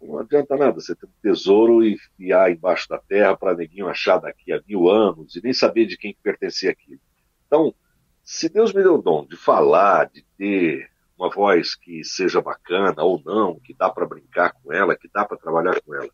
[0.00, 4.18] não adianta nada você ter um tesouro e enfiar embaixo da terra para neguinho achar
[4.18, 7.00] daqui a mil anos e nem saber de quem que pertencia aquilo.
[7.46, 7.74] Então,
[8.22, 13.02] se Deus me deu o dom de falar, de ter uma voz que seja bacana
[13.02, 16.10] ou não, que dá para brincar com ela, que dá para trabalhar com ela,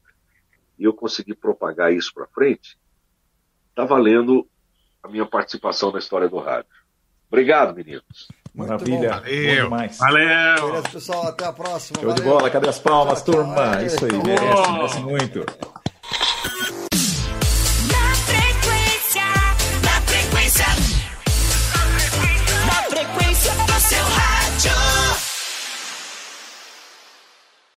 [0.78, 2.78] e eu conseguir propagar isso para frente,
[3.70, 4.46] está valendo
[5.02, 6.70] a minha participação na história do rádio.
[7.28, 8.28] Obrigado, meninos.
[8.54, 9.20] Muito Maravilha.
[9.24, 9.98] demais.
[9.98, 10.66] Valeu!
[10.66, 11.28] Beleza, pessoal.
[11.28, 12.00] Até a próxima.
[12.00, 12.38] Show de Valeu.
[12.38, 13.44] bola, cadê as palmas, Tchau, tchau.
[13.44, 13.82] turma?
[13.82, 15.71] Isso aí, merece, merece muito.